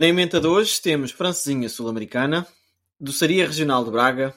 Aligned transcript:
Na 0.00 0.06
emenda 0.06 0.40
de 0.40 0.46
hoje 0.46 0.80
temos 0.80 1.10
Francesinha 1.10 1.68
Sul-Americana, 1.68 2.46
Doçaria 2.98 3.46
Regional 3.46 3.84
de 3.84 3.90
Braga 3.90 4.32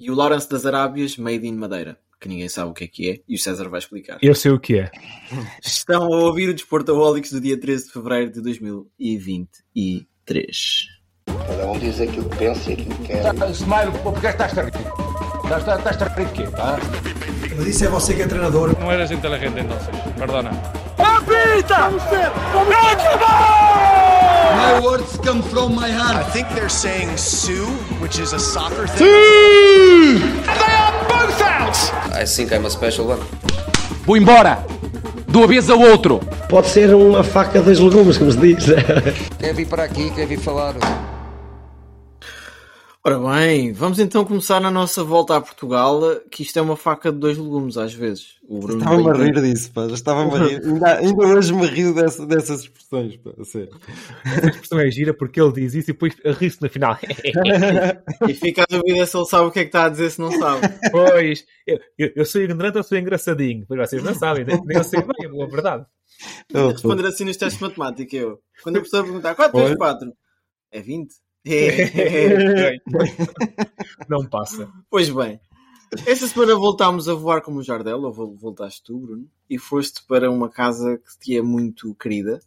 e 0.00 0.10
o 0.10 0.14
Lawrence 0.14 0.48
das 0.48 0.64
Arábias 0.64 1.18
Made 1.18 1.46
in 1.46 1.56
Madeira, 1.56 1.98
que 2.18 2.26
ninguém 2.26 2.48
sabe 2.48 2.70
o 2.70 2.72
que 2.72 2.84
é 2.84 2.86
que 2.86 3.10
é 3.10 3.20
e 3.28 3.34
o 3.34 3.38
César 3.38 3.68
vai 3.68 3.80
explicar. 3.80 4.16
Eu 4.22 4.34
sei 4.34 4.50
o 4.50 4.58
que 4.58 4.78
é. 4.78 4.90
Estão 5.62 6.04
a 6.04 6.24
ouvir 6.24 6.48
o 6.48 6.54
Desportaholics 6.54 7.32
do 7.32 7.40
dia 7.42 7.60
13 7.60 7.84
de 7.84 7.92
fevereiro 7.92 8.32
de 8.32 8.40
2023. 8.40 10.86
Cada 11.26 11.70
um 11.70 11.78
diz 11.78 12.00
aquilo 12.00 12.30
que 12.30 12.38
pensa 12.38 12.70
e 12.70 12.72
aquilo 12.72 12.96
que 12.96 13.08
quer. 13.08 13.26
Smile, 13.50 13.92
porque 14.02 14.26
estás 14.26 14.56
a 14.56 14.62
rir? 14.62 14.72
Estás 15.44 15.68
a 16.00 16.08
rir 16.14 16.28
de 16.28 16.32
quê? 16.32 16.44
Mas 17.58 17.66
isso 17.66 17.84
é 17.84 17.88
você 17.88 18.14
que 18.14 18.22
é 18.22 18.26
treinador. 18.26 18.74
No 18.80 18.90
eres 18.90 19.10
inteligente 19.10 19.60
entonces, 19.60 19.90
perdona. 20.16 20.50
My 24.56 24.80
words 24.80 25.18
come 25.18 25.42
from 25.42 25.74
my 25.74 25.88
I 25.88 25.92
heart. 25.92 26.32
think 26.32 26.48
they're 26.54 26.68
saying 26.70 27.16
Sue, 27.16 27.66
which 28.00 28.18
is 28.18 28.32
a 28.32 28.38
soccer 28.38 28.86
thing. 28.86 29.06
I 32.12 32.24
think 32.26 32.52
I'm 32.52 32.64
a 32.66 32.70
special 32.70 33.06
one. 33.08 33.20
Vou 34.06 34.16
embora! 34.16 34.64
De 35.26 35.36
uma 35.36 35.46
vez 35.46 35.68
ao 35.68 35.78
outro! 35.80 36.20
Pode 36.48 36.68
ser 36.68 36.94
uma 36.94 37.24
faca 37.24 37.60
dos 37.60 37.78
legumes, 37.80 38.16
como 38.18 38.30
se 38.30 38.38
diz. 38.38 38.66
Quer 39.38 39.54
vir 39.54 39.66
para 39.66 39.84
aqui, 39.84 40.10
quer 40.10 40.26
vir 40.26 40.38
falar. 40.38 40.74
Ora 43.06 43.18
bem, 43.18 43.70
vamos 43.70 43.98
então 43.98 44.24
começar 44.24 44.58
na 44.62 44.70
nossa 44.70 45.04
volta 45.04 45.36
a 45.36 45.40
Portugal, 45.40 46.00
que 46.30 46.42
isto 46.42 46.58
é 46.58 46.62
uma 46.62 46.74
faca 46.74 47.12
de 47.12 47.18
dois 47.18 47.36
legumes 47.36 47.76
às 47.76 47.92
vezes. 47.92 48.36
Estava-me 48.48 49.10
a 49.10 49.12
rir 49.12 49.42
disso, 49.42 49.70
pá. 49.74 49.86
Já 49.88 49.94
estava-me 49.94 50.34
a 50.34 50.38
rir. 50.46 50.64
Ainda, 50.64 50.98
ainda 51.00 51.26
hoje 51.26 51.52
me 51.52 51.66
rio 51.66 51.94
dessa- 51.94 52.26
dessas 52.26 52.62
expressões, 52.62 53.14
pá. 53.18 53.32
a 53.38 53.44
sério. 53.44 53.78
A 54.24 54.46
expressão 54.48 54.80
é 54.80 54.90
gira 54.90 55.12
porque 55.12 55.38
ele 55.38 55.52
diz 55.52 55.74
isso 55.74 55.90
e 55.90 55.92
depois 55.92 56.14
ri-se 56.38 56.62
no 56.62 56.70
final. 56.70 56.96
E 58.26 58.32
fica 58.32 58.62
a 58.62 58.66
dúvida 58.74 59.04
se 59.04 59.16
ele 59.18 59.26
sabe 59.26 59.48
o 59.48 59.50
que 59.50 59.58
é 59.58 59.62
que 59.64 59.68
está 59.68 59.84
a 59.84 59.88
dizer 59.90 60.10
se 60.10 60.18
não 60.22 60.32
sabe. 60.32 60.66
pois, 60.90 61.44
eu, 61.66 61.78
eu, 61.98 62.10
eu 62.16 62.24
sou 62.24 62.40
ignorante 62.40 62.78
ou 62.78 62.84
sou 62.84 62.96
engraçadinho? 62.96 63.66
Pois 63.68 63.80
vocês 63.80 64.02
não 64.02 64.14
sabem, 64.14 64.46
nem 64.46 64.58
nem 64.64 64.78
eu 64.78 64.84
sei 64.84 65.02
bem, 65.02 65.42
a 65.42 65.46
verdade. 65.46 65.84
Oh, 66.54 66.68
Responder 66.68 67.06
assim 67.06 67.24
nos 67.26 67.36
testes 67.36 67.58
de 67.58 67.64
matemática, 67.68 68.16
eu. 68.16 68.38
Quando 68.62 68.78
a 68.78 68.80
pessoa 68.80 69.04
perguntar 69.04 69.34
4 69.34 69.52
vezes 69.58 69.76
Olha. 69.78 69.78
4 69.78 70.12
é 70.72 70.80
20. 70.80 71.12
Não 74.08 74.26
passa. 74.26 74.70
pois 74.90 75.08
bem, 75.10 75.40
esta 76.06 76.26
semana 76.26 76.54
voltámos 76.54 77.08
a 77.08 77.14
voar 77.14 77.42
como 77.42 77.58
o 77.58 77.62
Jardel, 77.62 78.02
ou 78.02 78.12
vol- 78.12 78.36
voltaste 78.36 78.82
tu, 78.82 78.98
Bruno, 78.98 79.28
e 79.48 79.58
foste 79.58 80.02
para 80.06 80.30
uma 80.30 80.48
casa 80.48 80.98
que 80.98 81.18
te 81.18 81.36
é 81.36 81.42
muito 81.42 81.94
querida. 81.94 82.40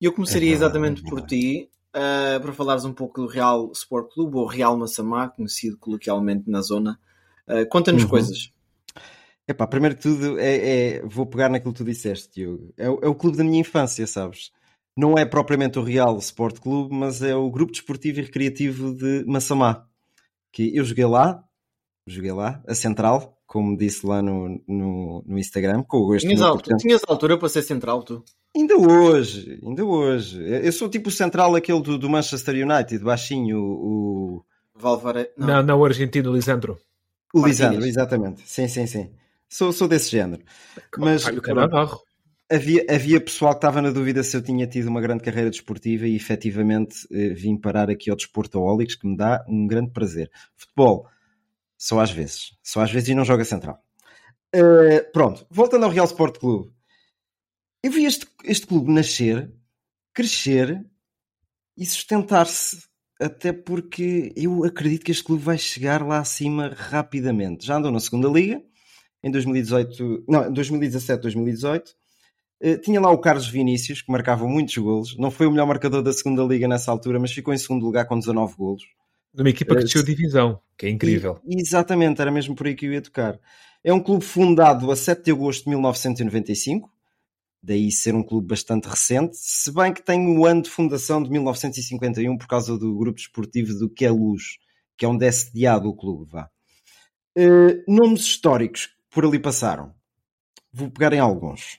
E 0.00 0.04
eu 0.04 0.12
começaria 0.12 0.52
exatamente 0.52 1.02
por 1.02 1.22
ti, 1.22 1.68
ah, 1.92 2.38
para 2.40 2.52
falares 2.52 2.84
um 2.84 2.92
pouco 2.92 3.20
do 3.22 3.26
Real 3.26 3.70
Sport 3.72 4.12
Clube, 4.12 4.36
ou 4.36 4.46
Real 4.46 4.76
Massamá, 4.76 5.28
conhecido 5.28 5.76
coloquialmente 5.78 6.48
na 6.48 6.60
zona. 6.60 6.98
Ah, 7.46 7.64
Conta-nos 7.66 8.04
Uhum. 8.04 8.10
coisas. 8.10 8.52
Epá, 9.46 9.66
primeiro 9.66 9.94
de 9.94 10.00
tudo, 10.00 10.38
é, 10.38 10.56
é- 10.96 11.02
vou 11.06 11.26
pegar 11.26 11.50
naquilo 11.50 11.72
que 11.74 11.78
tu 11.78 11.84
disseste, 11.84 12.30
Diogo. 12.34 12.72
É, 12.78 12.86
é 12.86 13.08
o 13.08 13.14
clube 13.14 13.36
da 13.36 13.44
minha 13.44 13.60
infância, 13.60 14.06
sabes? 14.06 14.50
Não 14.96 15.18
é 15.18 15.24
propriamente 15.24 15.78
o 15.78 15.82
Real 15.82 16.16
Sport 16.18 16.60
Clube, 16.60 16.94
mas 16.94 17.20
é 17.22 17.34
o 17.34 17.50
grupo 17.50 17.72
desportivo 17.72 18.20
e 18.20 18.22
recreativo 18.22 18.94
de 18.94 19.24
Massamá. 19.26 19.86
Que 20.52 20.76
eu 20.76 20.84
joguei 20.84 21.04
lá, 21.04 21.42
joguei 22.06 22.30
lá, 22.32 22.62
a 22.66 22.74
central, 22.74 23.36
como 23.46 23.76
disse 23.76 24.06
lá 24.06 24.22
no, 24.22 24.62
no, 24.68 25.24
no 25.26 25.38
Instagram, 25.38 25.82
com 25.82 25.96
o 25.98 26.06
gosto 26.06 26.26
Tinhas, 26.28 26.40
portanto- 26.40 26.78
tinhas 26.80 27.02
altura 27.08 27.36
para 27.36 27.48
ser 27.48 27.62
central, 27.62 28.02
tu? 28.04 28.24
Ainda 28.56 28.76
hoje, 28.76 29.58
ainda 29.66 29.84
hoje. 29.84 30.40
Eu 30.40 30.70
sou 30.70 30.88
tipo 30.88 31.08
o 31.08 31.12
central 31.12 31.56
aquele 31.56 31.82
do, 31.82 31.98
do 31.98 32.08
Manchester 32.08 32.54
United, 32.54 33.02
baixinho, 33.02 33.58
o, 33.60 34.44
Valvare... 34.76 35.30
Não. 35.36 35.46
Não, 35.48 35.62
não, 35.64 35.80
o 35.80 35.84
argentino 35.84 36.32
Lisandro. 36.32 36.78
o 37.32 37.40
Martínez. 37.40 37.58
Lisandro, 37.70 37.86
exatamente. 37.88 38.42
Sim, 38.46 38.68
sim, 38.68 38.86
sim. 38.86 39.10
Sou, 39.48 39.72
sou 39.72 39.88
desse 39.88 40.10
género. 40.10 40.42
Mas 40.96 41.24
Cannavaro. 41.40 41.98
Havia, 42.54 42.84
havia 42.88 43.20
pessoal 43.20 43.52
que 43.52 43.58
estava 43.58 43.82
na 43.82 43.90
dúvida 43.90 44.22
se 44.22 44.36
eu 44.36 44.42
tinha 44.42 44.66
tido 44.66 44.88
uma 44.88 45.00
grande 45.00 45.22
carreira 45.22 45.50
desportiva 45.50 46.06
e 46.06 46.14
efetivamente 46.14 47.06
eh, 47.10 47.30
vim 47.30 47.56
parar 47.56 47.90
aqui 47.90 48.10
ao 48.10 48.16
Desportaholics, 48.16 48.94
que 48.94 49.06
me 49.06 49.16
dá 49.16 49.44
um 49.48 49.66
grande 49.66 49.90
prazer. 49.90 50.30
Futebol, 50.56 51.08
só 51.76 52.00
às 52.00 52.10
vezes. 52.10 52.56
Só 52.62 52.80
às 52.80 52.90
vezes 52.90 53.08
e 53.08 53.14
não 53.14 53.24
joga 53.24 53.44
central. 53.44 53.82
Eh, 54.52 55.00
pronto, 55.12 55.46
voltando 55.50 55.84
ao 55.84 55.90
Real 55.90 56.06
Sport 56.06 56.38
Clube. 56.38 56.72
Eu 57.82 57.90
vi 57.90 58.04
este, 58.04 58.26
este 58.44 58.66
clube 58.66 58.90
nascer, 58.90 59.52
crescer 60.12 60.84
e 61.76 61.84
sustentar-se. 61.84 62.84
Até 63.20 63.52
porque 63.52 64.32
eu 64.36 64.64
acredito 64.64 65.04
que 65.04 65.12
este 65.12 65.22
clube 65.22 65.42
vai 65.42 65.56
chegar 65.56 66.04
lá 66.06 66.18
acima 66.18 66.74
rapidamente. 66.74 67.64
Já 67.66 67.76
andou 67.76 67.92
na 67.92 68.00
segunda 68.00 68.28
liga, 68.28 68.60
em 69.22 69.30
2018, 69.30 70.24
não, 70.28 70.52
2017, 70.52 71.22
2018. 71.22 72.03
Eh, 72.66 72.78
tinha 72.78 72.98
lá 72.98 73.10
o 73.10 73.18
Carlos 73.18 73.46
Vinícius, 73.46 74.00
que 74.00 74.10
marcava 74.10 74.48
muitos 74.48 74.74
golos. 74.78 75.18
Não 75.18 75.30
foi 75.30 75.46
o 75.46 75.50
melhor 75.50 75.66
marcador 75.66 76.02
da 76.02 76.14
segunda 76.14 76.42
liga 76.42 76.66
nessa 76.66 76.90
altura, 76.90 77.20
mas 77.20 77.30
ficou 77.30 77.52
em 77.52 77.58
segundo 77.58 77.84
lugar 77.84 78.06
com 78.06 78.18
19 78.18 78.56
golos. 78.56 78.82
Numa 79.34 79.50
equipa 79.50 79.74
que 79.74 79.80
Eh, 79.82 79.84
desceu 79.84 80.02
divisão, 80.02 80.58
que 80.78 80.86
é 80.86 80.88
incrível. 80.88 81.38
E- 81.44 81.60
exatamente, 81.60 82.22
era 82.22 82.30
mesmo 82.30 82.54
por 82.54 82.66
aí 82.66 82.74
que 82.74 82.86
eu 82.86 82.92
ia 82.94 83.02
tocar. 83.02 83.38
É 83.84 83.92
um 83.92 84.00
clube 84.00 84.24
fundado 84.24 84.90
a 84.90 84.96
7 84.96 85.24
de 85.24 85.30
agosto 85.32 85.64
de 85.64 85.70
1995, 85.70 86.90
daí 87.62 87.92
ser 87.92 88.14
um 88.14 88.22
clube 88.22 88.46
bastante 88.46 88.88
recente, 88.88 89.36
se 89.36 89.70
bem 89.70 89.92
que 89.92 90.02
tem 90.02 90.26
o 90.38 90.46
ano 90.46 90.62
de 90.62 90.70
fundação 90.70 91.22
de 91.22 91.28
1951 91.30 92.38
por 92.38 92.46
causa 92.46 92.78
do 92.78 92.96
grupo 92.96 93.16
desportivo 93.18 93.74
do 93.74 93.90
Queluz, 93.90 94.56
que 94.96 95.04
é 95.04 95.08
onde 95.08 95.26
é 95.26 95.32
sediado 95.32 95.86
o 95.86 95.94
clube. 95.94 96.30
Vá. 96.30 96.48
Eh, 97.36 97.82
nomes 97.86 98.22
históricos 98.22 98.86
que 98.86 98.92
por 99.10 99.26
ali 99.26 99.38
passaram. 99.38 99.92
Vou 100.72 100.90
pegar 100.90 101.12
em 101.12 101.18
alguns. 101.20 101.78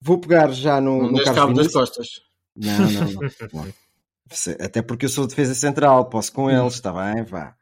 Vou 0.00 0.18
pegar 0.18 0.50
já 0.52 0.80
no, 0.80 1.02
Não 1.02 1.10
no 1.12 1.24
Carlos 1.24 1.34
cabo 1.34 1.52
das 1.54 1.66
Vinícius. 1.66 1.72
costas. 1.72 2.08
Não, 2.56 2.78
não, 2.90 3.62
não. 3.64 3.72
Até 4.64 4.82
porque 4.82 5.06
eu 5.06 5.08
sou 5.08 5.26
defesa 5.26 5.54
central, 5.54 6.08
posso 6.08 6.32
com 6.32 6.50
eles, 6.50 6.74
está 6.74 6.92
bem, 6.92 7.24
vá. 7.24 7.54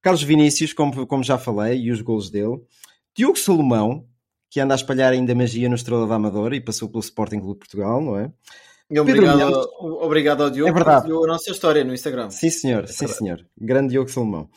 Carlos 0.00 0.22
Vinícius, 0.22 0.72
como, 0.72 1.06
como 1.06 1.24
já 1.24 1.36
falei, 1.36 1.80
e 1.80 1.90
os 1.90 2.00
golos 2.00 2.30
dele. 2.30 2.60
Diogo 3.16 3.36
Salomão, 3.38 4.06
que 4.48 4.60
anda 4.60 4.72
a 4.74 4.76
espalhar 4.76 5.12
ainda 5.12 5.34
magia 5.34 5.68
no 5.68 5.74
Estrela 5.74 6.06
da 6.06 6.14
Amadora 6.14 6.54
e 6.54 6.60
passou 6.60 6.88
pelo 6.88 7.00
Sporting 7.00 7.40
Clube 7.40 7.54
de 7.54 7.58
Portugal, 7.58 8.00
não 8.00 8.16
é? 8.18 8.30
E 8.88 9.00
obrigado, 9.00 9.68
obrigado 9.80 10.44
ao 10.44 10.50
Diogo 10.50 10.70
É 10.70 10.72
verdade. 10.72 11.10
a 11.10 11.26
nossa 11.26 11.50
história 11.50 11.82
no 11.82 11.92
Instagram. 11.92 12.30
Sim, 12.30 12.50
senhor, 12.50 12.86
sim, 12.86 13.08
senhor. 13.08 13.44
Grande 13.60 13.88
Diogo 13.90 14.08
Salomão. 14.08 14.48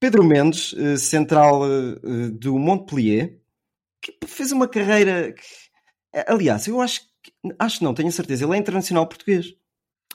Pedro 0.00 0.24
Mendes, 0.24 0.74
eh, 0.78 0.96
central 0.96 1.62
eh, 1.66 2.30
do 2.32 2.58
Montpellier, 2.58 3.38
que 4.00 4.16
fez 4.26 4.52
uma 4.52 4.66
carreira. 4.66 5.32
que- 5.34 5.63
Aliás, 6.28 6.66
eu 6.66 6.80
acho 6.80 7.00
que. 7.22 7.32
Acho 7.58 7.78
que 7.78 7.84
não, 7.84 7.94
tenho 7.94 8.08
a 8.08 8.12
certeza. 8.12 8.44
Ele 8.44 8.54
é 8.54 8.58
internacional 8.58 9.06
português. 9.06 9.54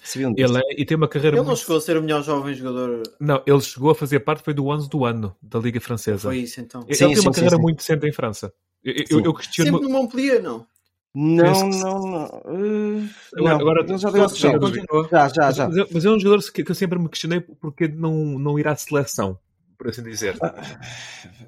Sabiam 0.03 0.33
disso? 0.33 0.53
Ele 0.53 0.59
é, 0.59 0.81
e 0.81 0.85
tem 0.85 0.95
uma 0.95 1.07
carreira 1.07 1.35
Ele 1.35 1.41
não 1.41 1.47
muito... 1.47 1.59
chegou 1.59 1.77
a 1.77 1.81
ser 1.81 1.97
o 1.97 2.01
melhor 2.01 2.23
jovem 2.23 2.53
jogador. 2.53 3.03
Não, 3.19 3.43
ele 3.45 3.61
chegou 3.61 3.91
a 3.91 3.95
fazer 3.95 4.21
parte, 4.21 4.43
foi 4.43 4.53
do 4.53 4.67
11 4.67 4.89
do 4.89 5.03
ano, 5.03 5.35
da 5.41 5.59
Liga 5.59 5.81
Francesa. 5.81 6.29
Foi 6.29 6.37
isso 6.37 6.61
então. 6.61 6.83
Ele 6.87 6.93
Sim, 6.95 7.07
tem 7.07 7.07
uma 7.07 7.15
sim, 7.15 7.21
sim, 7.21 7.31
carreira 7.31 7.55
sim. 7.57 7.61
muito 7.61 7.77
decente 7.77 8.07
em 8.07 8.11
França. 8.13 8.53
Eu, 8.81 8.93
eu, 8.93 9.05
Sim. 9.17 9.25
eu 9.25 9.33
questiono... 9.33 9.71
Sempre 9.71 9.87
no 9.87 9.89
Montpellier, 9.89 10.41
não? 10.41 10.65
Não, 11.13 11.69
não, 11.69 11.99
não. 12.07 12.25
Eh, 12.25 13.09
Agora- 13.35 13.53
não. 13.55 13.61
agora- 13.61 13.97
já 13.97 14.09
deu 14.09 14.23
a 14.23 14.27
já-. 14.27 15.09
Já, 15.11 15.27
já, 15.27 15.51
já. 15.51 15.67
Mas, 15.67 15.77
é- 15.77 15.87
mas 15.91 16.05
é 16.05 16.09
um 16.09 16.19
jogador 16.19 16.51
que, 16.51 16.63
que 16.63 16.71
eu 16.71 16.75
sempre 16.75 16.97
me 16.99 17.09
questionei 17.09 17.41
porque 17.41 17.87
não, 17.89 18.13
não 18.39 18.57
irá 18.57 18.71
à 18.71 18.75
seleção, 18.75 19.37
por 19.79 19.87
assim 19.87 20.03
dizer. 20.03 20.37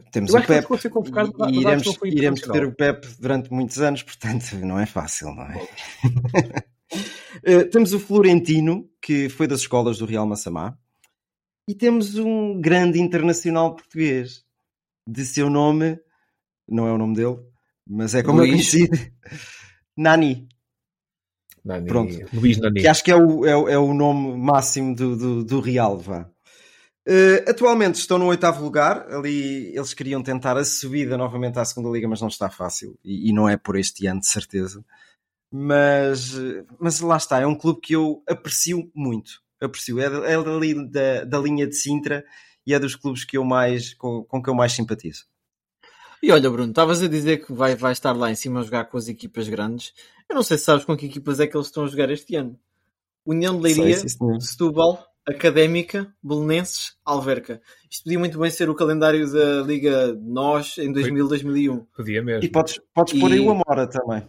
Temos 0.09 0.34
Eu 0.34 0.40
o 0.40 0.44
Pep 0.44 0.68
e, 1.50 1.59
iremos, 1.59 2.00
iremos 2.06 2.42
ter 2.42 2.66
o 2.66 2.74
Pep 2.74 3.06
durante 3.19 3.52
muitos 3.52 3.80
anos, 3.80 4.02
portanto 4.02 4.56
não 4.56 4.80
é 4.80 4.86
fácil, 4.86 5.36
não 5.36 5.44
é? 5.44 5.68
Eh, 7.44 7.64
temos 7.64 7.94
o 7.94 8.00
Florentino, 8.02 8.90
que 9.02 9.29
foi 9.29 9.47
das 9.47 9.61
escolas 9.61 9.97
do 10.00 10.06
Real 10.06 10.28
Massamá, 10.28 10.78
e 11.66 11.73
temos 11.73 12.17
um 12.17 12.59
grande 12.59 13.00
internacional 13.00 13.73
português, 13.73 14.44
de 15.08 15.26
seu 15.26 15.50
nome, 15.50 15.97
não 16.67 16.85
é 16.85 16.91
o 16.91 16.97
nome 16.97 17.16
dele, 17.16 17.38
mas 17.88 18.14
é 18.14 18.22
como 18.22 18.41
é 18.41 18.41
Luís. 18.41 18.70
conhecido, 18.70 18.91
Nani. 19.96 20.50
Nani, 21.64 21.88
Pronto. 21.88 22.14
Luís 22.34 22.58
Nani. 22.58 22.82
que 22.82 22.88
acho 22.88 23.03
que 23.06 23.11
é 23.11 23.16
o, 23.16 23.46
é, 23.46 23.73
é 23.73 23.78
o 23.78 23.94
nome 23.94 24.38
máximo 24.38 24.94
do, 24.94 25.16
do, 25.16 25.44
do 25.46 25.59
Real, 25.61 25.97
vá. 25.97 26.29
Eh, 27.08 27.44
atualmente 27.50 27.96
estão 27.96 28.18
no 28.20 28.28
oitavo 28.28 28.64
lugar, 28.64 29.12
ali 29.12 29.76
eles 29.76 29.94
queriam 29.94 30.22
tentar 30.22 30.56
a 30.58 30.64
subida 30.64 31.18
novamente 31.18 31.58
à 31.58 31.66
segunda 31.66 31.90
liga, 31.90 32.08
mas 32.08 32.22
não 32.22 32.28
está 32.28 32.50
fácil, 32.50 32.98
e, 33.03 33.30
e 33.30 33.34
não 33.34 33.50
é 33.50 33.58
por 33.58 33.76
este 33.76 34.06
ano, 34.06 34.20
de 34.20 34.28
certeza. 34.28 34.86
Mas, 35.52 36.34
mas 36.80 37.00
lá 37.02 37.18
está, 37.18 37.40
é 37.40 37.46
um 37.48 37.56
clube 37.56 37.82
que 37.82 37.94
eu 37.94 38.24
aprecio 38.28 38.90
muito, 38.96 39.42
aprecio, 39.59 40.00
é, 40.00 40.09
da- 40.09 40.28
é 40.30 40.44
dali 40.44 40.90
da, 40.90 41.24
da 41.26 41.40
linha 41.40 41.68
de 41.68 41.76
Sintra 41.76 42.24
e 42.66 42.74
é 42.74 42.80
dos 42.80 42.96
clubes 42.96 43.26
que 43.26 43.38
eu 43.38 43.44
mais, 43.44 43.94
com, 43.96 44.24
com 44.24 44.42
que 44.42 44.50
eu 44.50 44.56
mais 44.56 44.72
simpatizo. 44.74 45.26
E 46.24 46.32
olha, 46.32 46.50
Bruno, 46.52 46.70
estavas 46.70 47.02
a 47.02 47.08
dizer 47.08 47.44
que 47.46 47.52
vai, 47.52 47.76
vai 47.76 47.92
estar 47.94 48.12
lá 48.14 48.30
em 48.32 48.36
cima 48.36 48.59
a 48.59 48.64
jogar 48.64 48.86
com 48.86 48.96
as 48.97 49.08
equipas 49.08 49.50
grandes. 49.50 49.92
Eu 50.30 50.36
não 50.36 50.44
sei 50.44 50.58
se 50.58 50.66
sabes 50.66 50.86
com 50.86 50.96
que 50.96 51.08
equipas 51.08 51.40
é 51.40 51.47
que 51.47 51.58
eles 51.58 51.68
estão 51.68 51.84
a 51.84 51.88
jogar 51.88 52.12
este 52.12 52.36
ano. 52.36 52.58
União 53.26 53.56
de 53.58 53.64
Leiria, 53.64 53.97
Sei, 53.97 54.09
sim. 54.09 54.40
Setúbal, 54.40 55.10
Académica, 55.28 56.14
Belenenses, 56.22 56.96
Alverca. 57.06 57.62
Isto 57.90 58.03
podia 58.06 58.20
muito 58.20 58.40
bem 58.40 58.50
ser 58.50 58.70
o 58.70 58.76
calendário 58.76 59.32
da 59.32 59.62
Liga 59.62 60.14
Nós 60.22 60.78
em 60.78 60.91
2000-2001. 60.91 61.85
Podia 61.96 62.22
mesmo. 62.23 62.44
E 62.44 62.50
podes, 62.50 62.79
podes 62.94 63.20
pôr 63.20 63.29
E- 63.32 63.34
aí 63.35 63.40
o 63.40 63.52
Amora 63.52 63.88
também. 63.88 64.28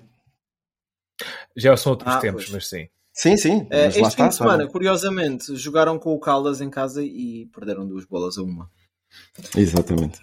Já 1.56 1.76
são 1.76 1.92
outros 1.92 2.12
Ah, 2.14 2.18
tempos, 2.20 2.44
pois. 2.44 2.54
mas 2.54 2.68
sim. 2.68 2.88
Sim, 3.14 3.36
sim. 3.36 3.66
Mas 3.70 3.78
lá 3.80 3.86
este 3.88 3.98
fim 4.00 4.06
está, 4.08 4.28
de 4.28 4.34
semana, 4.36 4.58
sabe? 4.60 4.72
curiosamente, 4.72 5.54
jogaram 5.56 5.98
com 5.98 6.14
o 6.14 6.18
Caldas 6.20 6.60
em 6.60 6.70
casa 6.70 7.02
e 7.04 7.46
perderam 7.54 7.86
duas 7.86 8.04
bolas 8.06 8.38
a 8.38 8.42
uma. 8.42 8.70
Exatamente. 9.56 10.18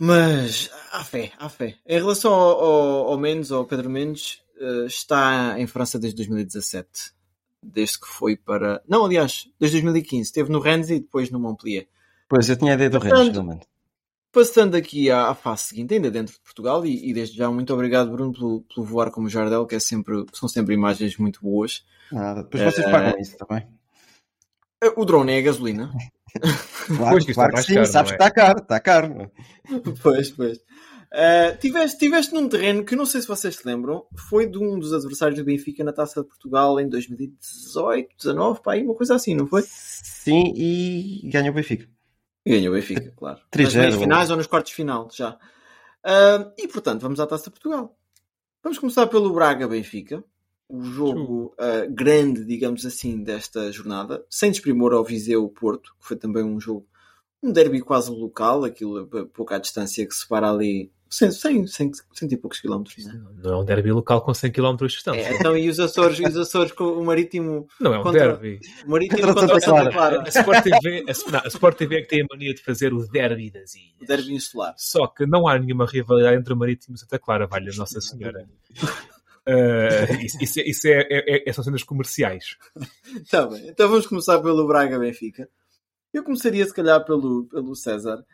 Mas, 0.00 0.70
há 0.90 1.04
fé, 1.04 1.32
há 1.38 1.48
fé. 1.48 1.76
Em 1.86 1.98
relação 1.98 2.32
ao, 2.32 2.60
ao, 2.64 3.08
ao 3.08 3.18
Mendes, 3.18 3.52
ao 3.52 3.64
Pedro 3.66 3.88
Mendes, 3.90 4.42
eh, 4.58 4.86
está 4.86 5.54
em 5.58 5.66
França 5.66 5.98
desde 5.98 6.16
2017. 6.16 7.12
Desde 7.62 8.00
que 8.00 8.06
foi 8.08 8.36
para. 8.36 8.82
Não, 8.88 9.04
aliás, 9.04 9.48
desde 9.58 9.76
2015. 9.80 10.22
Esteve 10.22 10.50
no 10.50 10.58
Rennes 10.60 10.90
e 10.90 10.98
depois 11.00 11.30
no 11.30 11.38
Montpellier. 11.38 11.86
Pois, 12.28 12.48
eu 12.48 12.56
tinha 12.56 12.72
a 12.72 12.74
ideia 12.74 12.90
do 12.90 12.98
Rennes, 12.98 13.28
realmente. 13.28 13.66
Passando 14.32 14.74
aqui 14.74 15.10
à, 15.10 15.28
à 15.28 15.34
fase 15.34 15.64
seguinte, 15.64 15.92
ainda 15.94 16.10
dentro 16.10 16.32
de 16.34 16.40
Portugal, 16.40 16.84
e, 16.86 17.10
e 17.10 17.12
desde 17.12 17.36
já 17.36 17.50
muito 17.50 17.72
obrigado, 17.74 18.10
Bruno, 18.10 18.32
pelo, 18.32 18.62
pelo 18.62 18.86
voar 18.86 19.10
como 19.10 19.28
Jardel, 19.28 19.66
que 19.66 19.74
é 19.74 19.78
sempre, 19.78 20.24
são 20.32 20.48
sempre 20.48 20.74
imagens 20.74 21.16
muito 21.18 21.40
boas. 21.42 21.84
Nada. 22.10 22.42
Depois 22.42 22.62
vocês 22.74 22.86
Eh, 22.86 22.90
pagam 22.90 23.20
isso 23.20 23.36
também. 23.36 23.66
Eh, 24.82 24.92
O 24.96 25.04
drone 25.04 25.32
é 25.32 25.38
a 25.38 25.42
gasolina. 25.42 25.92
Claro, 26.86 27.10
Pois, 27.10 27.26
claro 27.26 27.52
é 27.52 27.56
que 27.56 27.62
sim, 27.62 27.74
caro, 27.74 27.86
sabes 27.86 28.10
não 28.12 28.18
que 28.18 28.24
é? 28.24 28.26
está 28.26 28.30
caro, 28.34 28.58
está 28.60 28.80
caro. 28.80 29.30
pois, 30.02 30.30
pois. 30.30 30.58
Uh, 31.12 31.54
tiveste, 31.58 31.98
tiveste 31.98 32.32
num 32.32 32.48
terreno 32.48 32.84
que 32.86 32.96
não 32.96 33.04
sei 33.04 33.20
se 33.20 33.28
vocês 33.28 33.56
se 33.56 33.66
lembram, 33.66 34.06
foi 34.16 34.46
de 34.46 34.56
um 34.56 34.78
dos 34.78 34.94
adversários 34.94 35.38
do 35.38 35.44
Benfica 35.44 35.84
na 35.84 35.92
Taça 35.92 36.22
de 36.22 36.26
Portugal 36.26 36.80
em 36.80 36.88
2018, 36.88 38.16
19, 38.16 38.62
pá, 38.62 38.72
aí, 38.72 38.82
uma 38.82 38.94
coisa 38.94 39.14
assim, 39.14 39.34
não 39.34 39.46
foi? 39.46 39.62
Sim, 39.66 40.54
e 40.56 41.20
ganha 41.24 41.50
o 41.50 41.54
Benfica. 41.54 41.86
E 42.46 42.50
ganhou 42.50 42.72
o 42.72 42.76
Benfica, 42.76 43.12
claro. 43.14 43.40
Nas 43.54 43.74
3-0, 43.74 43.78
meias 43.78 43.96
finais 43.96 44.30
ou 44.30 44.38
nos 44.38 44.46
quartos 44.46 44.70
de 44.70 44.76
final, 44.76 45.06
já. 45.12 45.32
Uh, 46.02 46.50
e 46.56 46.66
portanto, 46.66 47.02
vamos 47.02 47.20
à 47.20 47.26
Taça 47.26 47.44
de 47.44 47.50
Portugal. 47.50 47.94
Vamos 48.62 48.78
começar 48.78 49.06
pelo 49.06 49.34
Braga-Benfica, 49.34 50.24
o 50.66 50.82
jogo 50.82 51.54
uh, 51.58 51.92
grande, 51.92 52.42
digamos 52.42 52.86
assim, 52.86 53.22
desta 53.22 53.70
jornada, 53.70 54.24
sem 54.30 54.50
desprimor 54.50 54.94
ao 54.94 55.04
Viseu-Porto, 55.04 55.94
que 56.00 56.06
foi 56.06 56.16
também 56.16 56.42
um 56.42 56.58
jogo, 56.58 56.86
um 57.42 57.52
derby 57.52 57.82
quase 57.82 58.10
local, 58.10 58.64
aquilo 58.64 59.10
a 59.14 59.26
pouca 59.26 59.58
distância 59.58 60.06
que 60.06 60.14
separa 60.14 60.50
ali 60.50 60.90
100, 61.12 61.30
100, 61.32 61.66
100, 61.66 61.90
100 62.14 62.28
e 62.32 62.36
poucos 62.38 62.58
quilómetros, 62.60 63.04
né? 63.04 63.20
Não 63.42 63.52
é 63.52 63.56
um 63.58 63.64
derby 63.64 63.92
local 63.92 64.22
com 64.22 64.32
100 64.32 64.50
km 64.50 64.74
de 64.76 64.86
distância. 64.88 65.20
É, 65.20 65.34
então, 65.36 65.56
e 65.56 65.68
os 65.68 65.78
Açores, 65.78 66.18
e 66.18 66.24
os 66.24 66.36
Açores 66.36 66.72
com 66.72 66.84
o 66.84 67.04
Marítimo, 67.04 67.68
Não 67.78 67.92
é 67.94 67.98
um 67.98 68.02
contra- 68.02 68.28
derby. 68.36 68.60
o 68.86 68.90
Marítimo 68.90 69.18
Contra 69.20 69.34
contra, 69.42 69.56
o 69.56 69.60
Santa 69.60 69.90
Clara, 69.92 70.22
A 70.22 70.28
Sport, 70.28 70.62
TV, 70.64 71.04
a, 71.08 71.30
não, 71.30 71.40
a 71.40 71.48
Sport 71.48 71.76
TV 71.76 71.96
é 71.98 72.02
que 72.02 72.08
tem 72.08 72.22
a 72.22 72.26
mania 72.30 72.54
de 72.54 72.62
fazer 72.62 72.94
o 72.94 73.06
derby 73.06 73.50
das 73.50 73.74
o 73.74 73.78
ilhas. 73.78 74.08
derby 74.08 74.32
insular. 74.34 74.74
Só 74.78 75.06
que 75.06 75.26
não 75.26 75.46
há 75.46 75.58
nenhuma 75.58 75.84
rivalidade 75.86 76.36
entre 76.38 76.52
o 76.54 76.56
Marítimo 76.56 76.94
e 76.96 76.98
Santa 76.98 77.18
Clara, 77.18 77.46
valha 77.46 77.70
Nossa 77.76 78.00
Senhora. 78.00 78.48
Uh, 79.46 80.24
isso 80.24 80.38
isso, 80.40 80.60
é, 80.60 80.62
isso 80.68 80.86
é, 80.88 81.00
é, 81.10 81.48
é- 81.48 81.52
são 81.52 81.64
cenas 81.64 81.82
comerciais. 81.82 82.56
Tá 83.30 83.44
bem, 83.46 83.68
então 83.68 83.88
vamos 83.88 84.06
começar 84.06 84.38
pelo 84.40 84.66
Braga-Benfica. 84.66 85.48
Eu 86.14 86.22
começaria, 86.22 86.64
se 86.64 86.72
calhar, 86.74 87.04
pelo, 87.04 87.46
pelo 87.46 87.74
César. 87.74 88.24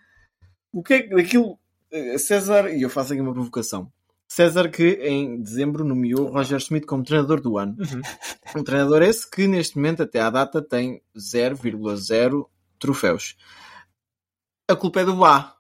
O 0.73 0.83
que 0.83 0.95
é 0.95 1.03
que 1.03 1.15
aquilo. 1.15 1.59
Eh, 1.91 2.19
César, 2.19 2.71
e 2.71 2.83
eu 2.83 2.91
faço 2.91 3.13
aqui 3.13 3.23
uma 3.23 3.33
provocação. 3.33 3.91
César 4.29 4.69
que 4.69 4.91
em 5.03 5.41
dezembro 5.41 5.85
nomeou 5.85 6.27
Roger 6.29 6.59
Smith 6.59 6.85
como 6.85 7.03
treinador 7.03 7.41
do 7.41 7.57
ano. 7.57 7.77
Um 8.55 8.63
treinador 8.63 9.03
esse 9.03 9.29
que 9.29 9.47
neste 9.47 9.77
momento, 9.77 10.03
até 10.03 10.21
à 10.21 10.29
data, 10.29 10.61
tem 10.61 11.01
0,0 11.17 12.47
troféus. 12.79 13.37
A 14.71 14.77
culpa 14.77 15.01
é 15.01 15.05
do 15.05 15.17
Bá. 15.17 15.55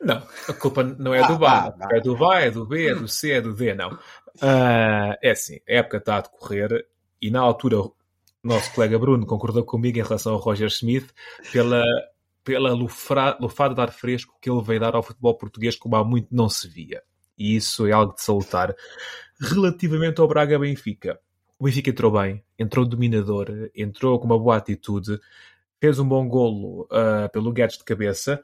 Não, 0.00 0.26
a 0.48 0.52
culpa 0.52 0.82
não 0.82 1.14
é 1.14 1.20
Ah, 1.22 1.28
do 1.28 1.38
BA. 1.38 1.74
ah. 1.80 1.88
É 1.92 2.00
do 2.00 2.16
BA, 2.16 2.40
é 2.40 2.50
do 2.50 2.66
B, 2.66 2.88
é 2.90 2.94
do 2.94 3.08
C, 3.08 3.32
é 3.32 3.40
do 3.40 3.54
D, 3.54 3.74
não. 3.74 3.98
Ah, 4.42 5.16
é 5.22 5.30
assim, 5.30 5.56
a 5.68 5.72
época 5.74 5.96
está 5.98 6.16
a 6.16 6.20
decorrer 6.22 6.86
e 7.20 7.30
na 7.30 7.40
altura 7.40 7.80
o 7.80 7.94
nosso 8.42 8.72
colega 8.74 8.98
Bruno 8.98 9.26
concordou 9.26 9.64
comigo 9.64 9.98
em 9.98 10.02
relação 10.02 10.34
ao 10.34 10.38
Roger 10.38 10.68
Smith 10.68 11.12
pela, 11.50 11.82
pela 12.46 12.72
lufra, 12.72 13.36
lufada 13.40 13.74
de 13.74 13.80
ar 13.80 13.90
fresco 13.92 14.38
que 14.40 14.48
ele 14.48 14.62
veio 14.62 14.78
dar 14.78 14.94
ao 14.94 15.02
futebol 15.02 15.36
português 15.36 15.74
como 15.74 15.96
há 15.96 16.04
muito 16.04 16.28
não 16.30 16.48
se 16.48 16.68
via. 16.68 17.02
E 17.36 17.56
isso 17.56 17.88
é 17.88 17.90
algo 17.92 18.14
de 18.14 18.22
salutar. 18.22 18.72
Relativamente 19.40 20.20
ao 20.20 20.28
Braga 20.28 20.56
Benfica, 20.56 21.18
o 21.58 21.64
Benfica 21.64 21.90
entrou 21.90 22.12
bem, 22.12 22.44
entrou 22.56 22.86
dominador, 22.86 23.48
entrou 23.74 24.18
com 24.20 24.26
uma 24.26 24.38
boa 24.38 24.56
atitude, 24.56 25.18
fez 25.80 25.98
um 25.98 26.08
bom 26.08 26.26
golo 26.28 26.86
ah, 26.90 27.28
pelo 27.32 27.52
Guedes 27.52 27.78
de 27.78 27.84
cabeça 27.84 28.40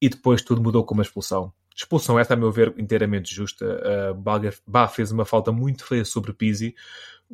e 0.00 0.08
depois 0.08 0.40
tudo 0.40 0.62
mudou 0.62 0.82
com 0.82 0.94
uma 0.94 1.02
expulsão. 1.02 1.52
Expulsão 1.76 2.18
esta, 2.18 2.32
a 2.32 2.36
meu 2.38 2.50
ver, 2.50 2.74
inteiramente 2.78 3.34
justa. 3.34 3.66
Uh, 3.66 4.14
Baga- 4.14 4.54
Bá 4.66 4.88
fez 4.88 5.12
uma 5.12 5.26
falta 5.26 5.52
muito 5.52 5.84
feia 5.84 6.06
sobre 6.06 6.32
Pizzi, 6.32 6.74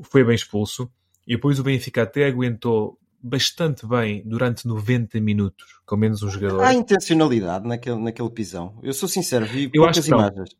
foi 0.02 0.24
bem 0.24 0.34
expulso, 0.34 0.92
e 1.24 1.36
depois 1.36 1.60
o 1.60 1.62
Benfica 1.62 2.02
até 2.02 2.26
aguentou 2.26 2.98
bastante 3.22 3.86
bem 3.86 4.22
durante 4.24 4.66
90 4.66 5.20
minutos, 5.20 5.80
com 5.86 5.96
menos 5.96 6.22
um 6.22 6.30
jogador. 6.30 6.62
Há 6.64 6.72
intencionalidade 6.74 7.66
naquele, 7.66 7.96
naquele 8.00 8.30
pisão. 8.30 8.78
Eu 8.82 8.92
sou 8.92 9.08
sincero, 9.08 9.46
vi 9.46 9.64
Eu 9.64 9.82
poucas 9.82 9.98
acho 9.98 10.02
que 10.04 10.10
não. 10.10 10.18
imagens. 10.18 10.50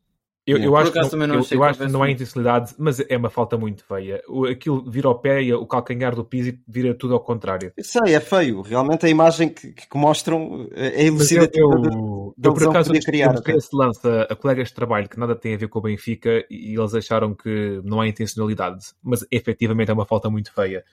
Eu, 0.45 0.59
eu 0.59 0.73
Por 0.73 0.79
acho, 0.81 0.93
que 0.93 0.99
acaso 0.99 1.05
não, 1.05 1.11
também 1.11 1.29
não 1.29 1.35
eu, 1.37 1.41
achei 1.43 1.57
eu 1.57 1.63
acho 1.63 1.79
que 1.79 1.87
não 1.87 2.03
há 2.03 2.11
intencionalidade, 2.11 2.75
mas 2.77 2.99
é 2.99 3.17
uma 3.17 3.31
falta 3.31 3.57
muito 3.57 3.85
feia. 3.85 4.21
O- 4.29 4.45
Aquilo 4.47 4.91
vira 4.91 5.07
ao 5.07 5.17
pé 5.17 5.41
e 5.41 5.55
o 5.55 5.65
calcanhar 5.65 6.17
do 6.17 6.25
Pizzi 6.25 6.61
vira 6.67 6.93
tudo 6.95 7.15
ao 7.15 7.21
contrário. 7.21 7.73
Eu 7.77 7.85
sei, 7.85 8.13
é 8.17 8.19
feio. 8.19 8.61
Realmente 8.61 9.07
a 9.07 9.09
imagem 9.09 9.49
que, 9.49 9.73
que 9.73 9.87
mostram 9.97 10.67
é 10.73 10.89
Mas 10.89 10.97
eu, 10.97 11.07
elucidativa. 11.07 11.65
eu, 11.65 11.81
de- 11.81 11.89
eu, 11.97 12.35
da 12.37 12.51
por 12.53 12.69
acaso 12.69 12.89
podia 12.89 13.03
criar, 13.03 13.35
eu 13.37 13.57
esse 13.57 13.69
lance 13.73 14.01
a, 14.05 14.23
a 14.23 14.35
colegas 14.35 14.67
de 14.69 14.75
trabalho 14.75 15.09
que 15.09 15.17
nada 15.19 15.37
tem 15.37 15.55
a 15.55 15.59
ver 15.59 15.69
com 15.69 15.79
o 15.79 15.83
Benfica 15.83 16.45
e 16.51 16.77
eles 16.77 16.93
acharam 16.93 17.37
que 17.37 17.81
não 17.85 18.01
há 18.01 18.09
intencionalidade, 18.09 18.87
mas 19.01 19.25
efetivamente 19.31 19.93
é 19.93 19.95
uma 19.95 20.07
falta 20.07 20.29
muito 20.29 20.53
feia. 20.53 20.85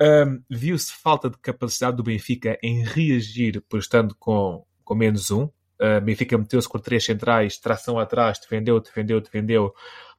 Ahm, 0.00 0.40
Viu-se 0.50 0.92
falta 0.92 1.30
de 1.30 1.38
capacidade 1.38 1.96
do 1.96 2.02
Benfica 2.02 2.58
em 2.62 2.84
reagir 2.84 3.62
por 3.68 3.78
estando 3.78 4.14
com, 4.14 4.64
com 4.84 4.94
menos 4.94 5.30
um. 5.30 5.48
Ah, 5.80 6.00
Benfica 6.00 6.36
meteu-se 6.36 6.68
com 6.68 6.78
três 6.78 7.04
centrais, 7.04 7.58
tração 7.58 7.98
atrás, 7.98 8.38
defendeu, 8.38 8.80
defendeu, 8.80 9.20
defendeu 9.20 9.74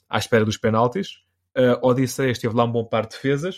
à 0.10 0.18
espera 0.18 0.46
dos 0.46 0.58
penaltis. 0.58 1.20
Uh, 1.58 1.74
Odisseias 1.82 2.38
teve 2.38 2.56
lá 2.56 2.66
um 2.66 2.72
bom 2.72 2.86
par 2.86 3.08
de 3.08 3.16
defesas. 3.16 3.58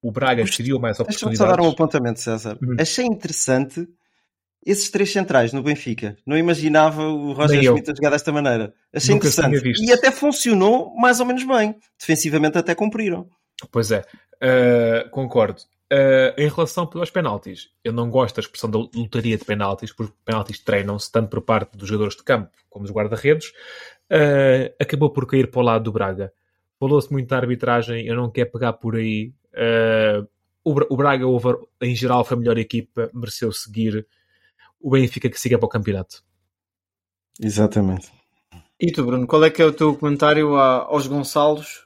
O 0.00 0.12
Braga 0.12 0.44
criou 0.44 0.80
mais 0.80 0.96
Deixa-me 0.98 1.36
só 1.36 1.46
dar 1.46 1.60
um 1.60 1.66
oportunidades. 1.66 1.74
apontamento, 1.74 2.20
César. 2.20 2.58
Uhum. 2.62 2.76
Achei 2.78 3.04
interessante 3.04 3.88
esses 4.64 4.88
três 4.88 5.12
centrais 5.12 5.52
no 5.52 5.62
Benfica. 5.62 6.16
Não 6.24 6.38
imaginava 6.38 7.02
o 7.02 7.32
Roger. 7.32 7.60
Schmidt 7.62 7.90
a 7.90 7.94
jogar 7.94 8.10
desta 8.10 8.30
maneira. 8.30 8.72
Achei 8.94 9.14
Nunca 9.14 9.26
interessante. 9.26 9.82
E 9.82 9.92
até 9.92 10.12
funcionou 10.12 10.94
mais 10.96 11.18
ou 11.18 11.26
menos 11.26 11.42
bem. 11.44 11.74
Defensivamente 11.98 12.56
até 12.56 12.74
cumpriram. 12.74 13.28
Pois 13.70 13.90
é, 13.90 14.04
Uh, 14.42 15.06
concordo. 15.10 15.60
Uh, 15.92 16.32
em 16.38 16.48
relação 16.48 16.88
aos 16.94 17.10
penaltis, 17.10 17.68
eu 17.84 17.92
não 17.92 18.08
gosto 18.08 18.36
da 18.36 18.40
expressão 18.40 18.70
da 18.70 18.78
lotaria 18.78 19.36
de 19.36 19.44
penaltis, 19.44 19.92
porque 19.92 20.14
penaltis 20.24 20.58
treinam-se 20.60 21.12
tanto 21.12 21.28
por 21.28 21.42
parte 21.42 21.76
dos 21.76 21.86
jogadores 21.86 22.16
de 22.16 22.22
campo 22.22 22.50
como 22.70 22.86
dos 22.86 22.94
guarda-redes. 22.94 23.48
Uh, 24.10 24.72
acabou 24.80 25.10
por 25.10 25.26
cair 25.26 25.50
para 25.50 25.60
o 25.60 25.62
lado 25.64 25.84
do 25.84 25.92
Braga. 25.92 26.32
Falou-se 26.78 27.12
muito 27.12 27.28
da 27.28 27.36
arbitragem, 27.36 28.06
eu 28.06 28.16
não 28.16 28.30
quero 28.30 28.50
pegar 28.50 28.72
por 28.72 28.96
aí. 28.96 29.34
Uh, 29.52 30.26
o, 30.64 30.72
Bra- 30.72 30.86
o 30.88 30.96
Braga, 30.96 31.26
over, 31.26 31.56
em 31.82 31.94
geral, 31.94 32.24
foi 32.24 32.38
a 32.38 32.40
melhor 32.40 32.56
equipa, 32.56 33.10
mereceu 33.12 33.52
seguir. 33.52 34.06
O 34.80 34.92
Benfica 34.92 35.28
que 35.28 35.38
siga 35.38 35.58
para 35.58 35.66
o 35.66 35.68
campeonato. 35.68 36.22
Exatamente. 37.38 38.10
E 38.80 38.90
tu, 38.90 39.04
Bruno, 39.04 39.26
qual 39.26 39.44
é 39.44 39.50
que 39.50 39.60
é 39.60 39.66
o 39.66 39.72
teu 39.72 39.94
comentário 39.96 40.56
a- 40.56 40.84
aos 40.84 41.06
Gonçalos? 41.06 41.84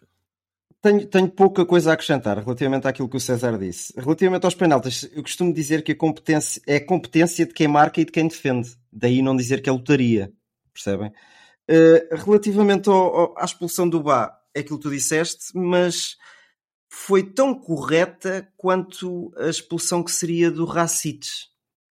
Tenho, 0.84 1.06
tenho 1.06 1.30
pouca 1.30 1.64
coisa 1.64 1.90
a 1.90 1.94
acrescentar 1.94 2.38
relativamente 2.38 2.86
àquilo 2.86 3.08
que 3.08 3.16
o 3.16 3.20
César 3.20 3.56
disse. 3.56 3.90
Relativamente 3.96 4.44
aos 4.44 4.54
penaltis, 4.54 5.08
eu 5.14 5.22
costumo 5.22 5.50
dizer 5.50 5.82
que 5.82 5.92
a 5.92 5.96
competência 5.96 6.60
é 6.66 6.76
a 6.76 6.84
competência 6.84 7.46
de 7.46 7.54
quem 7.54 7.66
marca 7.66 8.02
e 8.02 8.04
de 8.04 8.12
quem 8.12 8.28
defende. 8.28 8.76
Daí 8.92 9.22
não 9.22 9.34
dizer 9.34 9.62
que 9.62 9.70
é 9.70 9.72
lotaria. 9.72 10.30
Percebem? 10.74 11.10
Eh, 11.66 12.06
relativamente 12.12 12.90
ao- 12.90 13.16
ao- 13.16 13.34
à 13.38 13.46
expulsão 13.46 13.88
do 13.88 14.02
Bá, 14.02 14.38
é 14.54 14.60
aquilo 14.60 14.76
que 14.76 14.82
tu 14.82 14.90
disseste, 14.90 15.46
mas 15.54 16.18
foi 16.90 17.22
tão 17.22 17.54
correta 17.54 18.46
quanto 18.54 19.32
a 19.38 19.48
expulsão 19.48 20.02
que 20.02 20.12
seria 20.12 20.50
do 20.50 20.66
Racic, 20.66 21.26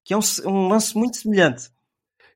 que 0.06 0.14
é 0.14 0.18
um, 0.18 0.22
um 0.46 0.68
lance 0.68 0.96
muito 0.96 1.18
semelhante. 1.18 1.72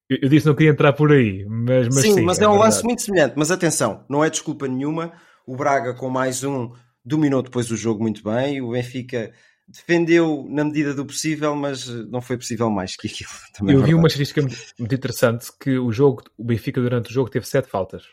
Eu, 0.10 0.18
eu 0.24 0.30
disse 0.30 0.46
que 0.46 0.50
não 0.50 0.56
queria 0.56 0.72
entrar 0.72 0.94
por 0.94 1.12
aí, 1.12 1.46
mas, 1.46 1.86
mas 1.94 2.02
sim, 2.02 2.16
sim, 2.16 2.22
mas 2.22 2.40
é, 2.40 2.48
um 2.48 2.54
verdade. 2.54 2.72
lance 2.74 2.84
muito 2.84 3.04
semelhante. 3.04 3.34
Mas 3.38 3.52
atenção, 3.52 4.04
não 4.10 4.24
é 4.26 4.30
desculpa 4.32 4.68
nenhuma. 4.68 5.14
O 5.48 5.56
Braga, 5.56 5.94
com 5.96 6.10
mais 6.10 6.44
um, 6.44 6.72
dominou 7.04 7.42
depois 7.42 7.72
o 7.72 7.78
jogo 7.78 8.04
muito 8.04 8.22
bem. 8.24 8.62
O 8.62 8.72
Benfica 8.72 9.34
defendeu 9.68 10.46
na 10.50 10.64
medida 10.66 10.94
do 10.94 11.06
possível, 11.06 11.56
mas 11.56 11.90
eh, 11.90 12.04
não 12.10 12.22
foi 12.22 12.38
possível 12.38 12.70
mais 12.70 12.96
que 12.96 13.08
aquilo. 13.08 13.30
Também 13.58 13.74
é 13.74 13.78
Eu 13.78 13.80
vi 13.80 13.86
verdade. 13.86 13.96
uma 14.02 14.08
estatística 14.08 14.42
muito, 14.42 14.94
interessante 14.94 15.48
que 15.60 15.78
o 15.80 15.92
jogo, 15.92 16.24
o 16.38 16.44
Benfica 16.44 16.82
durante 16.82 17.10
o 17.10 17.14
jogo 17.14 17.30
teve 17.30 17.48
sete 17.48 17.68
faltas 17.70 18.04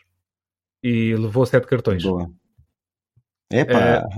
e 0.83 1.15
levou 1.17 1.45
sete 1.45 1.67
cartões. 1.67 2.03
Boa. 2.03 2.31
É 3.51 3.65
pá. 3.65 4.09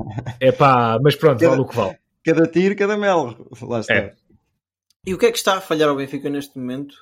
É 0.40 0.52
pá, 0.52 0.98
mas 1.02 1.16
pronto, 1.16 1.40
Cada- 1.40 1.50
vale 1.50 1.62
o 1.62 1.66
que 1.66 1.76
vale. 1.76 1.98
Cada 2.24 2.46
tiro, 2.46 2.76
cada 2.76 2.96
mel. 2.96 3.48
Lá 3.62 3.80
está. 3.80 3.94
É. 3.94 4.14
E 5.06 5.14
o 5.14 5.18
que 5.18 5.26
é 5.26 5.30
que 5.32 5.38
está 5.38 5.56
a 5.56 5.60
falhar 5.60 5.88
ao 5.88 5.96
Benfica 5.96 6.28
neste 6.28 6.58
momento 6.58 6.94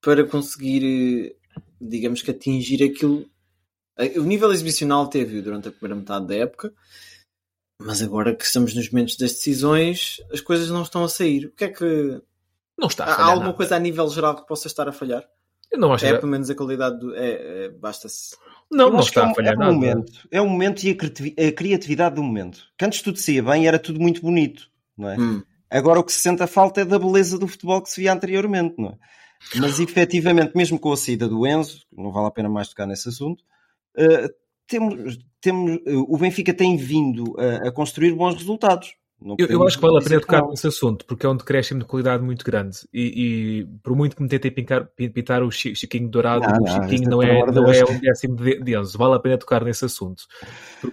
para 0.00 0.26
conseguir, 0.26 0.82
eh, 0.84 1.60
digamos 1.80 2.20
que, 2.22 2.30
atingir 2.32 2.82
aquilo? 2.84 3.30
Eh, 3.98 4.18
O 4.18 4.22
nível 4.24 4.52
exibicional 4.52 5.06
teve 5.08 5.40
durante 5.42 5.68
a 5.68 5.70
primeira 5.72 5.96
metade 5.96 6.26
da 6.26 6.34
época, 6.34 6.72
mas 7.80 8.02
agora 8.02 8.34
que 8.34 8.44
estamos 8.44 8.74
nos 8.74 8.90
momentos 8.90 9.16
das 9.16 9.32
decisões, 9.32 10.16
as 10.32 10.40
coisas 10.40 10.70
não 10.70 10.82
estão 10.82 11.02
a 11.04 11.08
sair. 11.08 11.46
O 11.46 11.50
que 11.52 11.64
é 11.64 11.68
que. 11.68 12.20
Não 12.78 12.88
está 12.88 13.04
a 13.04 13.14
Há 13.14 13.24
alguma 13.26 13.46
nada. 13.46 13.56
coisa 13.56 13.76
a 13.76 13.78
nível 13.78 14.08
geral 14.08 14.36
que 14.36 14.46
possa 14.46 14.66
estar 14.66 14.88
a 14.88 14.92
falhar? 14.92 15.24
Eu 15.70 15.78
não 15.78 15.92
acho 15.92 16.04
É 16.06 16.12
que... 16.12 16.18
pelo 16.18 16.30
menos 16.30 16.48
a 16.50 16.54
qualidade 16.54 16.98
do. 17.00 17.14
É, 17.14 17.64
é, 17.64 17.68
Basta-se. 17.70 18.36
Não, 18.70 18.90
não 18.90 19.00
está 19.00 19.22
é 19.22 19.24
um- 19.26 19.30
a 19.30 19.34
falhar 19.34 19.54
é 19.54 19.56
o 19.56 19.60
nada. 19.60 19.72
momento. 19.72 20.12
É 20.30 20.40
o 20.40 20.48
momento 20.48 20.82
e 20.84 20.90
a 20.90 20.94
criativi- 20.96 21.34
a 21.38 21.52
criatividade 21.52 22.14
do 22.16 22.22
momento. 22.22 22.64
Que 22.78 22.84
antes 22.84 23.02
tudo 23.02 23.18
saía 23.18 23.42
bem 23.42 23.64
e 23.64 23.66
era 23.66 23.78
tudo 23.78 24.00
muito 24.00 24.20
bonito, 24.22 24.68
não 24.96 25.08
é? 25.10 25.18
Hum. 25.18 25.42
Agora 25.70 26.00
o 26.00 26.04
que 26.04 26.12
se 26.12 26.20
sente 26.20 26.42
a 26.42 26.46
falta 26.46 26.82
é 26.82 26.84
da 26.84 26.98
beleza 26.98 27.38
do 27.38 27.48
futebol 27.48 27.80
que 27.82 27.90
se 27.90 28.00
via 28.00 28.12
anteriormente, 28.12 28.74
não 28.78 28.90
é? 28.90 28.98
Mas 29.58 29.80
efetivamente, 29.80 30.52
mesmo 30.56 30.78
com 30.78 30.92
a 30.92 30.96
saída 30.96 31.26
do 31.28 31.46
Enzo, 31.46 31.84
não 31.90 32.12
vale 32.12 32.26
a 32.28 32.30
pena 32.30 32.48
mais 32.48 32.68
tocar 32.68 32.86
nesse 32.86 33.08
assunto, 33.08 33.42
temos, 34.66 35.18
temos, 35.40 35.72
eh, 35.86 35.94
o 35.94 36.16
Benfica 36.16 36.54
tem 36.54 36.76
vindo 36.76 37.34
a, 37.38 37.68
a 37.68 37.72
construir 37.72 38.12
bons 38.14 38.34
resultados. 38.34 38.94
Não 39.20 39.36
Eu, 39.38 39.46
eu 39.46 39.64
acho 39.66 39.76
que 39.76 39.82
vale 39.82 39.98
a 39.98 40.02
pena 40.02 40.20
tocar 40.20 40.40
não. 40.42 40.50
nesse 40.50 40.66
assunto, 40.66 41.04
porque 41.06 41.24
é 41.24 41.28
um 41.28 41.36
decréscimo 41.36 41.78
de 41.80 41.86
qualidade 41.86 42.24
muito 42.24 42.44
grande. 42.44 42.78
E, 42.92 43.60
e 43.60 43.66
por 43.80 43.94
muito 43.94 44.16
que 44.16 44.22
me 44.22 44.28
tentem 44.28 44.50
pincar, 44.50 44.86
pin- 44.96 45.10
pintar 45.10 45.44
o 45.44 45.50
Chi- 45.50 45.76
Chiquinho 45.76 46.08
Dourado, 46.08 46.44
Não, 46.44 46.58
o 46.58 46.66
não, 46.66 46.66
Chiquinho 46.88 47.08
não 47.10 47.18
pelo 47.20 47.32
é, 47.32 47.52
não 47.52 47.64
Deus. 47.66 47.76
é 47.76 47.84
um 47.84 48.00
décimo 48.00 48.34
de, 48.36 48.60
de 48.60 48.76
Enzo. 48.76 48.98
Vale 48.98 49.14
a 49.14 49.20
pena 49.20 49.38
tocar 49.38 49.64
nesse 49.64 49.84
assunto. 49.84 50.24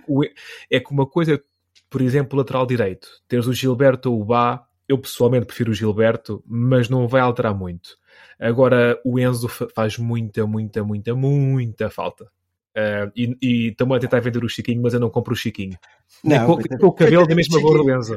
O- 0.08 0.24
é 0.70 0.80
que 0.80 0.92
uma 0.92 1.08
coisa, 1.08 1.42
por 1.90 2.02
exemplo, 2.02 2.38
lateral 2.38 2.68
direito, 2.68 3.08
teres 3.28 3.48
o 3.48 3.54
Gilberto 3.54 4.12
ou 4.14 4.22
o 4.22 4.26
Bá, 4.26 4.64
eu 4.88 5.00
pessoalmente 5.00 5.48
prefiro 5.48 5.72
o 5.72 5.74
Gilberto, 5.76 6.44
mas 6.46 6.88
não 6.88 7.08
vai 7.08 7.22
alterar 7.22 7.56
muito. 7.56 7.98
Agora, 8.40 9.00
o 9.04 9.20
Enzo 9.20 9.48
fa- 9.48 9.68
faz 9.74 9.98
muita, 9.98 10.46
muita, 10.46 10.84
muita, 10.84 11.16
muita 11.16 11.90
falta. 11.90 12.28
Ah, 12.76 13.12
e, 13.16 13.68
estão 13.70 13.92
a 13.94 14.00
tentar 14.00 14.20
vender 14.20 14.44
o 14.44 14.50
Chiquinho, 14.50 14.82
mas 14.82 14.94
eu 14.94 15.00
não 15.00 15.10
compro 15.10 15.34
o 15.34 15.36
Chiquinho. 15.36 15.78
Nem 16.24 16.40
Não, 16.40 16.46
com, 16.46 16.54
coitadinho- 16.56 16.80
com 16.80 16.88
o 16.88 16.94
cabelo 16.94 17.28
da 17.28 17.36
mesma. 17.36 17.60
Enzo. 17.60 18.16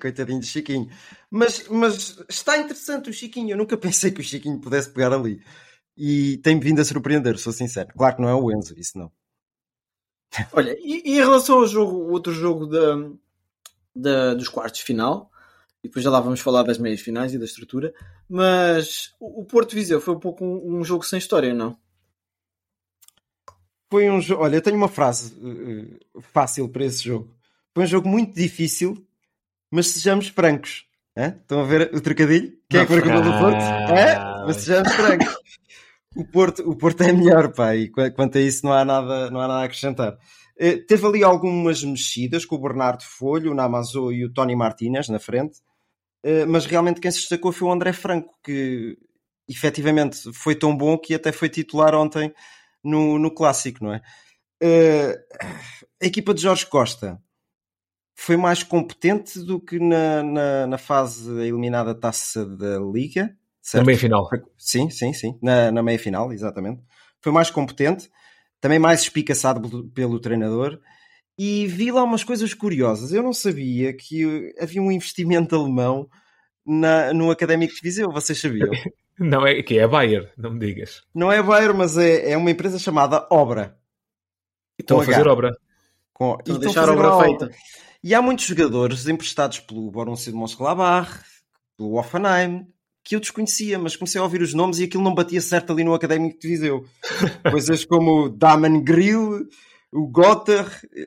Coitadinho 0.00 0.40
de 0.40 0.46
Chiquinho. 0.46 0.88
Mas, 1.30 1.68
mas 1.68 2.18
está 2.28 2.56
interessante 2.58 3.10
o 3.10 3.12
Chiquinho. 3.12 3.50
Eu 3.50 3.56
nunca 3.58 3.76
pensei 3.76 4.10
que 4.10 4.20
o 4.20 4.24
Chiquinho 4.24 4.58
pudesse 4.60 4.90
pegar 4.90 5.12
ali. 5.12 5.40
E 5.96 6.38
tem-me 6.38 6.60
vindo 6.62 6.80
a 6.80 6.84
surpreender, 6.84 7.38
sou 7.38 7.52
sincero. 7.52 7.90
Claro 7.96 8.16
que 8.16 8.22
não 8.22 8.28
é 8.28 8.34
o 8.34 8.50
Enzo, 8.50 8.74
isso 8.78 8.98
não. 8.98 9.12
Olha, 10.52 10.76
e, 10.80 11.02
e 11.04 11.10
em 11.18 11.22
relação 11.22 11.58
ao 11.58 11.66
jogo, 11.66 11.96
o 11.96 12.10
outro 12.10 12.32
jogo 12.32 12.66
da, 12.66 12.96
da- 13.94 14.34
dos 14.34 14.48
quartos 14.48 14.80
de 14.80 14.86
final, 14.86 15.30
e 15.82 15.88
depois 15.88 16.04
já 16.04 16.10
lá 16.10 16.20
vamos 16.20 16.40
falar 16.40 16.62
das 16.62 16.78
meias 16.78 17.00
finais 17.00 17.34
e 17.34 17.38
da 17.38 17.44
estrutura, 17.44 17.92
mas 18.28 19.12
o, 19.20 19.42
o 19.42 19.44
Porto 19.44 19.74
Viseu 19.74 20.00
foi 20.00 20.14
um 20.14 20.20
pouco 20.20 20.44
um, 20.44 20.78
um 20.78 20.84
jogo 20.84 21.04
sem 21.04 21.18
história, 21.18 21.52
não? 21.52 21.76
Foi 23.90 24.08
um 24.10 24.20
jogo. 24.20 24.42
Olha, 24.44 24.56
eu 24.56 24.62
tenho 24.62 24.76
uma 24.76 24.88
frase 24.88 25.34
eh, 25.42 26.20
fácil 26.32 26.68
para 26.68 26.84
esse 26.84 27.02
jogo. 27.04 27.34
Foi 27.74 27.84
um 27.84 27.86
jogo 27.86 28.08
muito 28.08 28.34
difícil, 28.34 29.04
mas 29.70 29.88
sejamos 29.88 30.28
francos. 30.28 30.86
Hã? 31.16 31.36
Estão 31.40 31.60
a 31.60 31.64
ver 31.64 31.90
o 31.94 32.00
trocadilho? 32.00 32.52
Quem 32.68 32.80
é 32.80 32.86
que 32.86 32.92
marcou 32.92 33.12
pelo 33.12 33.38
Porto? 33.38 33.62
É? 33.62 34.16
Mas 34.46 34.56
sejamos 34.58 34.92
francos. 34.92 35.36
O 36.16 36.24
Porto, 36.24 36.68
o 36.68 36.76
Porto 36.76 37.02
é 37.02 37.12
melhor, 37.12 37.52
pá, 37.52 37.74
e 37.76 37.88
qu- 37.88 38.10
quanto 38.14 38.36
a 38.38 38.40
isso 38.40 38.64
não 38.66 38.72
há 38.72 38.84
nada, 38.84 39.30
não 39.30 39.40
há 39.40 39.46
nada 39.48 39.60
a 39.60 39.64
acrescentar. 39.64 40.16
Eh, 40.58 40.76
teve 40.78 41.06
ali 41.06 41.22
algumas 41.24 41.82
mexidas 41.84 42.44
com 42.44 42.56
o 42.56 42.60
Bernardo 42.60 43.02
Folho, 43.04 43.52
o 43.52 43.54
Namazo 43.54 44.12
e 44.12 44.24
o 44.24 44.32
Tony 44.32 44.54
Martínez 44.56 45.08
na 45.08 45.18
frente, 45.18 45.58
Eh, 46.22 46.44
mas 46.44 46.66
realmente 46.66 47.00
quem 47.00 47.10
se 47.10 47.18
destacou 47.20 47.50
foi 47.50 47.66
o 47.68 47.72
André 47.72 47.92
Franco, 47.94 48.34
que 48.44 48.98
efetivamente 49.48 50.30
foi 50.34 50.54
tão 50.54 50.76
bom 50.76 50.98
que 50.98 51.14
até 51.14 51.32
foi 51.32 51.48
titular 51.48 51.94
ontem 51.94 52.30
no, 52.82 53.18
no 53.18 53.30
clássico, 53.30 53.84
não 53.84 53.94
é? 53.94 54.02
Eh, 54.62 55.18
a 56.02 56.06
equipa 56.06 56.34
de 56.34 56.42
Jorge 56.42 56.66
Costa 56.66 57.20
foi 58.14 58.36
mais 58.36 58.62
competente 58.62 59.40
do 59.40 59.58
que 59.58 59.78
na, 59.78 60.22
na, 60.22 60.66
na 60.66 60.78
fase 60.78 61.30
eliminada 61.40 61.94
taça 61.94 62.44
da 62.44 62.78
Liga. 62.78 63.34
certo? 63.62 63.84
Também 63.84 63.96
final. 63.96 64.28
Sim, 64.58 64.90
sim, 64.90 65.12
sim. 65.12 65.38
Na, 65.42 65.72
na 65.72 65.82
meia 65.82 65.98
final, 65.98 66.30
exatamente. 66.32 66.82
Foi 67.22 67.32
mais 67.32 67.50
competente, 67.50 68.10
também 68.60 68.78
mais 68.78 69.00
espicaçado 69.00 69.66
pelo, 69.66 69.88
pelo 69.88 70.20
treinador. 70.20 70.78
E 71.38 71.66
vi 71.66 71.90
lá 71.90 72.02
umas 72.02 72.22
coisas 72.22 72.52
curiosas. 72.52 73.12
Eu 73.12 73.22
não 73.22 73.32
sabia 73.32 73.96
que 73.96 74.54
havia 74.60 74.82
um 74.82 74.92
investimento 74.92 75.56
alemão 75.56 76.06
na, 76.66 77.14
no 77.14 77.30
Académico 77.30 77.74
de 77.74 77.80
Viseu. 77.80 78.12
Vocês 78.12 78.38
sabiam? 78.38 78.70
Não, 79.20 79.46
é 79.46 79.62
que 79.62 79.78
é 79.78 79.82
a 79.84 79.88
Bayer, 79.88 80.32
não 80.36 80.50
me 80.52 80.58
digas. 80.58 81.02
Não 81.14 81.30
é 81.30 81.42
Bayer, 81.42 81.74
mas 81.74 81.96
é, 81.98 82.30
é 82.32 82.36
uma 82.36 82.50
empresa 82.50 82.78
chamada 82.78 83.26
Obra. 83.30 83.76
Estão 84.78 84.96
Com 84.96 85.02
a 85.02 85.06
fazer 85.06 85.20
H. 85.20 85.30
obra. 85.32 85.50
Com, 86.12 86.36
Estão 86.38 86.54
a 86.54 86.58
e 86.58 86.60
deixar 86.60 86.88
a 86.88 86.92
obra 86.92 87.14
uma 87.14 87.24
feita. 87.24 87.50
E 88.02 88.14
há 88.14 88.22
muitos 88.22 88.46
jogadores 88.46 89.06
emprestados 89.06 89.60
pelo 89.60 89.90
Borussia 89.90 90.32
de 90.32 90.38
Mönchengladbach, 90.38 91.20
pelo 91.76 91.98
Offenheim, 91.98 92.66
que 93.04 93.14
eu 93.14 93.20
desconhecia, 93.20 93.78
mas 93.78 93.94
comecei 93.94 94.18
a 94.18 94.24
ouvir 94.24 94.40
os 94.40 94.54
nomes 94.54 94.78
e 94.78 94.84
aquilo 94.84 95.02
não 95.04 95.14
batia 95.14 95.40
certo 95.40 95.72
ali 95.72 95.84
no 95.84 95.92
Académico 95.92 96.38
de 96.40 96.48
Viseu. 96.48 96.84
Coisas 97.50 97.84
como 97.84 98.24
o 98.24 98.28
Daman 98.30 98.82
Grill, 98.82 99.46
o 99.92 100.06
Gotter, 100.06 100.64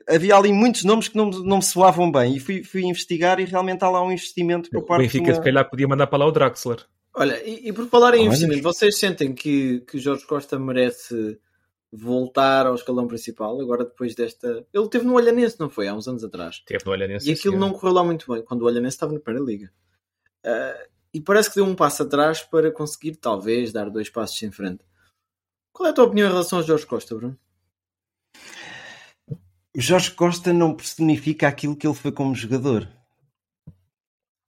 havia 0.08 0.36
ali 0.36 0.52
muitos 0.52 0.84
nomes 0.84 1.08
que 1.08 1.16
não, 1.16 1.26
me- 1.30 1.44
não 1.44 1.56
me 1.56 1.62
soavam 1.64 2.12
bem. 2.12 2.36
E 2.36 2.38
fui, 2.40 2.62
fui 2.62 2.84
investigar 2.84 3.40
e 3.40 3.44
realmente 3.44 3.82
há 3.84 3.90
lá 3.90 4.00
um 4.04 4.12
investimento 4.12 4.70
por 4.70 4.78
O 4.82 4.86
parte 4.86 5.02
Benfica, 5.02 5.24
de 5.24 5.30
uma... 5.30 5.36
se 5.36 5.42
calhar, 5.42 5.68
podia 5.68 5.88
mandar 5.88 6.06
para 6.06 6.18
lá 6.18 6.26
o 6.26 6.30
Draxler. 6.32 6.78
Olha, 7.14 7.42
e, 7.48 7.68
e 7.68 7.72
por 7.72 7.86
falar 7.88 8.14
em 8.14 8.20
Olha. 8.20 8.26
investimento, 8.26 8.62
vocês 8.62 8.98
sentem 8.98 9.34
que, 9.34 9.80
que 9.80 9.98
Jorge 9.98 10.26
Costa 10.26 10.58
merece 10.58 11.38
voltar 11.92 12.66
ao 12.66 12.74
escalão 12.74 13.06
principal 13.06 13.60
agora 13.60 13.84
depois 13.84 14.14
desta. 14.14 14.66
Ele 14.72 14.88
teve 14.88 15.04
no 15.04 15.14
Olhanense, 15.14 15.58
não 15.60 15.70
foi? 15.70 15.86
Há 15.86 15.94
uns 15.94 16.08
anos 16.08 16.24
atrás. 16.24 16.60
Teve 16.66 16.84
no 16.84 16.90
Olhanense. 16.90 17.28
E 17.28 17.32
aquilo 17.32 17.56
não 17.56 17.72
correu 17.72 17.94
lá 17.94 18.04
muito 18.04 18.32
bem, 18.32 18.42
quando 18.42 18.62
o 18.62 18.64
Olhanense 18.66 18.96
estava 18.96 19.12
na 19.12 19.20
Primeira 19.20 19.46
Liga. 19.46 19.72
Ah, 20.44 20.86
e 21.14 21.20
parece 21.20 21.48
que 21.48 21.54
deu 21.56 21.64
um 21.64 21.76
passo 21.76 22.02
atrás 22.02 22.42
para 22.42 22.72
conseguir, 22.72 23.14
talvez, 23.14 23.72
dar 23.72 23.88
dois 23.88 24.10
passos 24.10 24.42
em 24.42 24.50
frente. 24.50 24.84
Qual 25.72 25.86
é 25.86 25.90
a 25.90 25.92
tua 25.92 26.04
opinião 26.06 26.26
em 26.26 26.32
relação 26.32 26.58
ao 26.58 26.64
Jorge 26.64 26.84
Costa, 26.84 27.14
Bruno? 27.14 27.38
O 29.76 29.80
Jorge 29.80 30.10
Costa 30.10 30.52
não 30.52 30.74
personifica 30.74 31.46
aquilo 31.46 31.76
que 31.76 31.86
ele 31.86 31.94
foi 31.94 32.10
como 32.10 32.34
jogador. 32.34 32.88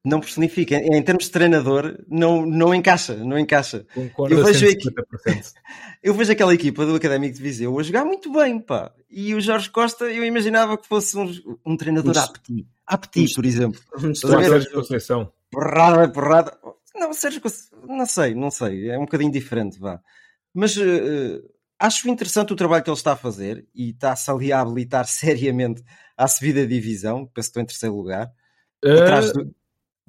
Não 0.07 0.21
personifica. 0.21 0.77
Em 0.77 0.95
em 0.97 1.03
termos 1.03 1.25
de 1.25 1.31
treinador, 1.33 1.99
não, 2.09 2.47
não 2.47 2.73
encaixa. 2.73 3.17
Não 3.17 3.37
encaixa. 3.37 3.85
Concordo 3.93 4.35
Eu 4.37 4.43
a 4.43 4.45
vejo 4.47 4.65
150%. 4.67 5.53
Eu 6.03 6.15
vejo 6.15 6.31
aquela 6.31 6.55
equipa 6.55 6.87
do 6.87 6.95
Académico 6.95 7.35
de 7.35 7.43
Viseu 7.43 7.77
a 7.79 7.83
jogar 7.83 8.05
muito 8.05 8.33
bem, 8.33 8.61
pá. 8.61 8.93
E 9.11 9.35
o 9.35 9.41
Jorge 9.41 9.69
Costa, 9.71 10.05
eu 10.05 10.25
imaginava 10.25 10.79
que 10.79 10.87
fosse 10.87 11.17
um, 11.19 11.59
um 11.65 11.77
treinador 11.77 12.15
Um- 12.17 12.21
apti. 12.21 12.67
Apti, 12.87 13.35
por 13.35 13.45
exemplo. 13.45 13.81
Sérgio 14.15 14.73
Conceição. 14.73 15.33
Porrada, 15.51 16.09
porrada. 16.09 16.57
Não, 16.95 17.13
Sérgio, 17.13 17.41
Conce- 17.41 17.69
não 17.89 18.07
sei, 18.07 18.35
não 18.35 18.51
sei. 18.51 18.89
É 18.91 18.97
um 18.99 19.03
bocadinho 19.07 19.33
diferente, 19.33 19.79
vá. 19.81 20.01
Mas 20.55 20.77
eh, 20.77 21.41
acho 21.81 22.09
interessante 22.09 22.53
o 22.53 22.57
trabalho 22.57 22.85
que 22.85 22.91
ele 22.91 22.97
está 22.97 23.13
a 23.13 23.17
fazer 23.17 23.67
e 23.75 23.91
está-se 23.91 24.31
ali 24.31 24.53
a 24.53 24.61
habilitar 24.61 25.05
seriamente 25.09 25.83
à 26.17 26.29
subida 26.29 26.61
de 26.65 26.75
divisão. 26.75 27.27
Penso 27.27 27.33
que 27.35 27.41
estou 27.41 27.63
em 27.63 27.67
terceiro 27.67 27.97
lugar. 27.97 28.31
Atrás 28.85 29.31
Ah, 29.31 29.33
do, 29.33 29.55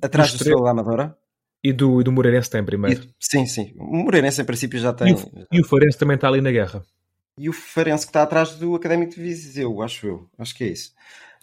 atrás 0.01 0.31
do 0.31 0.35
Estrela 0.37 0.63
da 0.63 0.71
Amadora. 0.71 1.17
e, 1.63 1.73
do, 1.73 1.99
e 2.01 2.03
do 2.03 2.11
Moreirense 2.11 2.49
tem 2.49 2.63
primeiro. 2.63 3.03
E- 3.03 3.09
sim, 3.19 3.45
sim. 3.45 3.73
O 3.77 3.97
Moreirense, 4.03 4.41
em 4.41 4.45
princípio, 4.45 4.79
já 4.79 4.89
E, 4.91 4.93
tem. 4.95 5.13
o, 5.13 5.47
e 5.51 5.61
o 5.61 5.65
Farense 5.65 5.97
também 5.97 6.15
está 6.15 6.27
ali 6.27 6.41
na 6.41 6.51
guerra. 6.51 6.83
e 7.37 7.49
o 7.49 7.53
Farense 7.53 8.05
que 8.05 8.09
está 8.09 8.23
atrás 8.23 8.51
do 8.55 8.75
Académico 8.75 9.13
de 9.15 9.21
Viseu, 9.21 9.81
acho 9.81 10.07
eu. 10.07 10.29
Acho 10.37 10.55
que 10.55 10.63
é 10.63 10.67
isso. 10.67 10.93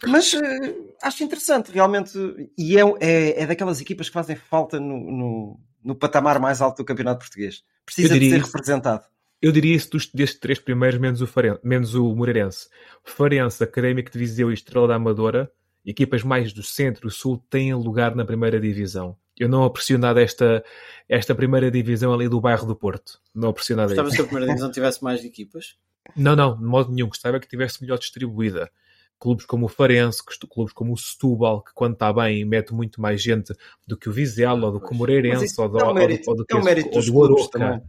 Mas 0.07 0.35
eh, 0.35 0.75
acho 1.03 1.23
interessante, 1.25 1.71
realmente. 1.73 2.19
E 2.59 2.77
é, 2.79 2.83
é, 3.01 3.43
é 3.43 3.47
daquelas 3.47 3.81
equipas 3.81 4.09
que 4.09 4.13
fazem 4.13 4.37
falta 4.37 4.79
no, 4.81 4.99
no, 5.11 5.61
no 5.85 5.95
patamar 5.95 6.39
mais 6.41 6.61
alto 6.61 6.79
do 6.79 6.85
Campeonato 6.85 7.21
Português. 7.21 7.63
Precisa 7.87 8.19
de 8.19 8.29
ser 8.31 8.37
isso. 8.39 8.47
representado. 8.47 9.05
Eu 9.41 9.53
diria 9.53 9.75
isso 9.77 9.91
dos, 9.91 10.07
destes 10.07 10.41
três 10.41 10.59
primeiros, 10.59 10.99
menos 10.99 11.21
o, 11.23 11.27
Faren, 11.27 11.59
menos 11.63 11.95
o 11.95 12.15
Moreirense. 12.15 12.67
Farense, 13.05 13.63
Académico 13.63 14.11
de 14.11 14.19
Viseu 14.19 14.51
e 14.51 14.55
Estrela 14.55 14.89
da 14.89 14.95
Amadora, 14.97 15.51
equipas 15.85 16.23
mais 16.23 16.53
do 16.53 16.63
centro 16.63 17.09
e 17.09 17.11
sul, 17.11 17.43
têm 17.51 17.75
lugar 17.75 18.15
na 18.15 18.25
primeira 18.25 18.61
divisão. 18.61 19.17
Eu 19.39 19.49
não 19.49 19.65
aprecio 19.65 19.99
nada 19.99 20.23
esta, 20.23 20.65
esta 21.09 21.35
primeira 21.35 21.71
divisão 21.71 22.13
ali 22.15 22.29
do 22.29 22.41
bairro 22.41 22.67
do 22.67 22.77
Porto. 22.77 23.19
Não 23.35 23.49
aprecio 23.49 23.77
nada 23.77 23.89
Gostava 23.89 24.11
que 24.11 24.21
a 24.21 24.25
primeira 24.25 24.47
divisão 24.47 24.71
tivesse 24.71 25.03
mais 25.03 25.25
equipas. 25.25 25.77
Não, 26.15 26.37
não, 26.37 26.55
de 26.57 26.63
modo 26.65 26.93
nenhum. 26.93 27.09
Gostava 27.09 27.41
que 27.41 27.49
tivesse 27.49 27.81
melhor 27.81 27.99
distribuída. 27.99 28.71
Clubes 29.19 29.47
como 29.47 29.65
o 29.65 29.69
Farense, 29.71 30.23
que- 30.25 30.47
clubes 30.47 30.75
como 30.75 30.93
o 30.93 30.97
Setúbal, 30.99 31.63
que 31.63 31.73
quando 31.73 31.95
está 31.95 32.13
bem 32.13 32.45
mete 32.45 32.75
muito 32.75 33.01
mais 33.01 33.23
gente 33.23 33.55
do 33.87 33.97
que 33.97 34.09
o 34.11 34.13
Vizela, 34.13 34.67
ou 34.67 34.73
do 34.73 34.81
que 34.81 34.93
o 34.93 34.95
Moreirense, 34.95 35.59
ou 35.59 35.67
do, 35.69 35.79
é 35.79 35.83
um 35.83 35.87
ou 35.89 35.95
do- 35.95 35.99
mérito, 35.99 36.31
ou 36.31 36.37
do, 36.37 36.45
é 36.49 36.55
um 36.55 36.59
que- 36.59 36.65
mérito 36.65 36.91
dos 36.91 37.07
do 37.07 37.13
clubes 37.13 37.49
também. 37.49 37.81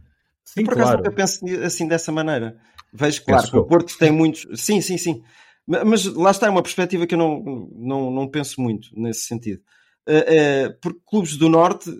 Sim, 0.42 0.64
Por 0.64 0.72
acaso 0.72 0.86
claro. 0.92 0.98
nunca 1.04 1.10
penso 1.12 1.44
assim 1.62 1.86
dessa 1.86 2.10
maneira. 2.10 2.56
Vejo, 2.90 3.22
claro, 3.22 3.50
que 3.50 3.56
o. 3.58 3.64
Porto 3.64 3.98
tem 3.98 4.10
muitos. 4.10 4.46
Sim, 4.58 4.80
sim, 4.80 4.96
sim. 4.96 5.22
Mas 5.66 6.04
lá 6.04 6.30
está, 6.30 6.46
é 6.46 6.50
uma 6.50 6.62
perspectiva 6.62 7.06
que 7.06 7.14
eu 7.14 7.18
não, 7.18 7.70
não, 7.74 8.10
não 8.10 8.28
penso 8.28 8.60
muito 8.60 8.88
nesse 8.94 9.22
sentido. 9.22 9.60
Uh, 10.08 10.70
uh, 10.70 10.78
porque 10.80 11.00
clubes 11.04 11.36
do 11.36 11.48
Norte 11.48 11.90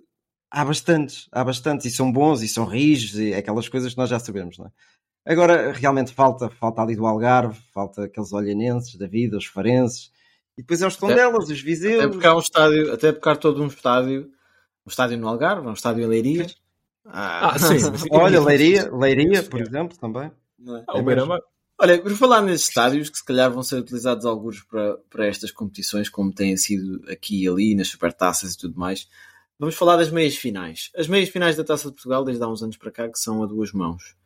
há 0.50 0.64
bastantes, 0.64 1.28
há 1.32 1.42
bastantes, 1.42 1.86
e 1.86 1.90
são 1.90 2.12
bons, 2.12 2.42
e 2.42 2.48
são 2.48 2.64
rijos, 2.64 3.18
e 3.18 3.34
aquelas 3.34 3.68
coisas 3.68 3.92
que 3.92 3.98
nós 3.98 4.08
já 4.08 4.18
sabemos, 4.18 4.56
não 4.58 4.66
é? 4.66 4.70
Agora, 5.28 5.72
realmente 5.72 6.12
falta, 6.12 6.48
falta 6.48 6.80
ali 6.82 6.94
do 6.94 7.04
Algarve, 7.04 7.58
falta 7.74 8.04
aqueles 8.04 8.32
olhanenses 8.32 8.94
da 8.94 9.08
vida, 9.08 9.36
os 9.36 9.46
farenses, 9.46 10.12
e 10.56 10.62
depois 10.62 10.80
é 10.80 10.86
os 10.86 10.96
Tondelas, 10.96 11.50
os 11.50 11.60
Viseus. 11.60 12.04
Até 12.04 12.08
porque 12.08 12.26
há 12.26 12.36
um 12.36 12.38
estádio, 12.38 12.92
até 12.92 13.12
porque 13.12 13.28
há 13.28 13.34
todo 13.34 13.60
um 13.60 13.66
estádio, 13.66 14.30
um 14.86 14.88
estádio 14.88 15.18
no 15.18 15.26
Algarve, 15.26 15.66
um 15.66 15.72
estádio 15.72 16.04
em 16.04 16.06
Leiria. 16.06 16.46
Ah, 17.04 17.54
ah 17.54 17.58
sim. 17.58 17.78
Olha, 18.12 18.40
Leiria, 18.40 18.88
Leiria, 18.94 19.42
por 19.42 19.60
exemplo, 19.60 19.98
também. 19.98 20.30
Não 20.56 20.76
é? 20.76 20.84
é 20.88 20.92
o 20.92 21.42
Olha, 21.78 22.00
por 22.00 22.10
falar 22.12 22.40
nesses 22.40 22.68
estádios 22.68 23.10
que 23.10 23.18
se 23.18 23.24
calhar 23.24 23.52
vão 23.52 23.62
ser 23.62 23.76
utilizados 23.76 24.24
alguns 24.24 24.62
para, 24.62 24.96
para 25.10 25.26
estas 25.26 25.50
competições, 25.50 26.08
como 26.08 26.32
têm 26.32 26.56
sido 26.56 27.04
aqui 27.10 27.44
e 27.44 27.48
ali, 27.48 27.74
nas 27.74 27.88
supertaças 27.88 28.54
e 28.54 28.58
tudo 28.58 28.78
mais, 28.78 29.06
vamos 29.58 29.74
falar 29.74 29.96
das 29.96 30.10
meias 30.10 30.36
finais. 30.36 30.90
As 30.96 31.06
meias 31.06 31.28
finais 31.28 31.54
da 31.54 31.64
Taça 31.64 31.88
de 31.88 31.94
Portugal, 31.94 32.24
desde 32.24 32.42
há 32.42 32.48
uns 32.48 32.62
anos 32.62 32.78
para 32.78 32.90
cá, 32.90 33.08
que 33.10 33.18
são 33.18 33.42
a 33.42 33.46
duas 33.46 33.72
mãos. 33.72 34.16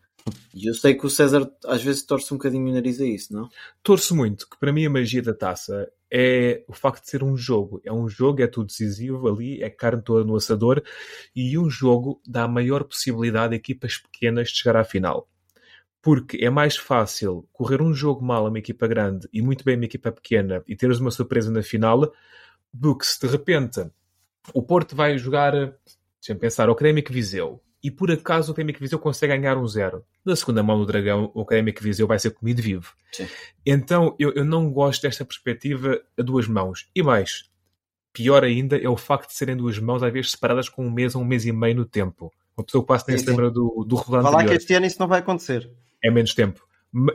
E 0.54 0.68
eu 0.68 0.74
sei 0.74 0.94
que 0.94 1.04
o 1.04 1.10
César 1.10 1.50
às 1.66 1.82
vezes 1.82 2.02
torce 2.02 2.32
um 2.32 2.36
bocadinho 2.36 2.68
o 2.68 2.72
nariz 2.72 3.00
a 3.00 3.06
isso, 3.06 3.32
não? 3.32 3.48
Torço 3.82 4.14
muito, 4.14 4.48
que 4.48 4.56
para 4.58 4.72
mim 4.72 4.86
a 4.86 4.90
magia 4.90 5.22
da 5.22 5.34
taça 5.34 5.90
é 6.08 6.62
o 6.68 6.72
facto 6.72 7.02
de 7.02 7.10
ser 7.10 7.24
um 7.24 7.36
jogo. 7.36 7.80
É 7.84 7.92
um 7.92 8.08
jogo, 8.08 8.42
é 8.42 8.46
tudo 8.46 8.66
decisivo 8.66 9.28
ali, 9.28 9.60
é 9.60 9.70
carne 9.70 10.02
toda 10.02 10.24
no 10.24 10.36
assador 10.36 10.82
e 11.34 11.58
um 11.58 11.68
jogo 11.68 12.20
dá 12.24 12.44
a 12.44 12.48
maior 12.48 12.84
possibilidade 12.84 13.54
a 13.54 13.56
equipas 13.56 13.98
pequenas 13.98 14.48
de 14.48 14.56
chegar 14.58 14.76
à 14.76 14.84
final. 14.84 15.26
Porque 16.02 16.38
é 16.42 16.48
mais 16.48 16.76
fácil 16.76 17.46
correr 17.52 17.82
um 17.82 17.92
jogo 17.92 18.24
mal 18.24 18.46
a 18.46 18.48
uma 18.48 18.58
equipa 18.58 18.86
grande 18.86 19.28
e 19.32 19.42
muito 19.42 19.64
bem 19.64 19.74
a 19.74 19.76
uma 19.78 19.84
equipa 19.84 20.10
pequena 20.10 20.62
e 20.66 20.74
teres 20.74 20.98
uma 20.98 21.10
surpresa 21.10 21.50
na 21.50 21.62
final 21.62 22.12
do 22.72 22.96
que 22.96 23.06
se 23.06 23.20
de 23.20 23.26
repente 23.26 23.84
o 24.54 24.62
Porto 24.62 24.96
vai 24.96 25.18
jogar, 25.18 25.52
deixa-me 25.52 26.40
pensar, 26.40 26.68
o 26.68 26.72
Académico 26.72 27.12
Viseu 27.12 27.60
e 27.82 27.90
por 27.90 28.10
acaso 28.10 28.50
o 28.50 28.52
Académico 28.52 28.80
Viseu 28.80 28.98
consegue 28.98 29.36
ganhar 29.36 29.56
um 29.56 29.66
zero. 29.66 30.04
Na 30.24 30.36
segunda 30.36 30.62
mão 30.62 30.78
do 30.78 30.86
Dragão, 30.86 31.30
o 31.34 31.42
Académico 31.42 31.82
Viseu 31.82 32.06
vai 32.06 32.18
ser 32.18 32.30
comido 32.30 32.62
vivo. 32.62 32.94
Sim. 33.12 33.26
Então 33.64 34.14
eu, 34.18 34.32
eu 34.32 34.44
não 34.44 34.70
gosto 34.70 35.02
desta 35.02 35.24
perspectiva 35.24 36.00
a 36.18 36.22
duas 36.22 36.46
mãos. 36.46 36.88
E 36.94 37.02
mais, 37.02 37.50
pior 38.12 38.44
ainda 38.44 38.76
é 38.76 38.88
o 38.88 38.96
facto 38.96 39.28
de 39.28 39.34
serem 39.34 39.56
duas 39.56 39.78
mãos 39.78 40.02
às 40.02 40.12
vezes 40.12 40.32
separadas 40.32 40.68
com 40.68 40.86
um 40.86 40.90
mês 40.90 41.14
ou 41.14 41.22
um 41.22 41.24
mês 41.24 41.46
e 41.46 41.52
meio 41.52 41.76
no 41.76 41.84
tempo. 41.84 42.32
Uma 42.56 42.64
pessoa 42.64 42.82
que 42.82 42.88
passa 42.88 43.06
nem 43.08 43.18
se 43.18 43.26
lembra 43.26 43.50
do, 43.50 43.84
do 43.86 43.96
rolando 43.96 44.24
Vai 44.24 44.44
lá 44.44 44.44
que 44.44 44.54
este 44.54 44.74
ano 44.74 44.86
isso 44.86 45.00
não 45.00 45.08
vai 45.08 45.20
acontecer. 45.20 45.70
É 46.02 46.10
menos 46.10 46.34
tempo. 46.34 46.66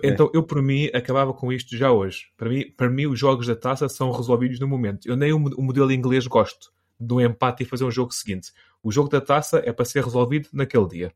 É. 0.01 0.09
Então 0.09 0.29
eu, 0.33 0.43
por 0.43 0.61
mim, 0.61 0.89
acabava 0.93 1.33
com 1.33 1.51
isto 1.51 1.75
já 1.75 1.91
hoje. 1.91 2.27
Para 2.37 2.49
mim, 2.49 2.71
para 2.71 2.89
mim 2.89 3.07
os 3.07 3.19
jogos 3.19 3.47
da 3.47 3.55
taça 3.55 3.89
são 3.89 4.11
resolvidos 4.11 4.59
no 4.59 4.67
momento. 4.67 5.07
Eu 5.07 5.15
nem 5.15 5.33
o, 5.33 5.37
o 5.37 5.61
modelo 5.61 5.91
inglês 5.91 6.27
gosto 6.27 6.71
do 6.99 7.19
empate 7.19 7.63
e 7.63 7.65
fazer 7.65 7.83
um 7.83 7.91
jogo 7.91 8.13
seguinte. 8.13 8.51
O 8.81 8.91
jogo 8.91 9.09
da 9.09 9.19
taça 9.19 9.61
é 9.65 9.73
para 9.73 9.85
ser 9.85 10.03
resolvido 10.03 10.49
naquele 10.53 10.87
dia. 10.87 11.13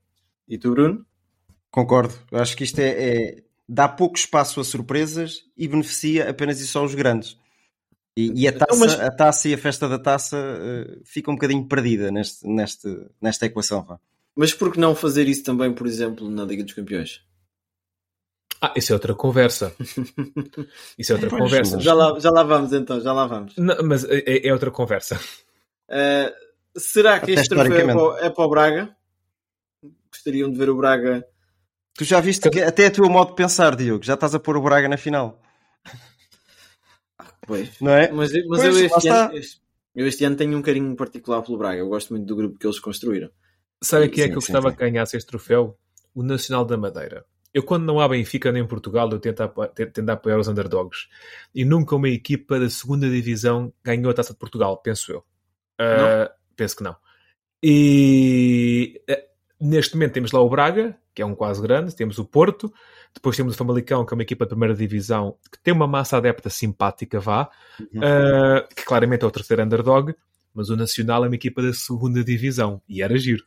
E 0.48 0.58
tu, 0.58 0.72
Bruno? 0.72 1.06
Concordo. 1.72 2.14
Acho 2.32 2.58
que 2.58 2.64
isto 2.64 2.80
é, 2.80 2.90
é 2.90 3.44
dá 3.68 3.88
pouco 3.88 4.18
espaço 4.18 4.60
a 4.60 4.64
surpresas 4.64 5.44
e 5.56 5.68
beneficia 5.68 6.30
apenas 6.30 6.60
e 6.60 6.68
só 6.68 6.84
os 6.84 6.96
grandes. 6.96 7.38
E, 8.18 8.42
e 8.42 8.48
a, 8.48 8.52
então, 8.52 8.68
taça, 8.68 8.80
mas... 8.80 9.00
a 9.00 9.12
taça 9.12 9.48
e 9.48 9.54
a 9.54 9.58
festa 9.58 9.88
da 9.88 10.00
taça 10.00 10.38
uh, 10.38 11.02
fica 11.06 11.30
um 11.30 11.36
bocadinho 11.36 11.66
perdida 11.66 12.12
neste, 12.12 12.46
neste, 12.46 12.88
nesta 13.22 13.46
equação. 13.46 13.84
Vá. 13.84 14.00
Mas 14.36 14.54
por 14.54 14.74
que 14.74 14.80
não 14.80 14.96
fazer 14.96 15.28
isso 15.28 15.44
também, 15.44 15.72
por 15.72 15.86
exemplo, 15.86 16.30
na 16.30 16.44
Liga 16.44 16.64
dos 16.64 16.74
Campeões? 16.74 17.22
Ah, 18.62 18.74
isso 18.76 18.92
é 18.92 18.96
outra 18.96 19.16
conversa. 19.16 19.74
Isso 20.98 21.14
é 21.14 21.16
outra 21.16 21.30
conversa. 21.30 21.80
Já 21.80 21.94
lá, 21.94 22.20
já 22.20 22.30
lá 22.30 22.44
vamos 22.44 22.74
então, 22.74 23.00
já 23.00 23.14
lá 23.14 23.26
vamos. 23.26 23.56
Não, 23.56 23.78
mas 23.84 24.04
é, 24.04 24.48
é 24.48 24.52
outra 24.52 24.70
conversa. 24.70 25.18
Uh, 25.88 26.30
será 26.78 27.20
que 27.20 27.32
Até 27.32 27.42
este 27.42 27.56
troféu 27.56 27.78
é 27.78 27.94
para, 27.94 28.26
é 28.26 28.30
para, 28.30 28.44
o 28.44 28.50
Braga? 28.50 28.96
Gostariam 30.12 30.52
de 30.52 30.58
ver 30.58 30.70
o 30.70 30.76
Braga. 30.76 31.26
Tu 31.94 32.04
já 32.04 32.20
viste 32.20 32.50
que 32.50 32.62
até 32.62 32.86
é 32.86 32.88
o 32.88 32.92
teu 32.92 33.10
modo 33.10 33.30
de 33.30 33.36
pensar, 33.36 33.78
Diogo. 33.78 34.04
Já 34.04 34.16
estás 34.16 34.36
a 34.36 34.40
pôr 34.40 34.58
o 34.58 34.62
Braga 34.62 34.90
na 34.90 34.98
final. 34.98 35.42
Pois. 37.48 37.80
Não 37.80 37.92
é? 37.92 38.12
Mas, 38.12 38.32
mas 38.34 38.62
pois, 38.62 38.64
eu, 38.64 38.86
este 38.86 39.08
ano, 39.08 39.38
este, 39.38 39.62
eu 39.96 40.08
este 40.08 40.26
ano 40.26 40.36
tenho 40.36 40.58
um 40.58 40.62
carinho 40.62 40.96
particular 40.96 41.42
pelo 41.42 41.58
Braga. 41.58 41.80
Eu 41.80 41.88
gosto 41.88 42.14
muito 42.14 42.26
do 42.26 42.36
grupo 42.36 42.60
que 42.60 42.68
eles 42.68 42.80
construíram. 42.80 43.30
Sabe 43.82 44.08
o 44.08 44.12
que 44.12 44.22
é 44.22 44.28
que 44.28 44.36
eu 44.36 44.42
sim, 44.42 44.52
gostava 44.52 44.70
sim. 44.70 44.76
que 44.76 44.82
ganhasse 44.82 45.16
este 45.16 45.28
troféu? 45.28 45.78
O 46.14 46.22
Nacional 46.22 46.66
da 46.66 46.78
Madeira. 46.78 47.26
Eu, 47.54 47.64
quando 47.64 47.84
não 47.86 48.00
há 48.00 48.08
Benfica 48.08 48.52
nem 48.52 48.64
em 48.64 48.68
Portugal, 48.68 49.10
eu 49.12 49.20
tento, 49.20 49.42
tento 49.74 50.10
apoiar 50.10 50.38
os 50.38 50.48
underdogs. 50.48 51.08
E 51.54 51.66
nunca 51.66 51.96
uma 51.96 52.10
equipa 52.10 52.60
da 52.60 52.70
segunda 52.70 53.10
divisão 53.10 53.74
ganhou 53.84 54.12
a 54.12 54.14
taça 54.14 54.34
de 54.34 54.40
Portugal, 54.40 54.78
penso 54.78 55.12
eu. 55.12 55.20
Uh, 55.80 56.30
penso 56.56 56.76
que 56.78 56.84
não. 56.84 56.96
E 57.64 59.02
uh, 59.10 59.30
neste 59.60 59.96
momento 59.96 60.14
temos 60.14 60.32
lá 60.32 60.42
o 60.42 60.50
Braga, 60.50 60.96
que 61.14 61.22
é 61.22 61.26
um 61.26 61.36
quase 61.36 61.62
grande, 61.62 61.96
temos 61.96 62.20
o 62.20 62.26
Porto, 62.26 62.72
depois 63.14 63.36
temos 63.36 63.56
o 63.56 63.58
Famalicão, 63.58 64.06
que 64.06 64.14
é 64.14 64.16
uma 64.16 64.24
equipa 64.24 64.46
de 64.46 64.50
primeira 64.50 64.76
divisão 64.76 65.36
que 65.52 65.60
tem 65.62 65.74
uma 65.74 65.88
massa 65.88 66.18
adepta 66.18 66.50
simpática, 66.50 67.20
vá, 67.20 67.50
uhum. 67.80 68.00
uh, 68.00 68.68
que 68.76 68.86
claramente 68.86 69.24
é 69.24 69.28
o 69.28 69.32
terceiro 69.32 69.64
underdog, 69.64 70.14
mas 70.54 70.70
o 70.70 70.76
Nacional 70.76 71.26
é 71.26 71.28
uma 71.28 71.36
equipa 71.36 71.62
da 71.62 71.74
segunda 71.74 72.24
divisão 72.24 72.82
e 72.88 73.02
era 73.02 73.18
giro. 73.18 73.46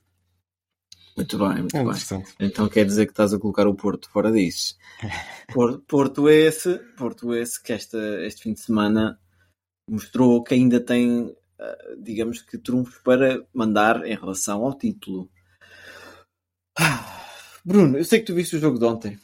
Muito 1.17 1.39
bem, 1.39 1.59
muito 1.59 1.77
é 1.77 1.85
bem. 1.85 2.25
Então 2.41 2.69
quer 2.69 2.87
dizer 2.87 3.07
que 3.07 3.13
estás 3.13 3.35
a 3.35 3.39
colocar 3.39 3.67
o 3.67 3.75
Porto 3.75 4.09
fora 4.11 4.33
disso. 4.33 4.77
Porto, 5.53 5.81
Porto 5.87 6.29
esse, 6.29 6.79
Porto 6.97 7.35
esse 7.35 7.63
que 7.63 7.73
esta, 7.73 7.99
este 8.25 8.43
fim 8.43 8.55
de 8.55 8.61
semana 8.61 9.19
mostrou 9.89 10.43
que 10.43 10.55
ainda 10.55 10.81
tem 10.81 11.35
eh, 11.63 11.97
digamos 11.99 12.43
que, 12.43 12.59
trunfos 12.59 12.99
para 13.03 13.47
mandar 13.55 14.05
em 14.05 14.17
relação 14.17 14.65
ao 14.65 14.77
título. 14.77 15.31
Bruno, 17.65 17.97
eu 17.97 18.05
sei 18.05 18.19
que 18.19 18.27
tu 18.27 18.35
viste 18.35 18.57
o 18.57 18.59
jogo 18.59 18.79
de 18.79 18.85
ontem. 18.85 19.21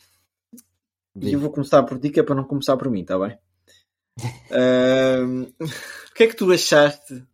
E 1.21 1.33
eu 1.33 1.41
vou 1.41 1.51
começar 1.51 1.83
por 1.83 1.99
ti, 1.99 2.11
que 2.11 2.21
é 2.21 2.23
para 2.23 2.37
não 2.37 2.45
começar 2.45 2.77
por 2.77 2.89
mim, 2.89 3.01
está 3.01 3.19
bem? 3.19 3.37
uh, 4.51 5.43
o 6.11 6.15
que 6.15 6.25
é 6.25 6.27
que 6.29 6.37
tu 6.37 6.53
achaste 6.53 7.27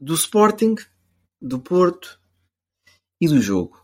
do 0.00 0.14
Sporting, 0.14 0.76
do 1.40 1.58
Porto 1.58 2.20
e 3.20 3.28
do 3.28 3.40
jogo? 3.40 3.80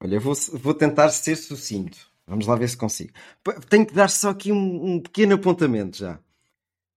Olha, 0.00 0.16
eu 0.16 0.20
vou, 0.20 0.34
vou 0.54 0.74
tentar 0.74 1.08
ser 1.10 1.36
sucinto. 1.36 1.98
Vamos 2.26 2.46
lá 2.46 2.54
ver 2.54 2.68
se 2.68 2.76
consigo. 2.76 3.12
Tenho 3.68 3.86
que 3.86 3.92
dar 3.92 4.08
só 4.08 4.30
aqui 4.30 4.52
um, 4.52 4.94
um 4.94 5.00
pequeno 5.00 5.34
apontamento 5.34 5.98
já. 5.98 6.18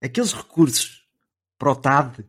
Aqueles 0.01 0.31
recursos 0.31 1.07
para 1.57 1.71
o 1.71 1.75
TAD. 1.75 2.23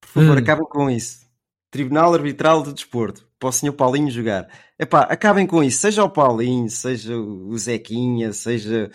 Por 0.00 0.08
favor, 0.08 0.36
hum. 0.36 0.40
acabem 0.40 0.66
com 0.66 0.90
isso. 0.90 1.26
Tribunal 1.70 2.14
Arbitral 2.14 2.62
do 2.62 2.72
Desporto. 2.72 3.26
Para 3.38 3.48
o 3.48 3.52
senhor 3.52 3.72
Paulinho 3.72 4.10
jogar. 4.10 4.48
Epá, 4.78 5.02
acabem 5.02 5.46
com 5.46 5.62
isso. 5.62 5.80
Seja 5.80 6.04
o 6.04 6.10
Paulinho, 6.10 6.68
seja 6.68 7.16
o 7.16 7.56
Zequinha, 7.56 8.32
seja. 8.32 8.90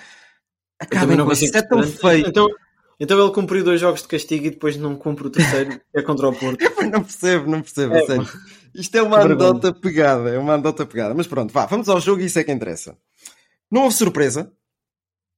Acabem 0.79 1.17
com 1.17 1.31
isso. 1.31 1.57
É 1.57 1.61
tão 1.61 1.81
feio. 1.83 2.27
Então, 2.27 2.47
então 2.99 3.21
ele 3.21 3.34
cumpriu 3.34 3.63
dois 3.63 3.82
jogos 3.82 4.01
de 4.01 4.08
castigo 4.08 4.45
e 4.45 4.51
depois 4.51 4.77
não 4.77 4.95
cumpre 4.95 5.27
o 5.27 5.29
terceiro, 5.29 5.79
é 5.93 6.01
contra 6.01 6.29
o 6.29 6.36
Porto. 6.36 6.63
não 6.91 7.03
percebo, 7.03 7.49
não 7.49 7.62
percebo. 7.62 7.95
É, 7.95 8.06
Isto 8.75 8.97
é 8.97 9.01
uma 9.01 9.19
anedota 9.19 9.73
pegada. 9.73 10.29
É 10.29 10.38
uma 10.38 10.53
anedota 10.53 10.86
pegada. 10.86 11.13
Mas 11.13 11.27
pronto, 11.27 11.51
vá, 11.51 11.65
vamos 11.65 11.89
ao 11.89 11.99
jogo 11.99 12.21
e 12.21 12.25
isso 12.25 12.39
é 12.39 12.43
que 12.43 12.51
interessa. 12.51 12.97
Não 13.69 13.84
houve 13.84 13.95
surpresa. 13.95 14.51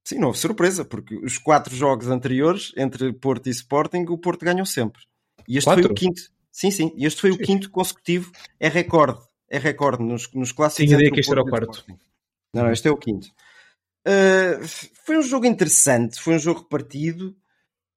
Sim, 0.04 0.18
não 0.18 0.28
houve 0.28 0.38
surpresa, 0.38 0.84
porque 0.84 1.16
os 1.16 1.36
quatro 1.36 1.74
jogos 1.74 2.08
anteriores, 2.08 2.72
entre 2.76 3.12
Porto 3.12 3.48
e 3.48 3.50
Sporting, 3.50 4.04
o 4.08 4.16
Porto 4.16 4.44
ganhou 4.44 4.64
sempre. 4.64 5.02
E 5.48 5.58
este 5.58 5.66
quatro? 5.66 5.82
foi 5.82 5.92
o 5.92 5.94
quinto. 5.94 6.22
Sim, 6.52 6.70
sim. 6.70 6.92
E 6.96 7.04
este 7.04 7.20
foi 7.20 7.32
sim. 7.32 7.36
o 7.36 7.40
quinto 7.40 7.70
consecutivo. 7.70 8.30
É 8.60 8.68
recorde. 8.68 9.20
É 9.48 9.58
recorde 9.58 10.02
nos, 10.04 10.30
nos 10.32 10.52
clássicos. 10.52 10.86
Tinha 10.86 10.96
ideia 10.96 11.10
que 11.10 11.20
este 11.20 11.32
era 11.32 11.42
o 11.42 11.46
quarto. 11.46 11.84
Não, 12.54 12.64
não, 12.64 12.72
este 12.72 12.88
é 12.88 12.90
o 12.90 12.96
quinto. 12.96 13.28
Uh, 14.06 14.64
foi 15.04 15.18
um 15.18 15.22
jogo 15.22 15.46
interessante. 15.46 16.20
Foi 16.20 16.34
um 16.34 16.38
jogo 16.38 16.60
repartido, 16.60 17.36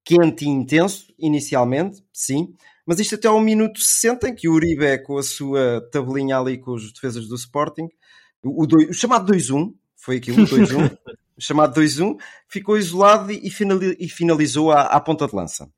quente 0.09 0.43
e 0.43 0.47
intenso, 0.47 1.13
inicialmente, 1.19 2.03
sim. 2.11 2.55
Mas 2.83 2.99
isto 2.99 3.13
até 3.13 3.27
ao 3.27 3.39
minuto 3.39 3.79
60, 3.79 4.29
em 4.29 4.33
que 4.33 4.49
o 4.49 4.53
Uribe, 4.53 4.97
com 5.03 5.19
a 5.19 5.23
sua 5.23 5.87
tabelinha 5.91 6.39
ali 6.39 6.57
com 6.57 6.71
os 6.71 6.91
defesas 6.91 7.27
do 7.27 7.35
Sporting, 7.35 7.87
o, 8.41 8.63
o, 8.63 8.89
o 8.89 8.93
chamado 8.93 9.31
2-1, 9.31 9.71
foi 9.95 10.17
aquilo, 10.17 10.37
2-1. 10.47 10.97
chamado 11.37 11.79
2-1, 11.79 12.17
ficou 12.47 12.75
isolado 12.75 13.31
e, 13.31 14.09
finalizou 14.09 14.71
à, 14.71 14.81
à 14.81 14.99
ponta 14.99 15.27
de 15.27 15.35
lança. 15.35 15.71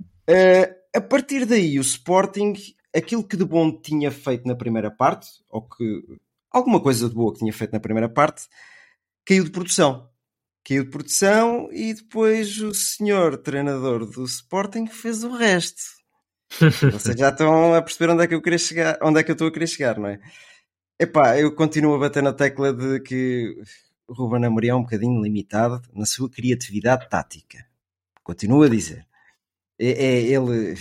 Uh, 0.00 0.74
a 0.96 1.00
partir 1.02 1.44
daí, 1.44 1.78
o 1.78 1.82
Sporting, 1.82 2.54
aquilo 2.96 3.22
que 3.22 3.36
de 3.36 3.44
bom 3.44 3.70
tinha 3.70 4.10
feito 4.10 4.48
na 4.48 4.56
primeira 4.56 4.90
parte, 4.90 5.28
ou 5.50 5.60
que 5.60 6.02
alguma 6.50 6.80
coisa 6.80 7.06
de 7.06 7.14
boa 7.14 7.34
que 7.34 7.40
tinha 7.40 7.52
feito 7.52 7.72
na 7.72 7.80
primeira 7.80 8.08
parte, 8.08 8.44
caiu 9.26 9.44
de 9.44 9.50
produção. 9.50 10.08
Caiu 10.64 10.84
de 10.84 10.90
produção 10.90 11.68
e 11.72 11.92
depois 11.92 12.58
o 12.60 12.72
senhor 12.72 13.36
treinador 13.38 14.06
do 14.06 14.24
Sporting 14.24 14.86
fez 14.86 15.24
o 15.24 15.34
resto. 15.36 15.82
Vocês 16.92 17.18
já 17.18 17.30
estão 17.30 17.74
a 17.74 17.82
perceber 17.82 18.12
onde 18.12 18.24
é 18.24 18.26
que 18.26 18.34
eu 18.34 18.42
queria 18.42 18.58
chegar, 18.58 18.98
onde 19.02 19.18
é 19.18 19.22
que 19.22 19.30
eu 19.30 19.34
estou 19.34 19.48
a 19.48 19.52
querer 19.52 19.66
chegar, 19.66 19.98
não 19.98 20.08
é? 20.08 20.20
Epá, 20.98 21.38
eu 21.38 21.54
continuo 21.54 21.94
a 21.94 21.98
bater 21.98 22.22
na 22.22 22.32
tecla 22.32 22.72
de 22.72 23.00
que 23.00 23.56
Ruben 24.08 24.44
Amorim 24.44 24.68
é 24.68 24.74
um 24.74 24.82
bocadinho 24.82 25.20
limitado 25.20 25.82
na 25.92 26.06
sua 26.06 26.30
criatividade 26.30 27.08
tática. 27.08 27.66
Continua 28.22 28.66
a 28.66 28.68
dizer. 28.68 29.06
É, 29.78 29.90
é, 29.90 30.20
ele 30.20 30.74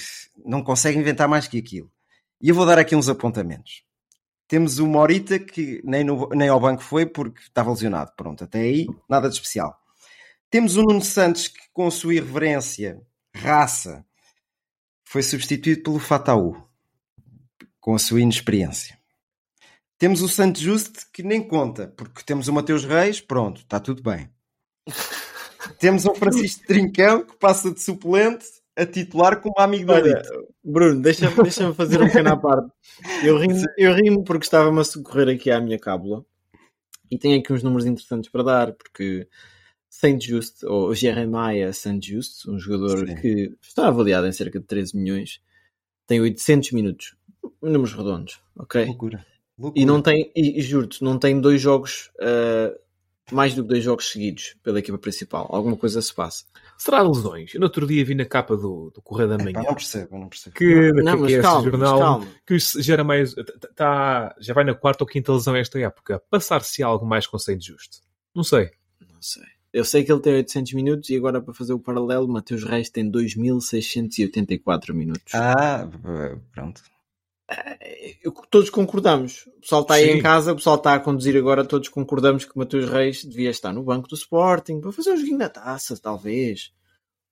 não 0.46 0.63
consegue 0.63 1.00
inventar 1.00 1.28
mais 1.28 1.48
que 1.48 1.58
aquilo. 1.58 1.91
E 2.39 2.50
eu 2.50 2.56
vou 2.56 2.65
dar 2.65 2.78
aqui 2.78 2.96
uns 2.96 3.10
apontamentos. 3.10 3.84
Temos 4.52 4.80
o 4.80 4.86
Morita, 4.86 5.40
que 5.40 5.82
nem, 5.82 6.04
no, 6.04 6.28
nem 6.34 6.50
ao 6.50 6.60
banco 6.60 6.84
foi 6.84 7.06
porque 7.06 7.40
estava 7.40 7.70
lesionado. 7.70 8.12
Pronto, 8.18 8.44
até 8.44 8.60
aí, 8.60 8.86
nada 9.08 9.30
de 9.30 9.36
especial. 9.36 9.80
Temos 10.50 10.76
o 10.76 10.82
Nuno 10.82 11.02
Santos, 11.02 11.48
que 11.48 11.62
com 11.72 11.88
a 11.88 11.92
sua 11.92 12.16
irreverência, 12.16 13.02
raça, 13.34 14.06
foi 15.06 15.24
substituído 15.24 15.84
pelo 15.84 16.00
Fataú, 16.00 16.62
com 17.80 17.96
a 17.96 17.98
sua 17.98 18.20
inexperiência. 18.20 19.00
Temos 19.98 20.22
o 20.22 20.28
Santos 20.28 20.62
Juste, 20.62 21.10
que 21.14 21.24
nem 21.24 21.42
conta, 21.42 21.88
porque 21.96 22.22
temos 22.22 22.50
o 22.50 22.54
Mateus 22.54 22.84
Reis, 22.84 23.22
pronto, 23.22 23.62
está 23.62 23.80
tudo 23.80 24.04
bem. 24.04 24.30
temos 25.80 26.06
o 26.06 26.14
Francisco 26.14 26.68
Trincão, 26.68 27.24
que 27.26 27.38
passa 27.38 27.72
de 27.72 27.82
suplente 27.82 28.61
a 28.78 28.86
titular 28.86 29.42
como 29.42 29.56
amigo 29.58 29.86
da 29.86 29.96
Olha. 29.96 30.22
Bruno, 30.64 31.02
deixa-me 31.02 31.36
deixa 31.44 31.74
fazer 31.74 32.02
um 32.02 32.08
pequeno 32.08 32.34
à 32.34 32.38
parte. 32.38 32.72
Eu 33.24 33.38
rimo, 33.38 33.56
eu 33.78 33.94
rimo 33.94 34.24
porque 34.24 34.46
estava-me 34.46 34.80
a 34.80 34.84
socorrer 34.84 35.30
aqui 35.30 35.52
à 35.52 35.60
minha 35.60 35.80
cábula 35.80 36.26
e 37.10 37.18
tenho 37.18 37.40
aqui 37.40 37.52
uns 37.52 37.64
números 37.64 37.86
interessantes 37.86 38.30
para 38.30 38.44
dar, 38.44 38.74
porque 38.74 39.28
Saint 39.90 40.24
Just, 40.24 40.64
ou 40.64 40.96
Jeremiah 40.96 41.74
Saint 41.74 42.04
Just, 42.04 42.48
um 42.48 42.58
jogador 42.58 43.08
Sim. 43.08 43.16
que 43.16 43.54
está 43.62 43.88
avaliado 43.88 44.26
em 44.26 44.32
cerca 44.32 44.60
de 44.60 44.66
13 44.66 44.96
milhões, 44.96 45.42
tem 46.08 46.22
800 46.22 46.72
minutos, 46.72 47.16
números 47.62 47.94
redondos, 47.94 48.40
ok? 48.56 48.86
Loucura. 48.86 49.26
E 49.76 49.86
não 49.86 50.02
tem, 50.02 50.32
e, 50.36 50.60
e 50.60 50.62
juro-te, 50.62 51.04
não 51.04 51.20
tem 51.20 51.40
dois 51.40 51.62
jogos, 51.62 52.10
ah, 52.20 52.74
mais 53.32 53.54
do 53.56 53.63
que 53.63 53.70
dois 53.70 53.84
jogos 53.84 54.12
seguidos 54.12 54.56
pela 54.62 54.80
equipa 54.80 54.98
principal. 54.98 55.48
Alguma 55.50 55.76
coisa 55.78 56.02
se 56.02 56.13
passa. 56.13 56.44
Será 56.78 57.02
lesões? 57.02 57.54
Eu 57.54 57.60
no 57.60 57.65
outro 57.67 57.86
dia 57.88 58.04
vi 58.04 58.15
na 58.15 58.26
capa 58.26 58.56
do, 58.58 58.91
do 58.94 59.02
Correio 59.02 59.30
da 59.30 59.38
Manhã 59.38 59.62
não 59.63 59.76
percebo, 59.76 60.15
eu 60.15 60.20
não 60.20 60.30
percebo. 60.30 60.56
que, 60.56 60.91
Não, 60.94 61.15
que 61.15 61.22
mas 61.22 61.32
é 61.32 61.34
esse 61.36 61.41
calma, 61.41 61.62
mas 61.63 61.72
jornal 61.72 62.00
calma. 62.00 62.28
que 62.46 62.56
isso 62.56 62.82
gera 62.82 63.04
mais. 63.04 63.34
Tá, 63.76 64.36
já 64.39 64.54
vai 64.54 64.63
na 64.63 64.74
quarta 64.74 65.04
ou 65.04 65.08
quinta 65.08 65.32
lesão 65.32 65.56
esta 65.56 65.80
época. 65.80 66.22
Passar-se 66.30 66.82
algo 66.84 67.06
mais 67.06 67.26
com 67.28 67.38
Saint 67.38 67.62
Justo. 67.62 67.98
Não 68.36 68.44
sei. 68.44 68.70
Não 69.12 69.22
sei. 69.22 69.44
Eu 69.74 69.86
sei 69.86 70.04
que 70.04 70.12
ele 70.12 70.20
tem 70.22 70.34
800 70.34 70.74
minutos 70.74 71.10
e 71.10 71.15
agora 71.15 71.41
para 71.41 71.54
fazer 71.54 71.72
o 71.72 71.80
paralelo, 71.80 72.28
Mateus 72.28 72.63
Reis 72.63 72.89
tem 72.89 73.10
2684 73.10 74.94
minutos. 74.94 75.34
Ah, 75.34 75.88
pronto. 76.52 76.82
Eu- 78.24 78.32
todos 78.50 78.70
concordamos. 78.70 79.48
O 79.58 79.62
pessoal 79.62 79.82
está 79.82 79.96
aí 79.96 80.06
Sim. 80.12 80.18
em 80.18 80.22
casa, 80.22 80.54
o 80.54 80.56
pessoal 80.56 80.76
está 80.78 80.94
a 80.96 81.00
conduzir 81.00 81.36
agora, 81.38 81.66
todos 81.66 81.90
concordamos 81.90 82.46
que 82.46 82.58
Mateus 82.58 82.90
Reis 82.90 83.24
devia 83.26 83.50
estar 83.50 83.74
no 83.74 83.84
banco 83.84 84.08
do 84.08 84.16
Sporting 84.16 84.80
para 84.80 84.92
fazer 84.92 85.12
um 85.12 85.18
joguinho 85.18 85.38
da 85.38 85.50
taça, 85.50 85.98
talvez. 86.02 86.72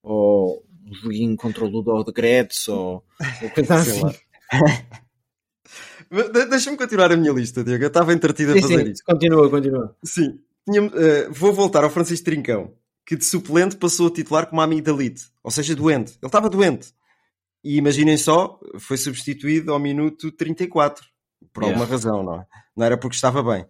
Ou 0.04 0.64
um 0.86 0.94
joguinho 0.94 1.36
contra 1.38 1.64
o 1.64 1.68
Ludo 1.70 2.04
de 2.04 2.12
Gretz, 2.12 2.68
ou, 2.68 3.04
ou 3.44 3.50
coisa 3.52 3.76
assim. 3.76 4.02
Deixa-me 6.50 6.78
continuar 6.78 7.12
a 7.12 7.18
minha 7.18 7.32
lista, 7.32 7.64
Diego. 7.64 7.84
Eu 7.84 7.88
estava 7.90 8.14
entretido 8.14 8.52
a 8.52 8.56
Sim, 8.56 8.62
fazer 8.62 8.86
sim, 8.86 8.92
isto. 8.92 9.04
continua, 9.06 9.50
continua. 9.50 9.96
Sim. 10.04 10.40
Tínhamos, 10.68 10.94
eh, 10.96 11.30
vou 11.30 11.54
voltar 11.54 11.84
ao 11.84 11.90
Francisco 11.90 12.26
Trincão, 12.26 12.74
que 13.06 13.16
de 13.16 13.26
suplente 13.26 13.76
passou 13.78 14.08
a 14.08 14.12
titular 14.12 14.48
como 14.48 14.62
amigo 14.62 14.82
da 14.82 14.92
elite. 14.92 15.26
Ou 15.44 15.52
seja, 15.52 15.76
doente. 15.76 16.12
Ele 16.14 16.28
estava 16.28 16.50
doente. 16.50 16.94
E 17.64 17.78
imaginem 17.78 18.18
só, 18.18 18.60
foi 18.80 18.98
substituído 18.98 19.74
ao 19.74 19.80
minuto 19.80 20.32
34. 20.32 21.06
Por 21.54 21.64
Yeah. 21.64 21.78
alguma 21.80 21.86
razão, 21.98 22.24
não 22.24 22.42
é? 22.42 22.46
Não 22.76 22.86
era 22.86 22.98
porque 22.98 23.16
estava 23.16 23.42
bem. 23.44 23.66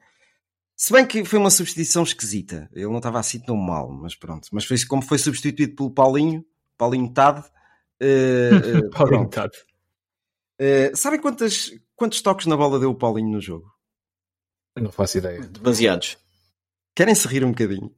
Se 0.75 0.93
bem 0.93 1.05
que 1.05 1.25
foi 1.25 1.37
uma 1.39 1.49
substituição 1.51 2.03
esquisita. 2.03 2.69
Ele 2.73 2.85
não 2.87 2.97
estava 2.97 3.19
assim 3.19 3.39
tão 3.39 3.55
mal, 3.55 3.91
mas 3.91 4.15
pronto. 4.15 4.47
Mas 4.51 4.65
foi 4.65 4.77
como 4.87 5.01
foi 5.01 5.17
substituído 5.17 5.75
pelo 5.75 5.91
Paulinho, 5.91 6.45
Paulinho 6.77 7.11
Tade. 7.13 7.45
eh, 7.99 8.49
eh, 8.85 8.89
Paulinho. 8.97 9.29
Tade. 9.29 9.57
Eh, 10.59 10.91
sabem 10.95 11.19
quantas, 11.21 11.71
quantos 11.95 12.21
toques 12.21 12.45
na 12.45 12.55
bola 12.57 12.79
deu 12.79 12.91
o 12.91 12.95
Paulinho 12.95 13.29
no 13.31 13.41
jogo? 13.41 13.71
Não 14.77 14.91
faço 14.91 15.17
ideia. 15.17 15.41
Demasiados. 15.41 16.17
Querem 16.95 17.13
se 17.15 17.27
rir 17.27 17.43
um 17.43 17.49
bocadinho? 17.51 17.93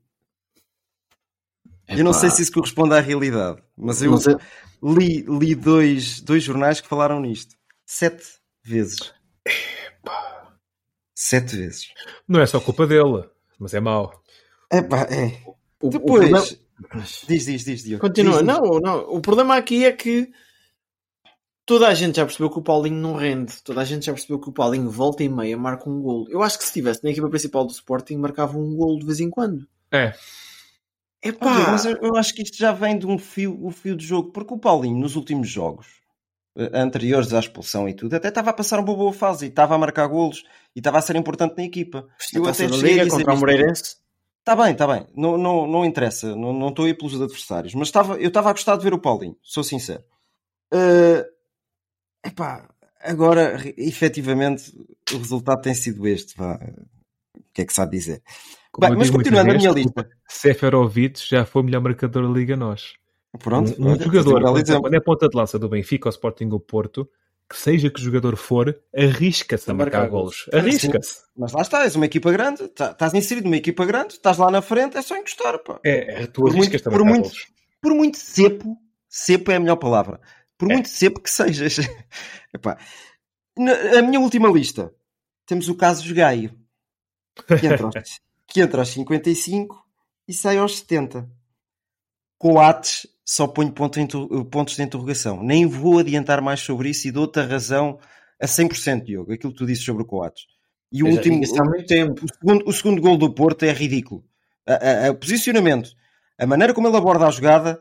Eu 1.98 2.04
não 2.04 2.12
Epá, 2.12 2.20
sei 2.20 2.30
se 2.30 2.42
isso 2.44 2.52
corresponde 2.52 2.94
à 2.96 3.00
realidade, 3.00 3.62
mas 3.78 4.02
eu 4.02 4.12
mas 4.12 4.28
é- 4.28 4.36
li, 4.84 5.24
li 5.28 5.56
dois, 5.56 6.22
dois 6.22 6.44
jornais 6.44 6.80
que 6.82 6.88
falaram 6.88 7.20
nisto. 7.20 7.56
Sete 7.86 8.24
vezes. 8.64 9.14
Sete 11.16 11.56
vezes. 11.56 11.88
Não 12.28 12.40
é 12.42 12.46
só 12.46 12.60
culpa 12.60 12.88
dele, 12.88 13.24
mas 13.60 13.74
é 13.74 13.80
mau. 13.80 14.12
Epá, 14.72 15.02
é. 15.04 15.40
o- 15.46 15.88
o 15.88 15.90
Depois. 15.90 16.30
problema- 16.30 16.62
Diz, 17.28 17.46
diz, 17.46 17.64
diz, 17.64 17.84
Diogo. 17.84 18.02
Continua. 18.02 18.42
Diz, 18.42 18.48
diz. 18.48 18.48
Não, 18.48 18.80
não. 18.80 19.00
O 19.14 19.22
problema 19.22 19.56
aqui 19.56 19.86
é 19.86 19.92
que 19.92 20.32
toda 21.64 21.88
a 21.88 21.94
gente 21.94 22.16
já 22.16 22.26
percebeu 22.26 22.50
que 22.50 22.58
o 22.58 22.64
Paulinho 22.64 22.96
não 23.00 23.14
rende. 23.16 23.62
Toda 23.64 23.82
a 23.82 23.86
gente 23.86 24.06
já 24.08 24.14
percebeu 24.14 24.40
que 24.40 24.50
o 24.50 24.54
Paulinho 24.54 24.90
volta 24.90 25.24
e 25.24 25.30
meia 25.30 25.56
marca 25.58 25.88
um 25.88 26.02
gol. 26.02 26.26
Eu 26.30 26.42
acho 26.42 26.58
que 26.58 26.64
se 26.64 26.70
estivesse 26.72 27.04
na 27.04 27.12
equipa 27.12 27.30
principal 27.30 27.66
do 27.66 27.72
Sporting 27.72 28.16
marcava 28.18 28.58
um 28.58 28.76
gol 28.76 28.98
de 28.98 29.06
vez 29.06 29.20
em 29.20 29.30
quando. 29.30 29.68
É. 29.92 30.14
Epá, 31.24 31.72
mas 31.72 31.86
eu, 31.86 31.98
eu 32.02 32.16
acho 32.16 32.34
que 32.34 32.42
isto 32.42 32.58
já 32.58 32.72
vem 32.72 32.98
de 32.98 33.06
um 33.06 33.18
fio, 33.18 33.58
o 33.64 33.70
fio 33.70 33.96
de 33.96 34.06
jogo, 34.06 34.32
porque 34.32 34.54
o 34.54 34.58
Paulinho, 34.58 34.98
nos 34.98 35.16
últimos 35.16 35.48
jogos 35.48 36.02
eh, 36.58 36.72
anteriores 36.74 37.32
à 37.32 37.40
expulsão 37.40 37.88
e 37.88 37.94
tudo, 37.94 38.16
até 38.16 38.30
estava 38.30 38.50
a 38.50 38.54
passar 38.54 38.80
uma 38.80 38.96
boa 38.96 39.14
fase 39.14 39.46
e 39.46 39.50
estava 39.50 39.76
a 39.76 39.78
marcar 39.78 40.08
golos 40.08 40.44
e 40.76 40.80
estava 40.80 40.98
a 40.98 41.02
ser 41.02 41.16
importante 41.16 41.56
na 41.58 41.64
equipa. 41.64 42.08
Eu 42.34 42.44
Taça 42.44 42.66
até 42.66 42.76
Liga 42.76 43.08
contra 43.08 43.32
o 43.32 43.34
isto. 43.34 43.40
Moreirense. 43.40 43.98
Está 44.40 44.56
bem, 44.56 44.72
está 44.72 44.88
bem. 44.88 45.06
Não, 45.16 45.38
não, 45.38 45.68
não 45.68 45.86
interessa. 45.86 46.36
Não, 46.36 46.52
não 46.52 46.70
estou 46.70 46.86
aí 46.86 46.96
pelos 46.96 47.22
adversários. 47.22 47.76
Mas 47.76 47.90
estava, 47.90 48.16
eu 48.16 48.30
estava 48.30 48.50
a 48.50 48.54
gostar 48.54 48.76
de 48.76 48.84
ver 48.84 48.94
o 48.94 49.00
Paulinho. 49.00 49.38
Sou 49.44 49.64
sincero. 49.64 50.04
Eh, 50.74 51.26
epá, 52.26 52.68
agora, 53.00 53.62
efetivamente, 53.78 54.74
o 55.14 55.18
resultado 55.18 55.62
tem 55.62 55.76
sido 55.76 56.08
este. 56.08 56.36
Vá. 56.36 56.60
O 57.38 57.54
que 57.54 57.62
é 57.62 57.66
que 57.66 57.74
sabe 57.74 57.98
dizer? 57.98 58.24
Como 58.72 58.88
Bem, 58.88 58.98
mas 58.98 59.10
continuando 59.10 59.52
a 59.52 59.56
minha 59.56 59.72
lista. 59.72 60.10
Seferovic 60.28 61.20
já 61.30 61.46
foi 61.46 61.62
o 61.62 61.66
melhor 61.66 61.82
marcador 61.82 62.26
da 62.28 62.34
Liga 62.34 62.56
nós. 62.56 62.94
Pronto. 63.40 63.74
um, 63.82 63.92
um 63.92 64.00
jogador, 64.00 64.42
quando, 64.82 64.94
é 64.94 65.00
ponta 65.00 65.28
de 65.30 65.38
lança 65.38 65.58
do 65.60 65.70
Benfica 65.70 66.08
ou 66.08 66.12
Sporting 66.12 66.50
ou 66.52 66.60
Porto, 66.60 67.10
que 67.50 67.58
seja 67.58 67.90
que 67.90 68.00
o 68.00 68.04
jogador 68.04 68.36
for, 68.38 68.78
arrisca-se 68.96 69.70
a 69.70 69.74
marcar, 69.74 70.00
marcar 70.00 70.10
golos. 70.12 70.50
Arrisca-se. 70.54 71.20
Mas 71.36 71.52
lá 71.52 71.62
está, 71.62 71.84
és 71.84 71.96
uma 71.96 72.06
equipa 72.06 72.32
grande, 72.32 72.68
tá- 72.70 72.92
estás 72.92 73.14
inserido 73.14 73.44
numa 73.46 73.58
equipa 73.58 73.86
grande, 73.86 74.14
estás 74.14 74.38
lá 74.38 74.50
na 74.50 74.62
frente, 74.62 74.98
é 74.98 75.02
só 75.02 75.18
encostar. 75.18 75.60
Pá. 75.60 75.80
É, 75.84 76.24
é, 76.24 76.28
tu 76.28 76.42
Por 76.42 76.52
arriscas-te 76.52 76.88
a 76.88 76.92
muito- 76.92 76.98
por 77.00 77.06
marcar 77.06 77.10
muito- 77.20 77.30
golos. 77.30 77.48
Por 77.82 77.94
muito 77.94 78.18
cepo, 78.18 78.78
cepo 79.10 79.52
é 79.52 79.56
a 79.56 79.60
melhor 79.60 79.76
palavra, 79.78 80.20
por 80.58 80.70
É. 80.72 80.74
muito 80.76 80.88
cepo 80.88 81.20
que 81.20 81.30
sejas. 81.30 81.78
Epá, 82.54 82.78
na- 83.58 84.00
a 84.00 84.02
minha 84.02 84.20
última 84.20 84.48
lista, 84.50 84.94
temos 85.46 85.68
o 85.68 85.76
caso 85.76 86.04
de 86.04 86.14
Gaio, 86.14 86.52
que 87.36 87.54
que 88.52 88.62
entra 88.62 88.82
aos 88.82 88.90
55 88.90 89.84
e 90.28 90.34
sai 90.34 90.58
aos 90.58 90.80
70. 90.80 91.30
Coates 92.38 93.08
só 93.24 93.48
ponho 93.48 93.72
ponto 93.72 94.00
de 94.00 94.46
pontos 94.50 94.76
de 94.76 94.84
interrogação. 94.84 95.42
Nem 95.44 95.66
vou 95.66 96.00
adiantar 96.00 96.42
mais 96.42 96.60
sobre 96.60 96.90
isso 96.90 97.08
e 97.08 97.12
dou-te 97.12 97.40
a 97.40 97.46
razão 97.46 98.00
a 98.42 98.46
100%, 98.46 99.04
Diogo, 99.04 99.32
aquilo 99.32 99.54
que 99.54 99.60
tu 99.60 99.66
disse 99.66 99.84
sobre 99.84 100.04
o 100.04 100.06
Coates. 100.06 100.46
E 100.92 101.04
o 101.04 101.08
já 101.08 101.14
último, 101.14 101.38
muito 101.38 101.86
tempo. 101.86 102.26
o 102.26 102.28
segundo, 102.34 102.68
o 102.70 102.74
segundo 102.74 103.02
gol 103.02 103.18
do 103.18 103.34
Porto 103.34 103.64
é 103.64 103.72
ridículo. 103.72 104.24
O 105.10 105.16
posicionamento, 105.16 105.92
a 106.38 106.46
maneira 106.46 106.74
como 106.74 106.88
ele 106.88 106.98
aborda 106.98 107.28
a 107.28 107.32
jogada, 107.32 107.80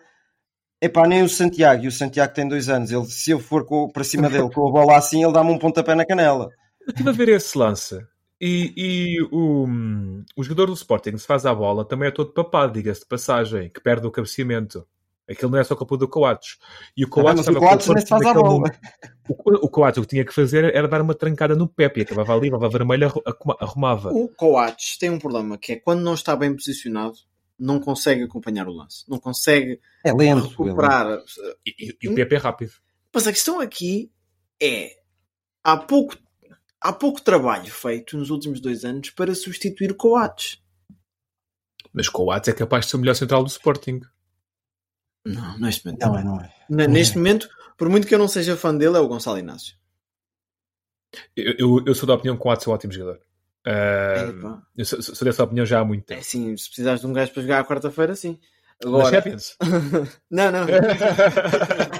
é 0.80 0.88
pá, 0.88 1.06
nem 1.06 1.22
o 1.22 1.28
Santiago. 1.28 1.85
E 1.85 1.88
o 1.88 1.92
Santiago 1.92 2.33
tem 2.33 2.46
dois 2.46 2.68
anos. 2.68 2.90
Ele, 2.92 3.04
se 3.06 3.30
eu 3.30 3.40
for 3.40 3.64
com- 3.66 3.88
para 3.90 4.04
cima 4.04 4.30
dele 4.30 4.48
com 4.54 4.68
a 4.68 4.72
bola 4.72 4.96
assim, 4.96 5.22
ele 5.24 5.33
dá-me 5.33 5.50
um 5.50 5.59
pontapé 5.59 5.94
na 5.94 6.06
canela. 6.06 6.48
Eu 6.83 6.90
estive 6.90 7.09
a 7.09 7.12
ver 7.12 7.28
esse 7.30 7.56
lance. 7.59 7.98
E, 8.40 8.72
e 8.76 9.22
o, 9.31 9.66
o 10.37 10.42
jogador 10.42 10.66
do 10.66 10.72
Sporting, 10.72 11.16
se 11.18 11.26
faz 11.26 11.44
a 11.44 11.55
bola, 11.55 11.85
também 11.85 12.09
é 12.09 12.11
todo 12.11 12.33
papado, 12.33 12.72
diga-se 12.72 13.00
de 13.00 13.07
passagem, 13.07 13.68
que 13.68 13.81
perde 13.81 14.07
o 14.07 14.11
cabeceamento. 14.11 14.87
Aquilo 15.29 15.53
não 15.53 15.59
é 15.59 15.64
só 15.64 15.76
culpa 15.76 15.96
do 15.96 16.09
Coates. 16.09 16.59
E 16.96 17.05
o 17.05 17.09
Coates 17.09 17.46
o 17.46 17.55
Coates 17.55 17.87
com 17.87 17.92
nem 17.92 18.03
se 18.03 18.09
faz 18.09 18.22
a 18.22 18.35
naquele 18.35 18.42
bola. 18.48 18.70
O, 19.29 19.66
o 19.66 19.68
Coates 19.68 19.98
o 19.98 20.03
que 20.03 20.09
tinha 20.09 20.24
que 20.24 20.35
fazer 20.35 20.74
era 20.74 20.88
dar 20.88 21.00
uma 21.03 21.14
trancada 21.14 21.55
no 21.55 21.68
Pepe. 21.68 22.00
Acabava 22.00 22.35
ali, 22.35 22.50
levava 22.50 22.79
arruma- 22.79 23.57
arrumava. 23.61 24.11
O 24.11 24.29
Coates 24.29 24.98
tem 24.98 25.09
um 25.11 25.18
problema 25.20 25.57
que 25.57 25.72
é 25.74 25.76
quando 25.76 26.00
não 26.00 26.14
está 26.14 26.35
bem 26.35 26.53
posicionado, 26.53 27.14
não 27.57 27.79
consegue 27.79 28.24
acompanhar 28.24 28.66
o 28.66 28.72
lance. 28.72 29.05
Não 29.09 29.20
consegue 29.20 29.79
É 30.03 30.12
lento. 30.12 30.48
recuperar. 30.48 31.20
E, 31.64 31.74
e- 31.90 31.96
e 32.03 32.09
o 32.09 32.14
Pepe 32.14 32.35
é 32.35 32.38
rápido. 32.38 32.72
Mas 33.14 33.24
a 33.26 33.33
questão 33.33 33.61
aqui 33.61 34.11
é 34.61 34.96
há 35.62 35.76
pouco, 35.76 36.16
há 36.80 36.92
pouco 36.92 37.20
trabalho 37.20 37.70
feito 37.70 38.16
nos 38.16 38.30
últimos 38.30 38.60
dois 38.60 38.84
anos 38.84 39.10
para 39.10 39.34
substituir 39.34 39.90
o 39.92 39.94
Coates. 39.96 40.60
Mas 41.92 42.08
Coates 42.08 42.48
é 42.48 42.52
capaz 42.52 42.84
de 42.84 42.90
ser 42.90 42.96
o 42.96 43.00
melhor 43.00 43.14
central 43.14 43.42
do 43.42 43.48
Sporting. 43.48 44.00
Não, 45.26 45.58
neste 45.58 45.84
momento. 45.84 46.00
Não 46.06 46.18
é, 46.18 46.24
não 46.24 46.40
é. 46.40 46.88
Neste 46.88 47.16
momento, 47.18 47.48
por 47.76 47.88
muito 47.88 48.06
que 48.06 48.14
eu 48.14 48.18
não 48.18 48.28
seja 48.28 48.56
fã 48.56 48.74
dele, 48.74 48.96
é 48.96 49.00
o 49.00 49.08
Gonçalo 49.08 49.38
Inácio. 49.38 49.76
Eu, 51.36 51.54
eu, 51.58 51.84
eu 51.86 51.94
sou 51.94 52.06
da 52.06 52.14
opinião 52.14 52.36
que 52.36 52.40
o 52.40 52.42
Coates 52.44 52.66
é 52.66 52.70
um 52.70 52.72
ótimo 52.72 52.92
jogador. 52.92 53.20
Uh, 53.66 54.62
eu 54.76 54.84
sou, 54.86 55.02
sou 55.02 55.24
dessa 55.24 55.44
opinião 55.44 55.66
já 55.66 55.80
há 55.80 55.84
muito 55.84 56.04
É 56.04 56.06
tempo. 56.14 56.20
assim, 56.20 56.56
se 56.56 56.66
precisares 56.68 57.00
de 57.00 57.06
um 57.06 57.12
gajo 57.12 57.32
para 57.32 57.42
jogar 57.42 57.60
à 57.60 57.64
quarta-feira, 57.64 58.14
sim. 58.16 58.38
Na 58.82 58.88
Agora, 58.88 59.16
Champions? 59.16 59.56
não, 60.30 60.50
não. 60.50 60.66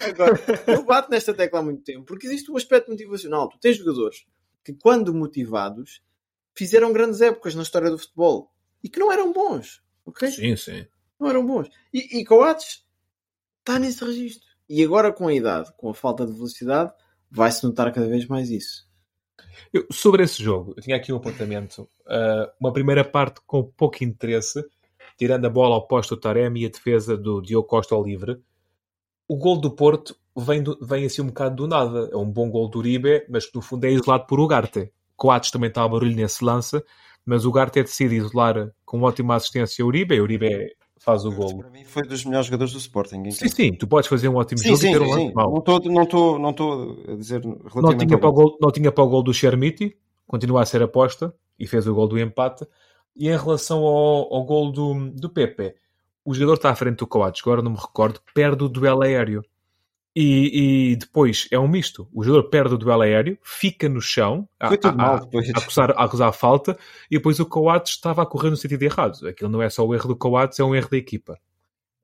Agora, 0.00 0.38
eu 0.66 0.84
bato 0.84 1.10
nesta 1.10 1.34
tecla 1.34 1.60
há 1.60 1.62
muito 1.62 1.82
tempo, 1.82 2.04
porque 2.04 2.26
existe 2.26 2.50
um 2.50 2.56
aspecto 2.56 2.90
motivacional. 2.90 3.48
Tu 3.48 3.58
tens 3.58 3.76
jogadores 3.76 4.26
que, 4.64 4.72
quando 4.72 5.14
motivados, 5.14 6.02
fizeram 6.54 6.92
grandes 6.92 7.20
épocas 7.20 7.54
na 7.54 7.62
história 7.62 7.90
do 7.90 7.98
futebol 7.98 8.52
e 8.82 8.88
que 8.88 8.98
não 8.98 9.12
eram 9.12 9.32
bons, 9.32 9.82
ok? 10.04 10.30
Sim, 10.30 10.56
sim. 10.56 10.86
Não 11.18 11.28
eram 11.28 11.46
bons. 11.46 11.68
E, 11.92 12.20
e 12.20 12.24
Coates 12.24 12.84
está 13.60 13.78
nesse 13.78 14.04
registro. 14.04 14.46
E 14.68 14.82
agora, 14.84 15.12
com 15.12 15.28
a 15.28 15.34
idade, 15.34 15.72
com 15.76 15.88
a 15.88 15.94
falta 15.94 16.26
de 16.26 16.32
velocidade, 16.32 16.92
vai-se 17.30 17.64
notar 17.64 17.92
cada 17.92 18.06
vez 18.06 18.26
mais 18.26 18.50
isso. 18.50 18.86
Eu, 19.72 19.86
sobre 19.90 20.22
esse 20.22 20.42
jogo, 20.42 20.74
eu 20.76 20.82
tinha 20.82 20.96
aqui 20.96 21.12
um 21.12 21.16
apontamento. 21.16 21.88
Uh, 22.06 22.50
uma 22.60 22.72
primeira 22.72 23.04
parte 23.04 23.40
com 23.46 23.64
pouco 23.64 24.02
interesse, 24.04 24.64
tirando 25.16 25.46
a 25.46 25.50
bola 25.50 25.74
ao 25.74 25.86
posto 25.86 26.14
do 26.14 26.20
Taremi 26.20 26.62
e 26.62 26.66
a 26.66 26.70
defesa 26.70 27.16
do 27.16 27.40
Diogo 27.40 27.66
Costa 27.66 27.94
ao 27.94 28.04
livre. 28.04 28.40
O 29.28 29.36
gol 29.36 29.60
do 29.60 29.70
Porto 29.70 30.16
vem, 30.36 30.62
do, 30.62 30.78
vem 30.80 31.04
assim 31.04 31.22
um 31.22 31.26
bocado 31.26 31.56
do 31.56 31.66
nada. 31.68 32.08
É 32.12 32.16
um 32.16 32.30
bom 32.30 32.50
gol 32.50 32.68
do 32.68 32.78
Uribe, 32.78 33.26
mas 33.28 33.46
que 33.46 33.54
no 33.54 33.62
fundo 33.62 33.84
é 33.84 33.90
isolado 33.90 34.26
por 34.26 34.40
Ugarte. 34.40 34.90
Coates 35.16 35.50
também 35.50 35.68
está 35.68 35.84
a 35.84 35.88
barulho 35.88 36.14
nesse 36.16 36.44
lance, 36.44 36.82
mas 37.26 37.44
o 37.44 37.50
Ugarte 37.50 37.82
decide 37.82 38.16
isolar 38.16 38.70
com 38.84 39.02
ótima 39.02 39.34
assistência 39.34 39.84
o 39.84 39.88
Uribe. 39.88 40.18
O 40.18 40.22
Uribe 40.22 40.74
faz 40.98 41.24
o 41.24 41.32
gol. 41.32 41.58
Para 41.58 41.70
mim 41.70 41.84
foi 41.84 42.02
dos 42.02 42.24
melhores 42.24 42.46
jogadores 42.46 42.72
do 42.72 42.78
Sporting. 42.78 43.30
Sim, 43.30 43.48
sim, 43.48 43.72
tu 43.72 43.86
podes 43.86 44.08
fazer 44.08 44.28
um 44.28 44.36
ótimo 44.36 44.58
sim, 44.58 44.68
jogo 44.68 44.80
sim, 44.80 44.88
e 44.88 44.92
ter 44.92 45.02
um 45.02 45.06
sim. 45.06 45.10
lance 45.10 45.34
mau. 45.34 45.50
Não 45.50 45.58
estou 45.58 45.80
não 45.80 46.06
tô, 46.06 46.38
não 46.38 46.52
tô 46.52 46.96
a 47.08 47.14
dizer 47.16 47.44
Não 47.44 47.52
relativamente 47.52 48.06
tinha, 48.06 48.16
ao 48.16 48.20
para 48.20 48.28
o 48.28 48.32
gol. 48.32 48.50
gol, 48.50 48.58
não 48.60 48.70
tinha 48.70 48.92
para 48.92 49.04
o 49.04 49.08
gol 49.08 49.22
do 49.22 49.34
Chermiti, 49.34 49.96
continua 50.26 50.62
a 50.62 50.66
ser 50.66 50.82
aposta 50.82 51.34
e 51.58 51.66
fez 51.66 51.86
o 51.86 51.94
gol 51.94 52.08
do 52.08 52.18
empate. 52.18 52.66
E 53.16 53.28
em 53.28 53.36
relação 53.36 53.80
ao, 53.80 54.32
ao 54.32 54.44
gol 54.44 54.70
do, 54.70 55.10
do 55.10 55.28
Pepe, 55.28 55.74
o 56.28 56.34
jogador 56.34 56.54
está 56.54 56.70
à 56.70 56.74
frente 56.74 56.98
do 56.98 57.06
Coates, 57.06 57.42
agora 57.42 57.62
não 57.62 57.70
me 57.72 57.76
recordo, 57.78 58.20
perde 58.34 58.64
o 58.64 58.68
duelo 58.68 59.02
aéreo. 59.02 59.42
E, 60.16 60.90
e 60.92 60.96
depois 60.96 61.46
é 61.52 61.58
um 61.58 61.68
misto. 61.68 62.08
O 62.12 62.24
jogador 62.24 62.48
perde 62.48 62.74
o 62.74 62.78
duelo 62.78 63.02
aéreo, 63.02 63.38
fica 63.42 63.88
no 63.88 64.00
chão 64.00 64.48
a, 64.58 64.68
acusar, 65.60 65.90
a 65.92 66.04
acusar 66.04 66.32
falta, 66.32 66.76
e 67.10 67.16
depois 67.18 67.38
o 67.38 67.46
Coates 67.46 67.92
estava 67.92 68.22
a 68.22 68.26
correr 68.26 68.50
no 68.50 68.56
sentido 68.56 68.82
errado. 68.82 69.28
Aquilo 69.28 69.48
não 69.50 69.62
é 69.62 69.70
só 69.70 69.86
o 69.86 69.94
erro 69.94 70.08
do 70.08 70.16
Coates, 70.16 70.58
é 70.58 70.64
um 70.64 70.74
erro 70.74 70.90
da 70.90 70.96
equipa. 70.96 71.38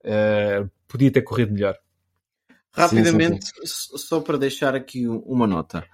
Eh, 0.05 0.65
podia 0.87 1.11
ter 1.11 1.23
corrido 1.23 1.53
melhor. 1.53 1.77
Rapidamente, 2.73 3.47
s- 3.63 3.99
só 3.99 4.21
para 4.21 4.39
deixar 4.39 4.75
aqui 4.77 5.09
um- 5.09 5.19
uma 5.21 5.47
nota. 5.47 5.85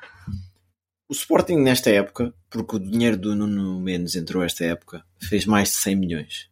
O 1.09 1.13
Sporting 1.15 1.57
nesta 1.57 1.91
época, 1.91 2.35
porque 2.51 2.77
o 2.77 2.79
dinheiro 2.79 3.17
do 3.17 3.35
Nuno 3.35 3.81
Mendes 3.81 4.15
entrou 4.15 4.43
esta 4.43 4.65
época, 4.65 5.05
fez 5.19 5.47
mais 5.47 5.69
de 5.71 5.75
100 5.77 5.97
milhões. 5.97 6.50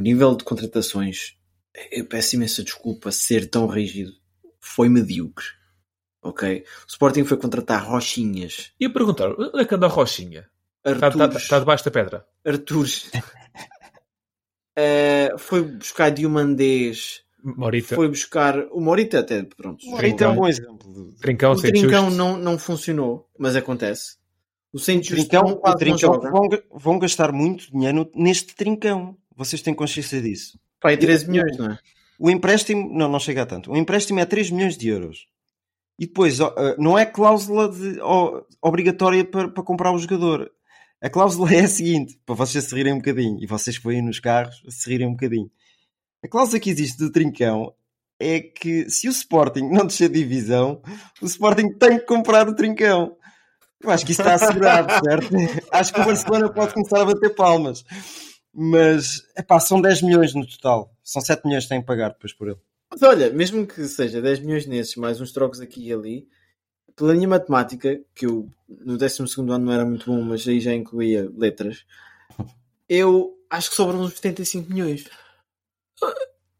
O 0.00 0.02
nível 0.02 0.34
de 0.34 0.44
contratações, 0.44 1.34
eu 1.92 2.06
peço 2.06 2.34
imensa 2.34 2.64
desculpa 2.64 3.12
ser 3.12 3.50
tão 3.50 3.66
rígido, 3.66 4.10
foi 4.58 4.88
medíocre. 4.88 5.44
Ok? 6.22 6.64
O 6.86 6.88
Sporting 6.88 7.24
foi 7.24 7.36
contratar 7.36 7.86
Rochinhas, 7.86 8.72
E 8.80 8.86
a 8.86 8.90
perguntar, 8.90 9.30
onde 9.38 9.60
é 9.60 9.64
que 9.66 9.74
anda 9.74 9.84
a 9.84 9.90
Rochinha? 9.90 10.48
Está, 10.82 11.08
está, 11.08 11.26
está 11.26 11.58
debaixo 11.58 11.84
da 11.84 11.90
pedra. 11.90 12.26
Arturos. 12.46 13.10
Eh, 14.76 15.34
foi 15.36 15.62
buscar 15.62 16.10
Diomandês, 16.10 17.22
Morita, 17.42 17.94
foi 17.96 18.08
buscar 18.08 18.56
o 18.70 18.80
Morita 18.80 19.18
até, 19.18 19.42
pronto. 19.42 19.84
O 19.84 19.90
Morita 19.90 20.24
é 20.24 20.28
um 20.28 20.36
bom 20.36 20.48
exemplo. 20.48 20.78
de- 21.10 21.16
Trincão, 21.18 21.52
O 21.52 21.58
sem 21.58 21.72
Trincão 21.72 22.08
não, 22.10 22.38
não 22.38 22.56
funcionou, 22.58 23.28
mas 23.38 23.56
acontece. 23.56 24.16
O 24.72 24.78
Just 24.78 25.04
Trincão, 25.08 25.60
o 25.62 25.74
Trincão 25.74 26.20
vão, 26.20 26.48
vão 26.72 26.98
gastar 26.98 27.30
muito 27.32 27.70
dinheiro 27.70 28.10
neste 28.14 28.54
Trincão. 28.54 29.18
Vocês 29.40 29.62
têm 29.62 29.72
consciência 29.72 30.20
disso? 30.20 30.60
Pai, 30.78 30.98
13 30.98 31.30
milhões, 31.30 31.56
não 31.56 31.72
é? 31.72 31.78
O 32.18 32.30
empréstimo, 32.30 32.90
não, 32.92 33.08
não 33.08 33.18
chega 33.18 33.40
a 33.42 33.46
tanto. 33.46 33.72
O 33.72 33.76
empréstimo 33.76 34.20
é 34.20 34.26
3 34.26 34.50
milhões 34.50 34.76
de 34.76 34.88
euros. 34.88 35.26
E 35.98 36.06
depois, 36.06 36.38
ah, 36.42 36.52
não 36.78 36.98
é 36.98 37.06
cláusula 37.06 37.66
de- 37.70 37.98
obrigatória 38.60 39.24
para, 39.24 39.48
para 39.48 39.62
comprar 39.62 39.92
o 39.92 39.98
jogador. 39.98 40.50
A 41.00 41.08
cláusula 41.08 41.54
é 41.54 41.60
a 41.60 41.68
seguinte, 41.68 42.20
para 42.26 42.34
vocês 42.34 42.64
se 42.64 42.74
rirem 42.74 42.92
um 42.92 42.98
bocadinho, 42.98 43.38
e 43.42 43.46
vocês 43.46 43.78
que 43.78 43.88
vêm 43.88 44.02
nos 44.02 44.20
carros 44.20 44.62
se 44.68 44.90
rirem 44.90 45.06
um 45.06 45.12
bocadinho. 45.12 45.50
A 46.22 46.28
cláusula 46.28 46.60
que 46.60 46.68
existe 46.68 46.98
do 46.98 47.10
Trincão 47.10 47.72
é 48.18 48.40
que 48.40 48.90
se 48.90 49.08
o 49.08 49.10
Sporting 49.10 49.70
não 49.70 49.86
descer 49.86 50.10
de 50.10 50.18
divisão, 50.18 50.82
o 51.22 51.24
Sporting 51.24 51.70
tem 51.78 51.98
que 51.98 52.04
comprar 52.04 52.46
o 52.46 52.54
Trincão. 52.54 53.16
Eu 53.82 53.88
acho 53.90 54.04
que 54.04 54.12
isso 54.12 54.20
está 54.20 54.34
assegurado, 54.34 54.92
certo? 55.02 55.34
Acho 55.72 55.94
que 55.94 56.00
o 56.02 56.04
Barcelona 56.04 56.52
pode 56.52 56.74
começar 56.74 57.00
a 57.00 57.06
bater 57.06 57.34
palmas. 57.34 57.82
Mas, 58.52 59.22
epá, 59.36 59.60
são 59.60 59.80
10 59.80 60.02
milhões 60.02 60.34
no 60.34 60.46
total. 60.46 60.92
São 61.02 61.22
7 61.22 61.44
milhões 61.46 61.64
que 61.64 61.68
têm 61.68 61.80
que 61.80 61.86
pagar 61.86 62.10
depois 62.10 62.32
por 62.32 62.48
ele. 62.48 62.58
Mas 62.90 63.02
olha, 63.02 63.30
mesmo 63.30 63.66
que 63.66 63.86
seja 63.86 64.20
10 64.20 64.40
milhões 64.40 64.66
nesses, 64.66 64.96
mais 64.96 65.20
uns 65.20 65.32
trocos 65.32 65.60
aqui 65.60 65.88
e 65.88 65.92
ali, 65.92 66.28
pela 66.96 67.14
minha 67.14 67.28
matemática, 67.28 68.00
que 68.14 68.26
eu 68.26 68.48
no 68.68 68.98
12 68.98 69.22
ano 69.38 69.58
não 69.58 69.72
era 69.72 69.84
muito 69.84 70.06
bom, 70.06 70.20
mas 70.22 70.46
aí 70.46 70.60
já 70.60 70.74
incluía 70.74 71.30
letras, 71.36 71.84
eu 72.88 73.38
acho 73.48 73.70
que 73.70 73.76
sobram 73.76 74.00
uns 74.00 74.14
75 74.14 74.72
milhões. 74.72 75.04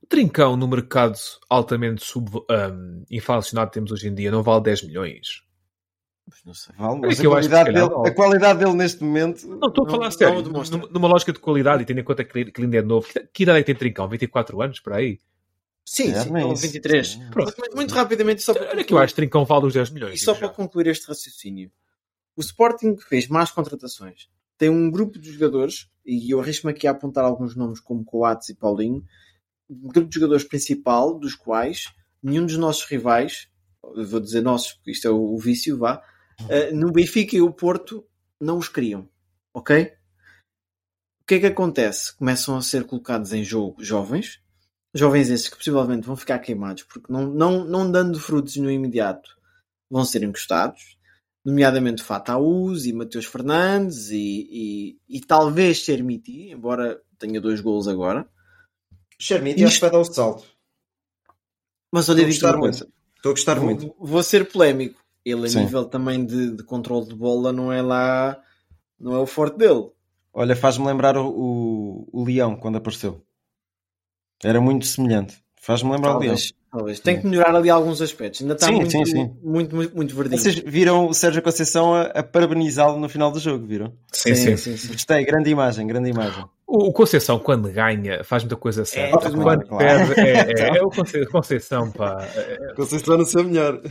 Trincão 0.09 0.57
no 0.57 0.69
mercado 0.69 1.19
altamente 1.49 2.05
sub, 2.05 2.31
um, 2.39 3.05
inflacionado 3.11 3.71
que 3.71 3.75
temos 3.75 3.91
hoje 3.91 4.09
em 4.09 4.15
dia 4.15 4.31
não 4.31 4.43
vale 4.43 4.63
10 4.63 4.85
milhões. 4.85 5.43
Mas 6.31 6.45
não 6.45 6.55
sei. 6.55 6.75
Vale, 6.79 6.97
É 6.97 7.01
mas 7.09 7.21
que 7.21 7.27
a 7.27 7.31
qualidade, 7.31 7.73
calhar 7.73 7.89
dele, 7.89 8.09
a 8.09 8.15
qualidade 8.15 8.59
dele 8.61 8.73
neste 8.75 9.03
momento. 9.05 9.47
Não, 9.49 9.69
estou 9.69 9.85
a 9.85 9.87
Não- 9.87 9.91
falar 9.95 10.05
não 10.05 10.11
sério. 10.11 10.39
o 10.39 10.43
demonstra. 10.43 10.79
Numa, 10.91 11.09
lógica 11.09 11.33
de 11.33 11.39
qualidade 11.41 11.83
e 11.83 11.87
tendo 11.87 12.01
em 12.01 12.05
conta 12.05 12.25
que 12.25 12.53
ainda 12.59 12.77
é 12.77 12.83
novo. 12.83 13.07
Que, 13.09 13.21
que 13.21 13.43
idade 13.43 13.59
é 13.59 13.63
que 13.63 13.67
tem 13.67 13.75
Trincão? 13.75 14.09
24 14.09 14.63
anos, 14.63 14.81
por 14.81 14.93
aí? 14.93 15.19
Sim, 15.85 16.13
É, 16.13 16.21
sim, 16.21 16.31
não 16.31 16.37
é 16.39 16.45
ou 16.45 16.53
isso. 16.53 16.63
23. 16.63 17.17
Pronto. 17.33 17.55
Mas 17.59 17.75
muito 17.75 17.93
rapidamente, 17.95 18.43
só 18.43 18.55
para 18.55 18.71
Olha 18.71 18.85
que 18.85 18.93
eu 18.95 18.99
acho 18.99 19.13
que 19.13 19.17
Trincão 19.21 19.45
vale 19.45 19.67
os 19.67 19.75
10 19.75 19.91
milhões. 19.91 20.15
E 20.15 20.19
só 20.25 20.33
digo 20.33 20.41
para 20.41 20.49
já. 20.49 20.55
concluir 20.55 20.87
este 20.87 21.07
raciocínio, 21.09 21.71
o 22.37 22.41
Sporting 22.41 22.97
fez 22.97 23.27
más 23.27 23.51
contratações. 23.51 24.29
Tem 24.57 24.69
um 24.69 24.91
grupo 24.91 25.19
de 25.19 25.33
jogadores, 25.33 25.89
e 26.07 26.31
eu 26.33 26.41
arrisco-me 26.41 26.73
aqui 26.73 26.87
a 26.87 26.91
apontar 26.93 27.25
alguns 27.25 27.57
nomes 27.57 27.81
como 27.81 28.05
Coates 28.05 28.51
e 28.51 28.55
Paulinho, 28.55 29.03
um 29.69 29.89
grupo 29.89 30.09
de 30.09 30.15
jogadores 30.17 30.45
principal, 30.45 31.19
dos 31.19 31.35
quais 31.35 31.87
nenhum 32.23 32.45
dos 32.45 32.59
nossos 32.59 32.85
rivais, 32.85 33.49
vou 33.83 34.21
dizer 34.21 34.43
nossos, 34.43 34.75
porque 34.75 34.91
isto 34.91 35.09
é 35.09 35.11
o, 35.11 35.17
o 35.35 35.39
vício, 35.39 35.79
vá, 35.79 36.03
eh, 36.49 36.73
no 36.73 36.91
Benfica 36.93 37.37
e 37.37 37.41
o 37.43 37.53
Porto 37.53 38.05
não 38.41 38.59
os 38.59 38.69
queriam. 38.69 39.09
Ok? 39.55 39.93
O 41.23 41.27
que 41.27 41.35
é 41.35 41.41
que 41.41 41.47
acontece? 41.47 42.17
Começam 42.17 42.57
a 42.57 42.63
ser 42.63 42.85
colocados 42.85 43.33
em 43.33 43.45
jogo 43.45 43.83
jovens, 43.83 44.41
jovens 44.95 45.31
esses 45.31 45.49
que 45.49 45.57
possivelmente 45.57 46.07
vão 46.07 46.17
ficar 46.17 46.39
queimados, 46.41 46.83
porque 46.85 47.13
não, 47.13 47.27
não, 47.27 47.65
não 47.65 47.91
dando 47.91 48.19
frutos 48.19 48.57
no 48.57 48.71
imediato, 48.71 49.31
vão 49.89 50.05
ser 50.05 50.23
encostados, 50.25 50.97
nomeadamente 51.45 52.03
Fataúz 52.03 52.85
e 52.87 52.93
Mateus 52.93 53.27
Fernandes 53.27 54.11
e, 54.11 54.97
e, 55.09 55.17
e 55.19 55.21
talvez 55.21 55.79
Chermiti, 55.79 56.51
embora 56.51 57.01
tenha 57.19 57.41
dois 57.41 57.61
golos 57.61 57.87
agora. 57.87 58.29
Chermiti 59.19 59.65
acho 59.65 59.77
que 59.77 59.81
vai 59.83 59.91
dar 59.91 59.99
o 59.99 60.05
salto. 60.05 60.45
Mas 61.93 62.09
olha, 62.09 62.23
Estou 62.23 62.27
a 62.27 62.31
digo 62.31 62.41
gostar 62.41 62.57
uma 62.57 62.59
muito. 62.59 62.79
coisa, 62.79 62.93
Estou 63.17 63.31
a 63.31 63.35
gostar 63.35 63.61
muito. 63.61 63.87
vou, 63.87 63.97
vou 64.01 64.23
ser 64.23 64.51
polémico. 64.51 65.00
Ele, 65.25 65.47
a 65.47 65.49
Sim. 65.49 65.61
nível 65.61 65.85
também 65.85 66.25
de, 66.25 66.57
de 66.57 66.63
controle 66.65 67.07
de 67.09 67.15
bola, 67.15 67.53
não 67.53 67.73
é 67.73 67.83
lá, 67.83 68.39
não 68.99 69.15
é 69.15 69.19
o 69.19 69.27
forte 69.27 69.59
dele. 69.59 69.91
Olha, 70.33 70.55
faz-me 70.57 70.87
lembrar 70.87 71.17
o, 71.17 71.27
o, 71.29 72.09
o 72.13 72.25
Leão 72.25 72.57
quando 72.57 72.77
apareceu. 72.77 73.23
Era 74.43 74.61
muito 74.61 74.87
semelhante. 74.87 75.37
Faz-me 75.61 75.91
lembrar 75.91 76.17
o 76.17 76.19
Leão. 76.21 76.35
Talvez, 76.35 76.53
talvez. 76.73 77.01
Tem 77.01 77.21
que 77.21 77.27
melhorar 77.27 77.55
ali 77.55 77.69
alguns 77.69 78.01
aspectos. 78.01 78.41
Ainda 78.41 78.55
está 78.55 78.69
Sim, 78.69 78.77
muito, 78.77 78.91
sim, 78.91 79.05
sim. 79.05 79.37
muito, 79.43 79.77
muito, 79.77 79.95
muito 79.95 80.17
verdinho. 80.17 80.41
Vocês 80.41 80.55
viram 80.55 81.09
o 81.09 81.13
Sérgio 81.13 81.43
Conceição 81.43 81.95
a, 81.95 82.03
a 82.05 82.23
parabenizá-lo 82.23 82.99
no 82.99 83.09
final 83.09 83.31
do 83.31 83.39
jogo, 83.39 83.67
viram? 83.67 83.93
Sim, 84.13 84.35
sim. 84.35 84.57
sim, 84.57 84.77
sim. 84.79 84.89
Gostei, 84.93 85.25
grande 85.27 85.51
imagem, 85.51 85.87
grande 85.87 86.09
imagem. 86.09 86.43
O, 86.67 86.91
Conceição, 86.93 87.39
quando 87.39 87.71
ganha, 87.71 88.25
faz 88.25 88.43
muita 88.45 88.57
coisa 88.57 88.85
certa. 88.87 89.19
tudo 89.19 89.43
quando 89.43 89.67
claro, 89.67 90.07
perde, 90.07 90.15
claro. 90.15 90.29
é, 90.29 90.77
é, 90.77 90.79
é 90.79 90.83
o 90.83 90.89
Conce- 90.89 91.27
Conceição, 91.27 91.91
pá. 91.91 92.25
É- 92.35 92.73
Conceição 92.75 93.19
no 93.19 93.27
seu 93.27 93.45
melhor. 93.45 93.83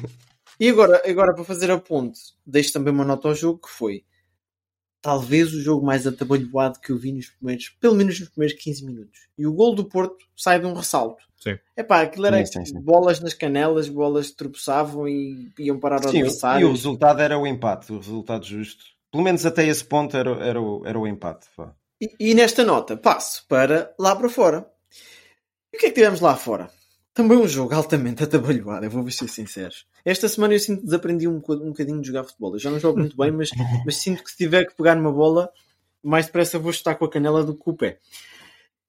E 0.60 0.70
agora, 0.70 1.02
agora 1.10 1.34
para 1.34 1.44
fazer 1.44 1.72
a 1.72 1.80
ponte, 1.80 2.20
deixo 2.46 2.74
também 2.74 2.94
uma 2.94 3.06
nota 3.06 3.28
ao 3.28 3.36
jogo 3.36 3.60
que 3.60 3.70
foi 3.70 4.04
talvez 5.02 5.54
o 5.54 5.62
jogo 5.62 5.86
mais 5.86 6.06
atabalhoado 6.06 6.80
que 6.80 6.92
eu 6.92 6.98
vi 6.98 7.12
nos 7.12 7.30
primeiros, 7.30 7.70
pelo 7.80 7.96
menos 7.96 8.20
nos 8.20 8.30
primeiros 8.30 8.62
15 8.62 8.86
minutos. 8.86 9.20
E 9.38 9.48
o 9.48 9.54
gol 9.54 9.74
do 9.74 9.86
Porto 9.86 10.26
sai 10.36 10.60
de 10.60 10.66
um 10.66 10.74
ressalto. 10.74 11.24
Sim. 11.38 11.58
É 11.76 11.84
pá, 11.84 12.02
aquilo 12.02 12.26
era 12.26 12.46
Sim, 12.46 12.66
sim, 12.66 12.74
sim. 12.74 12.82
bolas 12.82 13.22
nas 13.22 13.34
canelas, 13.34 13.88
bolas 13.88 14.30
que 14.30 14.36
tropeçavam 14.36 15.08
e 15.08 15.50
iam 15.58 15.80
parar 15.80 16.04
ao 16.04 16.12
Sim, 16.12 16.18
e 16.18 16.22
adversário. 16.22 16.68
o 16.68 16.72
resultado 16.72 17.22
era 17.22 17.38
o 17.38 17.48
empate, 17.48 17.94
o 17.94 17.98
resultado 17.98 18.46
justo. 18.46 18.84
Pelo 19.10 19.24
menos 19.24 19.46
até 19.46 19.66
esse 19.66 19.84
ponto 19.86 20.18
era, 20.18 20.32
era, 20.46 20.62
o, 20.62 20.86
era 20.86 21.00
o 21.00 21.08
empate. 21.08 21.48
E, 22.02 22.14
e 22.20 22.34
nesta 22.34 22.66
nota 22.66 22.98
passo 22.98 23.46
para 23.48 23.94
lá 23.98 24.16
para 24.16 24.30
fora. 24.30 24.70
E 25.72 25.78
o 25.78 25.80
que 25.80 25.86
é 25.86 25.90
que 25.90 25.96
tivemos 25.96 26.20
lá 26.20 26.36
fora? 26.36 26.70
Também 27.14 27.38
um 27.38 27.48
jogo 27.48 27.74
altamente 27.74 28.24
atabalhoado, 28.24 28.86
eu 28.86 28.90
vou 28.90 29.10
ser 29.12 29.28
sincero. 29.28 29.74
Esta 30.06 30.30
semana 30.30 30.54
eu 30.54 30.60
sinto 30.60 30.80
que 30.80 30.86
desaprendi 30.86 31.28
um, 31.28 31.36
um 31.36 31.70
bocadinho 31.70 32.02
de 32.02 32.08
jogar 32.08 32.24
futebol. 32.24 32.54
Eu 32.54 32.60
já 32.60 32.70
não 32.70 32.80
jogo 32.80 33.00
muito 33.00 33.18
bem, 33.18 33.32
mas, 33.32 33.50
mas 33.86 33.96
sinto 33.98 34.24
que 34.24 34.32
se 34.32 34.38
tiver 34.38 34.66
que 34.66 34.76
pegar 34.76 34.96
numa 34.96 35.12
bola, 35.12 35.52
mais 36.04 36.28
depressa 36.28 36.60
vou 36.60 36.72
estar 36.72 36.96
com 36.96 37.06
a 37.06 37.10
canela 37.10 37.44
do 37.44 37.54
que 37.54 37.60
com 37.60 37.72
o 37.72 37.78
pé. 37.78 38.00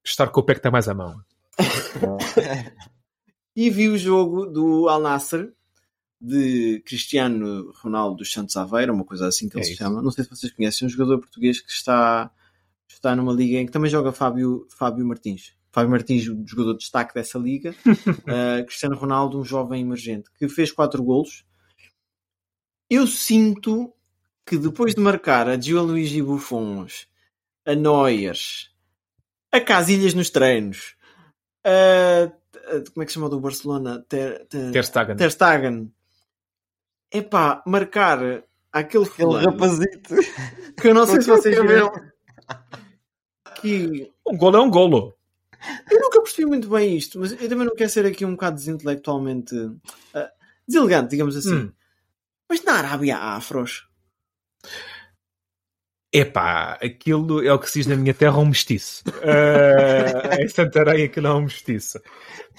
Estar 0.04 0.28
com 0.28 0.40
o 0.40 0.42
pé 0.42 0.54
que 0.54 0.60
está 0.60 0.70
mais 0.70 0.88
à 0.88 0.94
mão. 0.94 1.20
E 3.56 3.68
vi 3.68 3.88
o 3.88 3.98
jogo 3.98 4.46
do 4.46 4.88
Al 4.88 5.00
Nasser 5.00 5.52
de 6.20 6.82
Cristiano 6.86 7.72
Ronaldo 7.82 8.16
dos 8.16 8.32
Santos 8.32 8.56
Aveiro, 8.56 8.92
uma 8.94 9.04
coisa 9.04 9.26
assim 9.26 9.48
que 9.48 9.56
ele 9.56 9.62
É 9.62 9.64
se 9.64 9.72
isso. 9.72 9.82
chama. 9.82 10.00
Não 10.00 10.10
sei 10.10 10.24
se 10.24 10.30
vocês 10.30 10.52
conhecem, 10.52 10.86
um 10.86 10.90
jogador 10.90 11.18
português 11.18 11.60
que 11.60 11.70
está, 11.70 12.30
está 12.88 13.16
numa 13.16 13.32
liga 13.32 13.58
em 13.58 13.66
que 13.66 13.72
também 13.72 13.90
joga 13.90 14.12
Fábio, 14.12 14.66
Fábio 14.70 15.04
Martins. 15.04 15.52
Fábio 15.72 15.90
Martins, 15.90 16.26
o 16.28 16.44
jogador 16.46 16.72
de 16.72 16.80
destaque 16.80 17.14
dessa 17.14 17.38
liga. 17.38 17.74
Uh, 17.86 18.64
Cristiano 18.66 18.96
Ronaldo, 18.96 19.38
um 19.38 19.44
jovem 19.44 19.82
emergente, 19.82 20.30
que 20.38 20.48
fez 20.48 20.72
quatro 20.72 21.02
golos. 21.02 21.44
Eu 22.88 23.06
sinto 23.06 23.92
que 24.44 24.58
depois 24.58 24.94
de 24.94 25.00
marcar 25.00 25.48
a 25.48 25.60
Gianluigi 25.60 26.20
Buffons, 26.22 27.06
a 27.64 27.74
Neuers, 27.74 28.74
a 29.52 29.60
Casilhas 29.60 30.12
nos 30.12 30.28
treinos, 30.30 30.96
a, 31.64 32.24
a- 32.24 32.90
como 32.92 33.02
é 33.02 33.06
que 33.06 33.12
se 33.12 33.14
chama 33.14 33.28
do 33.28 33.38
Barcelona? 33.40 34.04
Ter, 34.08 34.44
ter, 34.46 34.72
Ter 34.72 34.84
Stegen. 34.84 35.16
Ter 35.16 35.30
Stegen. 35.30 35.92
Epá, 37.12 37.62
marcar 37.66 38.18
aquele 38.72 39.04
Aquele 39.04 39.36
rapazito. 39.44 40.14
que 40.80 40.88
eu 40.88 40.94
não 40.94 41.06
sei 41.06 41.20
se 41.22 41.28
vocês 41.28 41.60
viram, 41.60 41.92
que 43.60 44.10
Um 44.26 44.36
golo 44.36 44.56
é 44.56 44.60
um 44.60 44.70
golo. 44.70 45.14
Eu 45.90 46.00
nunca 46.00 46.22
percebi 46.22 46.46
muito 46.46 46.68
bem 46.68 46.96
isto, 46.96 47.18
mas 47.18 47.32
eu 47.32 47.48
também 47.48 47.66
não 47.66 47.74
quero 47.74 47.90
ser 47.90 48.06
aqui 48.06 48.24
um 48.24 48.32
bocado 48.32 48.56
desintelectualmente 48.56 49.54
ah, 50.14 50.30
deselegante, 50.66 51.10
digamos 51.10 51.36
assim. 51.36 51.54
Hum. 51.54 51.72
Mas 52.48 52.64
na 52.64 52.74
Arábia 52.74 53.16
há 53.16 53.36
afros. 53.36 53.88
Epá, 56.12 56.76
aquilo 56.82 57.40
é 57.46 57.52
o 57.52 57.58
que 57.58 57.70
se 57.70 57.78
diz 57.78 57.86
na 57.86 57.94
minha 57.94 58.12
terra 58.12 58.36
um 58.38 58.46
mestiço. 58.46 59.04
Uh, 59.06 60.42
em 60.42 60.48
Santarém 60.48 61.04
aquilo 61.04 61.28
é 61.28 61.34
um 61.34 61.42
mestiço. 61.42 62.00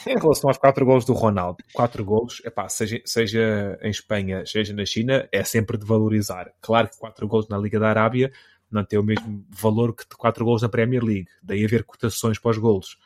Em 0.07 0.17
relação 0.17 0.49
aos 0.49 0.57
quatro 0.57 0.85
golos 0.85 1.03
do 1.03 1.11
Ronaldo, 1.11 1.57
quatro 1.73 2.05
golos, 2.05 2.41
epá, 2.45 2.69
seja, 2.69 3.01
seja 3.03 3.77
em 3.81 3.91
Espanha, 3.91 4.45
seja 4.45 4.73
na 4.73 4.85
China, 4.85 5.27
é 5.33 5.43
sempre 5.43 5.77
de 5.77 5.85
valorizar. 5.85 6.49
Claro 6.61 6.89
que 6.89 6.97
quatro 6.97 7.27
golos 7.27 7.49
na 7.49 7.57
Liga 7.57 7.77
da 7.77 7.89
Arábia 7.89 8.31
não 8.71 8.83
tem 8.85 8.97
o 8.99 9.03
mesmo 9.03 9.45
valor 9.49 9.93
que 9.95 10.05
quatro 10.17 10.43
golos 10.45 10.61
na 10.61 10.69
Premier 10.69 11.03
League. 11.03 11.27
Daí 11.43 11.63
haver 11.65 11.83
cotações 11.83 12.39
para 12.39 12.51
os 12.51 12.57
golos. 12.57 12.97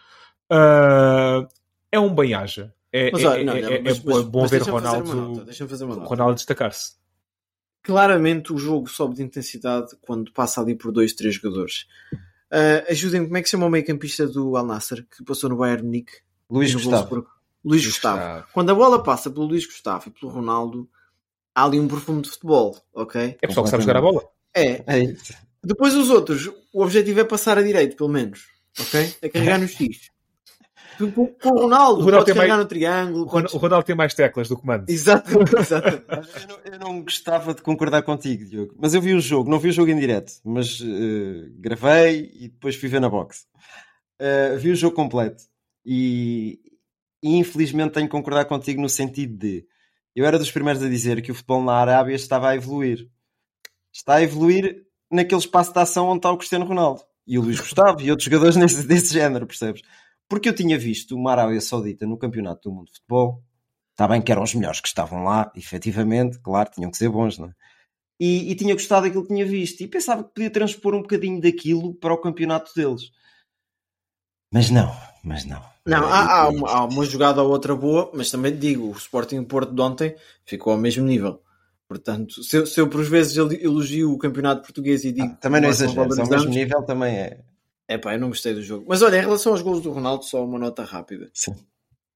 Uh, 0.51 1.47
é 1.91 1.99
um 1.99 2.13
bem-aja. 2.13 2.73
É, 2.91 3.12
Mas 3.12 3.23
é- 3.23 3.28
olha, 3.28 3.39
é- 3.39 3.43
não, 3.43 3.54
é- 3.56 3.82
mas- 3.82 3.97
é 3.97 4.01
bom- 4.01 4.13
mas- 4.15 4.23
bom 4.25 4.47
ver 4.47 4.62
Ronaldo. 4.62 5.45
Ronaldo 6.06 6.36
destacar-se. 6.36 6.93
Claramente 7.84 8.51
o 8.51 8.58
jogo 8.58 8.89
sobe 8.89 9.15
de 9.15 9.23
intensidade 9.23 9.95
quando 10.01 10.32
passa 10.32 10.62
ali 10.62 10.75
por 10.75 10.91
dois, 10.91 11.13
três 11.13 11.36
jogadores. 11.36 11.86
Ah, 12.51 12.84
Ajudem-me, 12.89 13.25
como 13.28 13.38
é 13.38 13.41
que 13.41 13.47
se 13.47 13.51
chama 13.51 13.65
o 13.65 13.69
meio-campista 13.69 14.25
do 14.28 14.56
Al 14.56 14.65
Nasser 14.65 15.06
que 15.06 15.23
passou 15.23 15.49
no 15.49 15.58
Bayern 15.58 15.84
Munique? 15.84 16.13
Luís 16.49 16.73
Gustavo. 16.73 16.95
Wolfsburg? 16.95 17.28
Luís 17.63 17.86
Gustavo. 17.86 18.17
Gustavo. 18.17 18.47
Quando 18.54 18.69
a 18.71 18.75
bola 18.75 19.04
passa 19.04 19.30
pelo 19.30 19.45
Luís 19.45 19.65
Gustavo 19.65 20.06
e 20.08 20.12
pelo 20.12 20.32
Ronaldo, 20.32 20.89
há 21.54 21.63
ali 21.65 21.80
um 21.80 21.88
perfume 21.88 22.21
de 22.21 22.30
futebol, 22.30 22.78
ok? 22.93 23.38
É 23.41 23.47
pessoal 23.47 23.63
que 23.65 23.71
sabe 23.71 23.84
jogar 23.84 23.97
a 23.97 24.01
bola. 24.01 24.23
É. 24.56 24.71
É. 24.88 25.15
Depois 25.65 25.93
os 25.95 26.10
outros, 26.10 26.47
o 26.73 26.82
objetivo 26.84 27.19
é 27.19 27.23
passar 27.23 27.58
a 27.58 27.62
direito, 27.63 27.95
pelo 27.95 28.10
menos. 28.10 28.47
Ok? 28.80 29.15
É 29.21 29.30
carregar 29.30 29.60
no 29.60 29.67
X. 29.69 30.12
Com, 30.97 31.12
com 31.28 31.49
o 31.49 31.62
Ronaldo, 31.63 32.01
O 32.01 32.06
Ronaldo 32.06 32.25
tem 32.25 32.34
carregar 32.36 32.56
mais- 32.56 32.63
no 32.63 32.69
triângulo. 32.69 33.21
O 33.23 33.25
Ron- 33.25 33.32
podes- 33.32 33.54
o 33.54 33.58
Ronaldo 33.58 33.86
tem 33.86 33.95
mais 33.95 34.13
teclas 34.13 34.47
do 34.47 34.56
comando. 34.58 34.86
Exatamente, 34.89 35.56
exatamente. 35.60 36.06
Eu 36.08 36.47
não, 36.47 36.73
eu 36.73 36.80
não 36.80 37.04
gostava 37.04 37.54
de 37.54 37.62
concordar 37.62 38.01
contigo, 38.04 38.45
Diogo. 38.45 38.73
Mas 38.80 38.93
eu 38.93 39.01
vi 39.01 39.13
o 39.13 39.19
jogo, 39.19 39.49
não 39.49 39.60
vi 39.60 39.69
o 39.69 39.73
jogo 39.73 39.91
em 39.91 39.99
direto, 39.99 40.32
mas 40.43 40.80
eh, 40.82 41.49
gravei 41.58 42.32
e 42.36 42.47
depois 42.47 42.75
fui 42.78 42.88
ver 42.88 43.01
na 43.01 43.10
box. 43.10 43.45
Eh, 44.19 44.56
vi 44.58 44.71
o 44.71 44.75
jogo 44.75 44.95
completo 44.95 45.43
e, 45.86 46.60
e 47.21 47.36
infelizmente 47.36 47.91
tenho 47.91 48.08
que 48.08 48.12
concordar 48.12 48.45
contigo 48.45 48.82
no 48.82 48.88
sentido 48.88 49.36
de 49.38 49.65
eu 50.15 50.25
era 50.25 50.39
dos 50.39 50.49
primeiros 50.51 50.82
a 50.82 50.88
dizer 50.88 51.21
que 51.21 51.30
o 51.32 51.36
futebol 51.36 51.62
na 51.62 51.73
Arábia 51.73 52.15
estava 52.15 52.47
a 52.49 52.56
evoluir. 52.56 53.10
Está 53.93 54.15
a 54.15 54.23
evoluir 54.23 54.84
naquele 55.11 55.41
espaço 55.41 55.73
de 55.73 55.79
ação 55.79 56.07
onde 56.07 56.19
está 56.19 56.31
o 56.31 56.37
Cristiano 56.37 56.65
Ronaldo 56.65 57.01
e 57.27 57.37
o 57.37 57.41
Luís 57.41 57.59
Gustavo 57.59 58.01
e 58.01 58.11
outros 58.11 58.25
jogadores 58.25 58.55
nesse, 58.57 58.87
desse 58.87 59.13
género, 59.13 59.47
percebes? 59.47 59.81
Porque 60.27 60.49
eu 60.49 60.55
tinha 60.55 60.77
visto 60.77 61.15
uma 61.15 61.31
Arábia 61.31 61.61
Saudita 61.61 62.05
no 62.05 62.17
Campeonato 62.17 62.69
do 62.69 62.75
Mundo 62.75 62.87
de 62.87 62.93
Futebol 62.93 63.43
Está 63.95 64.09
bem 64.09 64.21
que 64.21 64.29
eram 64.29 64.43
os 64.43 64.53
melhores 64.53 64.81
que 64.81 64.89
estavam 64.89 65.23
lá, 65.23 65.49
efetivamente, 65.55 66.37
claro, 66.39 66.69
tinham 66.69 66.91
que 66.91 66.97
ser 66.97 67.07
bons, 67.07 67.37
não 67.37 67.47
é? 67.47 67.51
E, 68.19 68.51
e 68.51 68.55
tinha 68.55 68.73
gostado 68.73 69.03
daquilo 69.03 69.23
que 69.23 69.33
tinha 69.33 69.45
visto 69.45 69.81
e 69.81 69.87
pensava 69.87 70.21
que 70.21 70.33
podia 70.33 70.49
transpor 70.49 70.93
um 70.93 71.01
bocadinho 71.01 71.39
daquilo 71.39 71.95
para 71.95 72.13
o 72.13 72.17
campeonato 72.17 72.73
deles. 72.75 73.11
Mas 74.53 74.69
não, 74.69 74.93
mas 75.23 75.45
não. 75.45 75.63
Não, 75.85 75.97
É, 75.97 76.11
há, 76.11 76.41
há 76.41 76.49
uma, 76.49 76.69
há 76.69 76.83
uma 76.83 77.05
jogada 77.05 77.41
ou 77.41 77.49
outra 77.49 77.73
boa, 77.73 78.11
mas 78.13 78.29
também 78.29 78.51
te 78.51 78.59
digo, 78.59 78.87
o 78.87 78.97
Sporting 78.97 79.43
Porto 79.45 79.73
de 79.73 79.81
ontem 79.81 80.15
ficou 80.45 80.73
ao 80.73 80.79
mesmo 80.79 81.05
nível. 81.05 81.41
Portanto, 81.87 82.43
se 82.43 82.57
eu, 82.57 82.65
se 82.65 82.79
eu 82.81 82.89
por 82.89 83.03
vezes 83.03 83.37
el- 83.37 83.53
elogio 83.63 84.11
o 84.11 84.17
campeonato 84.17 84.63
português 84.63 85.03
e 85.05 85.11
digo 85.11 85.27
Ah, 85.33 85.35
também 85.35 85.61
não 85.61 85.69
exageres, 85.69 86.17
ao 86.19 86.27
mesmo 86.27 86.49
nível 86.49 86.83
também 86.83 87.15
é. 87.15 87.43
É 87.87 87.97
pá, 87.99 88.15
eu 88.15 88.19
não 88.19 88.29
gostei 88.29 88.53
do 88.55 88.63
jogo. 88.63 88.85
Mas 88.89 89.03
olha, 89.03 89.17
em 89.17 89.21
relação 89.21 89.51
aos 89.51 89.61
gols 89.61 89.81
do 89.81 89.91
Ronaldo, 89.91 90.23
só 90.25 90.43
uma 90.43 90.57
nota 90.57 90.83
rápida. 90.83 91.29
Sim. 91.33 91.53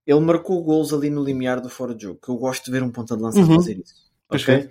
Ele 0.08 0.20
marcou 0.22 0.64
gols 0.64 0.92
ali 0.92 1.12
no 1.12 1.24
limiar 1.24 1.62
do 1.62 1.70
fora 1.70 1.94
de 1.94 2.04
jogo, 2.04 2.20
que 2.20 2.30
eu 2.30 2.36
gosto 2.38 2.66
de 2.66 2.72
ver 2.72 2.82
um 2.82 2.90
ponta 2.92 3.16
de 3.16 3.22
lança 3.22 3.40
Uhum. 3.40 3.56
fazer 3.56 3.78
isso. 3.78 3.94
Ok? 4.28 4.70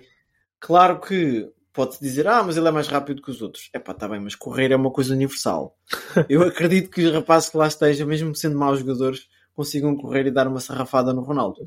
Claro 0.59 0.99
que 0.99 1.49
pode-se 1.71 2.01
dizer, 2.01 2.27
ah, 2.27 2.43
mas 2.43 2.57
ele 2.57 2.67
é 2.67 2.71
mais 2.71 2.87
rápido 2.89 3.21
que 3.21 3.31
os 3.31 3.41
outros. 3.41 3.69
É 3.71 3.79
pá, 3.79 3.93
tá 3.93 4.09
bem, 4.09 4.19
mas 4.19 4.35
correr 4.35 4.71
é 4.73 4.75
uma 4.75 4.91
coisa 4.91 5.13
universal. 5.13 5.77
eu 6.29 6.41
acredito 6.43 6.89
que 6.89 7.05
os 7.05 7.13
rapazes 7.13 7.49
que 7.49 7.55
lá 7.55 7.67
estejam, 7.67 8.05
mesmo 8.05 8.35
sendo 8.35 8.57
maus 8.59 8.79
jogadores, 8.79 9.29
consigam 9.55 9.95
correr 9.95 10.25
e 10.27 10.31
dar 10.31 10.45
uma 10.49 10.59
sarrafada 10.59 11.13
no 11.13 11.21
Ronaldo. 11.21 11.65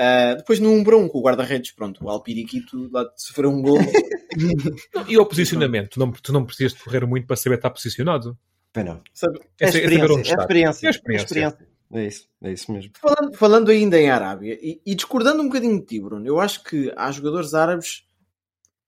Ah, 0.00 0.34
depois 0.36 0.60
no 0.60 0.70
1 0.70 0.84
para 0.84 0.96
1 0.96 1.08
com 1.08 1.18
o 1.18 1.22
guarda-redes, 1.22 1.72
pronto, 1.72 2.04
o 2.04 2.08
Alpiriquito 2.08 2.88
lá 2.92 3.04
sofreu 3.16 3.50
um 3.50 3.60
gol. 3.60 3.78
E 5.08 5.18
o 5.18 5.26
posicionamento? 5.26 5.90
Tu 5.90 5.98
não, 5.98 6.12
tu 6.12 6.32
não 6.32 6.44
precisas 6.44 6.72
de 6.74 6.84
correr 6.84 7.04
muito 7.06 7.26
para 7.26 7.34
saber 7.34 7.56
estar 7.56 7.70
posicionado. 7.70 8.38
Bem, 8.74 8.84
não. 8.84 9.00
Sabe? 9.12 9.40
É, 9.60 9.64
É 9.64 9.72
saber 9.72 9.84
experiência, 9.84 10.14
onde 10.14 10.28
é 10.28 10.30
está. 10.30 10.42
experiência. 10.42 10.86
É 10.86 10.90
experiência. 10.90 11.68
É 11.90 12.06
isso, 12.06 12.28
é 12.42 12.52
isso 12.52 12.70
mesmo. 12.72 12.92
Falando, 13.00 13.36
falando 13.36 13.70
ainda 13.70 13.98
em 13.98 14.10
Arábia 14.10 14.56
e, 14.62 14.80
e 14.86 14.94
discordando 14.94 15.42
um 15.42 15.46
bocadinho 15.46 15.80
de 15.80 15.86
ti, 15.86 16.00
Bruno, 16.00 16.24
eu 16.26 16.38
acho 16.38 16.62
que 16.62 16.92
há 16.96 17.10
jogadores 17.10 17.54
árabes 17.54 18.04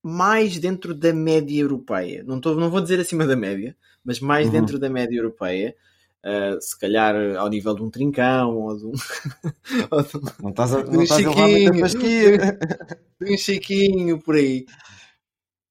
mais 0.02 0.58
dentro 0.58 0.94
da 0.94 1.12
média 1.12 1.60
europeia. 1.60 2.22
Não, 2.24 2.38
tô, 2.40 2.54
não 2.54 2.70
vou 2.70 2.80
dizer 2.80 3.00
acima 3.00 3.26
da 3.26 3.34
média, 3.34 3.74
mas 4.04 4.20
mais 4.20 4.46
Uhum. 4.46 4.52
dentro 4.52 4.78
da 4.78 4.88
média 4.90 5.16
europeia. 5.16 5.74
Uh, 6.22 6.60
se 6.60 6.78
calhar 6.78 7.14
ao 7.38 7.48
nível 7.48 7.74
de 7.74 7.82
um 7.82 7.90
trincão 7.90 8.54
ou 8.58 8.76
de 8.76 8.84
um, 8.86 8.92
ou 9.90 10.02
de 10.02 10.16
um, 10.18 10.20
Não 10.42 10.50
estás 10.50 10.74
a, 10.74 10.82
de 10.82 10.90
não 10.90 10.98
um 11.00 11.02
estás 11.02 11.24
a 11.24 11.28
levar 11.30 11.48
muita 11.48 11.64
chiquinho, 11.64 11.80
fasquia. 11.80 12.58
de 13.20 13.34
um 13.34 13.38
chiquinho 13.38 14.18
por 14.22 14.34
aí. 14.34 14.66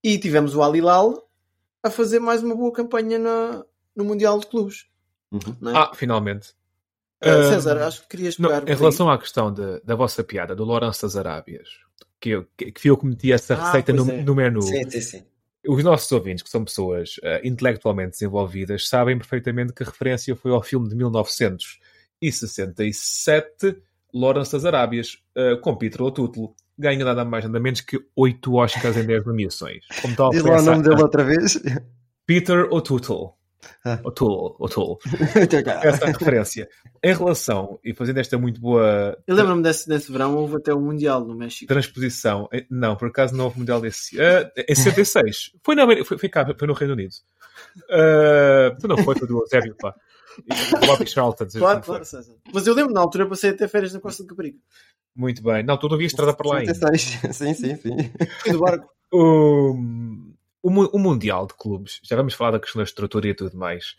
E 0.03 0.17
tivemos 0.17 0.55
o 0.55 0.61
Al 0.63 0.75
Hilal 0.75 1.29
a 1.83 1.89
fazer 1.91 2.19
mais 2.19 2.41
uma 2.41 2.55
boa 2.55 2.71
campanha 2.73 3.19
na, 3.19 3.63
no 3.95 4.03
Mundial 4.03 4.39
de 4.39 4.47
Clubes. 4.47 4.87
Uhum. 5.31 5.55
Não 5.61 5.71
é? 5.71 5.77
Ah, 5.77 5.91
finalmente. 5.93 6.49
Uh, 7.23 7.29
Ah, 7.29 7.43
César, 7.49 7.77
acho 7.83 8.01
que 8.03 8.07
querias 8.09 8.37
Não, 8.37 8.49
pegar 8.49 8.61
em 8.61 8.65
por 8.65 8.71
aí. 8.71 8.77
relação 8.79 9.09
à 9.09 9.17
questão 9.19 9.53
de- 9.53 9.81
da 9.81 9.93
vossa 9.93 10.23
piada, 10.23 10.55
do 10.55 10.63
Lourenço 10.63 11.01
das 11.03 11.15
Arábias, 11.15 11.67
que 12.19 12.29
eu, 12.29 12.47
que, 12.57 12.71
que 12.71 12.89
eu 12.89 12.97
cometi 12.97 13.31
essa 13.31 13.55
Ah, 13.55 13.65
receita 13.65 13.93
no, 13.93 14.05
pois 14.05 14.17
é. 14.17 14.23
no 14.23 14.33
menu, 14.35 14.61
Sim, 14.61 14.89
sim, 14.89 15.01
sim. 15.01 15.25
Os 15.67 15.83
nossos 15.83 16.09
ouvintes, 16.11 16.43
que 16.43 16.49
são 16.49 16.63
pessoas 16.63 17.19
ah, 17.23 17.41
intelectualmente 17.43 18.11
desenvolvidas, 18.11 18.87
sabem 18.87 19.17
perfeitamente 19.17 19.73
que 19.73 19.83
a 19.83 19.85
referência 19.85 20.33
foi 20.35 20.51
ao 20.51 20.63
filme 20.63 20.87
de 20.87 20.95
1967, 20.95 23.75
Lawrence 24.13 24.51
das 24.51 24.65
Arábias, 24.65 25.17
ah, 25.35 25.57
com 25.61 25.75
Peter 25.75 26.01
O'Toole. 26.01 26.53
Ganha 26.77 27.03
nada 27.03 27.25
mais 27.25 27.43
nada 27.43 27.59
menos 27.59 27.81
que 27.81 27.99
8 28.15 28.55
Oscars 28.55 28.95
em 28.95 29.05
10 29.05 29.25
nomeações. 29.25 29.83
Como 30.01 30.15
tal, 30.15 30.29
Diz 30.29 30.43
lá 30.43 30.59
o 30.59 30.61
nome 30.61 30.83
dele 30.83 31.01
outra 31.01 31.25
vez. 31.25 31.61
Peter 32.25 32.71
O'Toole. 32.71 33.31
Ah. 33.85 33.99
O'Toole, 34.03 34.55
O'Toole. 34.59 34.97
Essa 35.83 36.05
é 36.05 36.09
a 36.09 36.11
referência. 36.11 36.69
Em 37.03 37.13
relação, 37.13 37.79
e 37.83 37.93
fazendo 37.93 38.19
esta 38.19 38.37
muito 38.37 38.59
boa 38.61 39.17
Eu 39.27 39.35
lembro-me 39.35 39.61
desse, 39.63 39.87
desse 39.87 40.11
verão, 40.11 40.35
houve 40.35 40.55
até 40.57 40.73
o 40.73 40.79
Mundial 40.79 41.25
no 41.25 41.35
México. 41.35 41.67
transposição. 41.67 42.47
eh, 42.53 42.65
Não, 42.69 42.95
por 42.95 43.07
acaso 43.09 43.35
não 43.35 43.45
houve 43.45 43.59
mundial 43.59 43.81
desse. 43.81 44.19
ah, 44.21 44.49
em 44.67 44.75
66. 44.75 45.51
Foi, 45.63 45.75
na, 45.75 45.85
foi, 46.03 46.17
foi 46.17 46.29
cá, 46.29 46.45
foi 46.57 46.67
no 46.67 46.73
Reino 46.73 46.93
Unido. 46.93 47.13
Uh, 47.89 48.75
tu 48.79 48.87
não 48.87 48.97
foi, 48.97 49.15
foi 49.17 49.27
do 49.27 49.39
Eusébio, 49.41 49.75
pá. 49.77 49.93
E 50.47 50.75
o 50.75 50.87
Bobby 50.87 51.05
Charlton. 51.07 51.45
Claro, 51.57 51.81
claro, 51.81 52.05
César. 52.05 52.33
Mas 52.53 52.65
eu 52.65 52.73
lembro, 52.73 52.93
na 52.93 53.01
altura 53.01 53.27
passei 53.27 53.49
até 53.49 53.67
férias 53.67 53.93
na 53.93 53.99
Costa 53.99 54.23
de 54.23 54.29
Caparica. 54.29 54.57
Muito 55.15 55.43
bem. 55.43 55.63
Não, 55.63 55.77
tu 55.77 55.89
não 55.89 55.97
vias 55.97 56.11
estrada 56.11 56.33
para 56.33 56.47
lá 56.49 56.57
ainda. 56.59 56.73
76. 56.73 57.35
Sim, 57.35 57.53
sim, 57.53 57.75
sim. 57.75 58.11
Fui 58.39 58.51
do 58.53 58.59
barco. 58.59 58.89
O, 59.11 59.73
o, 60.61 60.69
o 60.69 60.99
Mundial 60.99 61.47
de 61.47 61.53
Clubes, 61.53 61.99
já 62.03 62.15
vamos 62.15 62.33
falar 62.33 62.51
da 62.51 62.59
questão 62.59 62.79
da 62.79 62.83
estrutura 62.83 63.27
e 63.27 63.33
tudo 63.33 63.57
mais, 63.57 63.95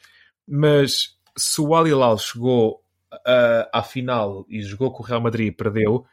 mas 0.46 1.16
se 1.36 1.60
o 1.60 1.74
Al 1.74 1.86
Hilal 1.86 2.18
chegou 2.18 2.82
uh, 3.12 3.68
à 3.72 3.82
final 3.82 4.44
e 4.48 4.60
jogou 4.62 4.92
com 4.92 5.02
o 5.02 5.06
Real 5.06 5.20
Madrid 5.20 5.48
e 5.48 5.52
perdeu, 5.52 6.04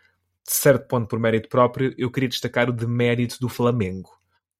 certo 0.43 0.87
ponto 0.87 1.07
por 1.07 1.19
mérito 1.19 1.49
próprio, 1.49 1.93
eu 1.97 2.11
queria 2.11 2.29
destacar 2.29 2.69
o 2.69 2.73
demérito 2.73 3.39
do 3.39 3.49
Flamengo. 3.49 4.09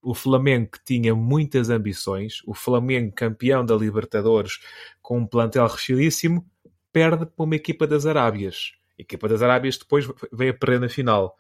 O 0.02 0.14
Flamengo 0.14 0.72
que 0.72 0.84
tinha 0.84 1.16
muitas 1.16 1.70
ambições, 1.70 2.42
o 2.46 2.54
Flamengo 2.54 3.14
campeão 3.14 3.66
da 3.66 3.76
Libertadores 3.76 4.60
com 5.02 5.20
um 5.20 5.28
plantel 5.28 5.66
recheadíssimo, 5.68 6.46
perde 6.92 7.26
para 7.26 7.44
uma 7.44 7.56
equipa 7.56 7.88
das 7.88 8.06
Arábias. 8.06 8.74
A 8.98 9.02
equipa 9.02 9.28
das 9.28 9.42
Arábias 9.42 9.78
depois 9.78 10.08
veio 10.32 10.52
a 10.52 10.54
perder 10.54 10.80
na 10.80 10.90
final. 10.90 11.36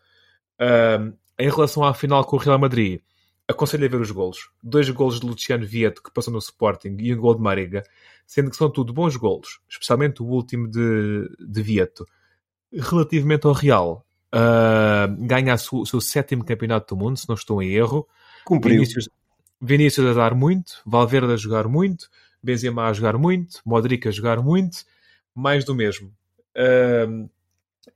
Uh, 0.59 1.15
em 1.39 1.49
relação 1.49 1.83
à 1.83 1.93
final 1.93 2.23
com 2.25 2.35
o 2.35 2.39
Real 2.39 2.57
Madrid, 2.57 2.99
aconselho 3.47 3.85
a 3.85 3.89
ver 3.89 4.01
os 4.01 4.11
golos. 4.11 4.49
Dois 4.61 4.89
golos 4.89 5.19
de 5.19 5.25
Luciano 5.25 5.65
Vieto, 5.65 6.03
que 6.03 6.11
passou 6.11 6.33
no 6.33 6.39
Sporting, 6.39 6.97
e 6.99 7.13
um 7.13 7.17
gol 7.17 7.35
de 7.35 7.41
Marega, 7.41 7.83
sendo 8.25 8.49
que 8.49 8.57
são 8.57 8.69
tudo 8.69 8.93
bons 8.93 9.15
golos, 9.15 9.59
especialmente 9.69 10.21
o 10.21 10.25
último 10.25 10.67
de, 10.67 11.29
de 11.39 11.61
Vieto. 11.61 12.05
Relativamente 12.71 13.47
ao 13.47 13.53
Real, 13.53 14.05
uh, 14.35 15.25
ganha 15.25 15.55
o 15.55 15.85
seu 15.85 16.01
sétimo 16.01 16.43
campeonato 16.43 16.93
do 16.93 16.99
mundo, 16.99 17.17
se 17.17 17.27
não 17.29 17.35
estou 17.35 17.63
em 17.63 17.71
erro. 17.71 18.07
Cumpriu. 18.43 18.75
Vinícius, 18.75 19.09
Vinícius 19.61 20.07
a 20.07 20.13
dar 20.13 20.35
muito, 20.35 20.81
Valverde 20.85 21.33
a 21.33 21.37
jogar 21.37 21.67
muito, 21.67 22.09
Benzema 22.43 22.87
a 22.87 22.93
jogar 22.93 23.17
muito, 23.17 23.61
Modric 23.65 24.07
a 24.07 24.11
jogar 24.11 24.41
muito, 24.41 24.83
mais 25.33 25.63
do 25.63 25.73
mesmo. 25.73 26.11
Uh, 26.55 27.29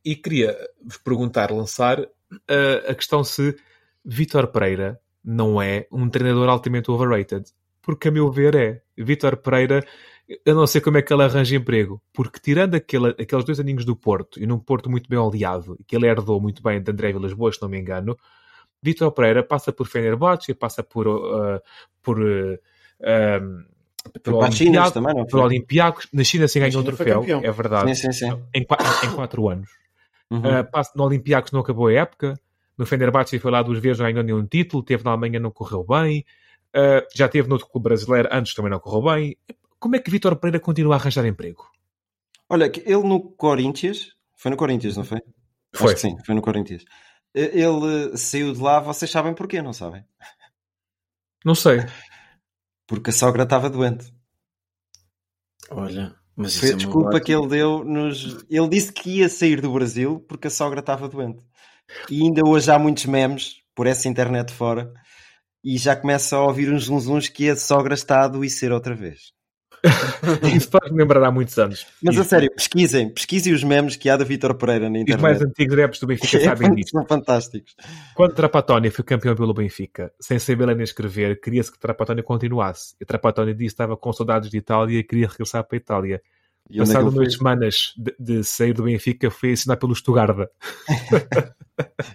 e 0.06 0.16
queria 0.16 0.58
vos 0.82 0.97
perguntar, 0.97 1.52
lançar 1.52 1.99
uh, 1.99 2.88
a 2.88 2.95
questão 2.95 3.24
se 3.24 3.56
Vítor 4.06 4.47
Pereira 4.47 5.01
não 5.24 5.62
é 5.62 5.88
um 5.92 6.10
treinador 6.10 6.50
altamente 6.50 6.90
overrated. 6.90 7.46
Porque, 7.82 8.10
a 8.10 8.12
meu 8.12 8.32
ver, 8.32 8.56
é. 8.56 8.82
Vítor 8.98 9.38
Pereira, 9.38 9.84
eu 10.46 10.54
não 10.54 10.68
sei 10.68 10.82
como 10.82 10.98
é 10.98 11.02
que 11.02 11.12
ele 11.12 11.24
arranja 11.24 11.56
emprego. 11.56 12.02
Porque, 12.14 12.40
tirando 12.40 12.76
aquele, 12.76 13.10
aqueles 13.10 13.44
dois 13.44 13.60
aninhos 13.60 13.86
do 13.86 13.96
Porto, 13.96 14.40
e 14.40 14.46
num 14.46 14.60
Porto 14.60 14.90
muito 14.90 15.10
bem 15.10 15.18
oleado, 15.18 15.78
que 15.88 15.96
ele 15.96 16.08
herdou 16.08 16.40
muito 16.40 16.62
bem 16.62 16.82
de 16.82 16.92
André 16.92 17.12
Vilas 17.12 17.34
Boas, 17.34 17.56
se 17.56 17.62
não 17.62 17.70
me 17.70 17.80
engano, 17.80 18.18
Vítor 18.84 19.12
Pereira 19.12 19.44
passa 19.44 19.72
por 19.72 19.88
Fenerbahçe, 19.88 20.54
passa 20.54 20.84
por... 20.84 21.08
Uh, 21.08 21.60
por 22.04 22.20
uh, 22.20 22.60
um, 23.42 23.64
por 24.24 24.34
Olympiacos, 24.34 24.92
também, 24.92 25.14
não 25.14 25.26
por 25.26 25.40
Olympiacos. 25.40 26.08
Na 26.12 26.24
China 26.24 26.48
se 26.48 26.60
ganhou 26.60 26.82
um 26.82 26.86
troféu, 26.86 27.24
é 27.24 27.52
verdade. 27.52 27.96
Sim, 27.96 28.12
sim, 28.12 28.30
sim. 28.30 28.44
Em, 28.54 28.62
em 28.62 29.16
quatro 29.16 29.48
anos. 29.48 29.70
Uhum. 30.30 30.40
Uh, 30.40 30.72
passa, 30.72 30.92
no 30.96 31.04
Olympiacos 31.04 31.52
não 31.52 31.60
acabou 31.60 31.88
a 31.88 31.94
época. 31.94 32.40
No 32.82 32.88
Fenerbahçe 32.88 33.38
foi 33.38 33.52
lá 33.52 33.62
duas 33.62 33.78
vezes, 33.78 34.00
não 34.00 34.08
ganhou 34.08 34.24
nenhum 34.24 34.44
título. 34.44 34.82
Teve 34.82 35.04
na 35.04 35.12
Alemanha, 35.12 35.40
não 35.40 35.52
correu 35.52 35.84
bem. 35.84 36.26
Uh, 36.76 37.06
já 37.14 37.30
teve 37.30 37.48
no 37.48 37.54
outro 37.54 37.70
clube 37.70 37.84
brasileiro, 37.84 38.28
antes 38.32 38.56
também 38.56 38.72
não 38.72 38.80
correu 38.80 39.04
bem. 39.04 39.38
Como 39.78 39.96
é 39.96 40.00
que 40.00 40.10
Vitor 40.10 40.36
Pereira 40.36 40.60
continua 40.60 40.96
a 40.96 40.98
arranjar 40.98 41.24
emprego? 41.28 41.70
Olha, 42.50 42.66
ele 42.66 43.04
no 43.04 43.22
Corinthians, 43.34 44.16
foi 44.36 44.50
no 44.50 44.58
Corinthians, 44.58 44.98
não 44.98 45.04
foi? 45.04 45.22
Foi. 45.72 45.96
sim, 45.96 46.18
foi 46.26 46.34
no 46.34 46.42
Corinthians. 46.42 46.84
Ele 47.36 48.18
saiu 48.18 48.52
de 48.52 48.60
lá, 48.60 48.80
vocês 48.80 49.12
sabem 49.12 49.36
porquê, 49.36 49.62
não 49.62 49.74
sabem? 49.74 50.04
Não 51.46 51.54
sei. 51.54 51.86
Porque 52.88 53.12
a 53.12 53.14
sogra 53.14 53.44
estava 53.44 53.70
doente. 53.70 54.12
Olha, 55.70 56.16
mas 56.36 56.58
foi 56.58 56.70
isso 56.70 56.74
a 56.74 56.78
é 56.78 56.84
desculpa 56.84 57.22
que 57.22 57.32
ele 57.32 57.48
deu 57.48 57.84
nos. 57.84 58.44
Ele 58.50 58.70
disse 58.70 58.92
que 58.92 59.20
ia 59.20 59.30
sair 59.30 59.62
do 59.62 59.72
Brasil 59.72 60.20
porque 60.28 60.48
a 60.48 60.52
sogra 60.52 60.80
estava 60.80 61.08
doente. 61.08 61.46
E 62.10 62.22
ainda 62.24 62.42
hoje 62.46 62.72
há 62.72 62.80
muitos 62.80 63.06
memes 63.06 63.56
por 63.76 63.88
essa 63.88 64.08
internet 64.08 64.52
fora 64.54 64.92
e 65.64 65.78
já 65.78 65.96
começa 65.96 66.36
a 66.36 66.44
ouvir 66.44 66.72
uns 66.72 66.86
zunzuns 66.86 67.30
que 67.30 67.50
a 67.50 67.56
sogra 67.56 67.94
está 67.94 68.22
a 68.22 68.26
adoecer 68.26 68.72
outra 68.72 68.96
vez. 68.96 69.32
Isso 70.56 70.70
faz-me 70.70 70.98
lembrar 71.00 71.24
há 71.24 71.32
muitos 71.32 71.58
anos. 71.58 71.88
Mas 72.04 72.14
Isso. 72.14 72.22
a 72.22 72.26
sério, 72.26 72.52
pesquisem, 72.56 73.10
pesquisem 73.12 73.52
os 73.52 73.64
memes 73.64 73.96
que 73.96 74.10
há 74.10 74.18
do 74.18 74.26
Vitor 74.26 74.54
Pereira 74.54 74.90
na 74.90 74.98
Os 74.98 75.02
internet. 75.02 75.22
mais 75.22 75.42
antigos 75.42 75.74
adeptos 75.74 76.00
do 76.00 76.08
Benfica 76.08 76.40
sabem 76.44 76.76
disto. 76.76 76.92
São 76.92 77.06
fantásticos. 77.06 77.76
Quando 78.14 78.36
Trapatónia 78.36 78.92
foi 78.92 79.04
campeão 79.04 79.36
pelo 79.36 79.54
Benfica, 79.54 80.12
sem 80.20 80.38
saber 80.38 80.68
ler 80.68 80.76
nem 80.76 80.84
escrever, 80.84 81.40
queria-se 81.42 81.72
que 81.72 81.80
Trapatónia 81.80 82.24
continuasse. 82.24 82.96
E 83.02 83.06
Trapatónia 83.06 83.54
disse 83.54 83.70
que 83.70 83.74
estava 83.74 83.98
com 83.98 84.14
saudades 84.14 84.50
de 84.50 84.58
Itália 84.58 85.00
e 85.00 85.04
queria 85.04 85.28
regressar 85.28 85.64
para 85.64 85.76
a 85.76 85.80
Itália. 85.80 86.22
E 86.70 86.78
é 86.78 86.80
Passado 86.80 87.12
foi? 87.12 87.30
semanas 87.30 87.93
de, 87.97 88.16
de 88.20 88.43
sair 88.43 88.74
do 88.74 88.84
Benfica, 88.84 89.30
foi 89.30 89.51
ensinar 89.51 89.78
pelo 89.78 89.95
Stuttgart. 89.95 90.47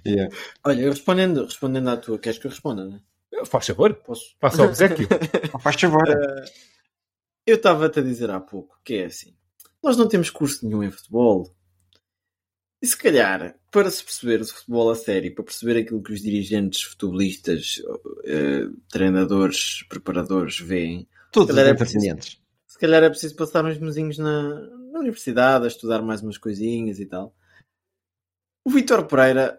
Yeah. 0.07 0.35
Olha, 0.65 0.83
eu 0.83 0.91
respondendo, 0.91 1.45
respondendo 1.45 1.89
à 1.89 1.97
tua, 1.97 2.19
queres 2.19 2.39
que 2.39 2.47
eu 2.47 2.51
responda, 2.51 2.85
né? 2.85 3.01
Faz 3.47 3.67
favor, 3.67 3.95
Posso? 3.95 4.37
faça 4.41 4.63
o 4.63 4.67
obsequio. 4.67 5.09
Faz 5.61 5.81
favor. 5.81 6.07
Eu 7.45 7.57
estava-te 7.57 7.99
a 7.99 8.03
dizer 8.03 8.31
há 8.31 8.41
pouco 8.41 8.79
que 8.85 8.95
é 8.95 9.07
assim. 9.07 9.35
Nós 9.83 9.97
não 9.97 10.09
temos 10.09 10.31
curso 10.31 10.65
nenhum 10.65 10.83
em 10.83 10.91
futebol. 10.91 11.55
E 12.81 12.87
se 12.87 12.97
calhar, 12.97 13.57
para 13.71 13.91
se 13.91 14.05
perceber 14.05 14.41
o 14.41 14.47
futebol 14.47 14.91
a 14.91 14.95
sério, 14.95 15.35
para 15.35 15.45
perceber 15.45 15.81
aquilo 15.81 16.03
que 16.03 16.13
os 16.13 16.23
dirigentes, 16.23 16.83
futebolistas, 16.83 17.83
eh, 18.25 18.69
treinadores, 18.89 19.85
preparadores 19.89 20.59
veem, 20.59 21.09
Todos 21.33 21.55
calhar 21.55 21.71
é 21.71 21.75
independentes. 21.75 22.41
Se 22.77 22.81
calhar 22.81 23.03
é 23.03 23.09
preciso 23.09 23.35
passar 23.37 23.65
uns 23.65 23.79
mesinhos 23.79 24.19
na, 24.19 24.61
na 24.93 24.99
universidade, 24.99 25.65
a 25.65 25.69
estudar 25.69 26.03
mais 26.03 26.21
umas 26.21 26.37
coisinhas 26.37 27.01
e 27.01 27.07
tal. 27.07 27.35
O 28.67 28.71
Vítor 28.71 29.07
Pereira 29.07 29.59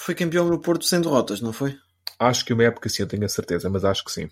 foi 0.00 0.12
campeão 0.12 0.48
no 0.48 0.60
Porto 0.60 0.84
sem 0.84 1.00
derrotas, 1.00 1.40
não 1.40 1.52
foi? 1.52 1.78
acho 2.18 2.44
que 2.44 2.52
uma 2.52 2.64
época 2.64 2.88
sim, 2.88 3.02
eu 3.02 3.06
tenho 3.08 3.24
a 3.24 3.28
certeza, 3.28 3.70
mas 3.70 3.84
acho 3.84 4.02
que 4.04 4.10
sim. 4.10 4.28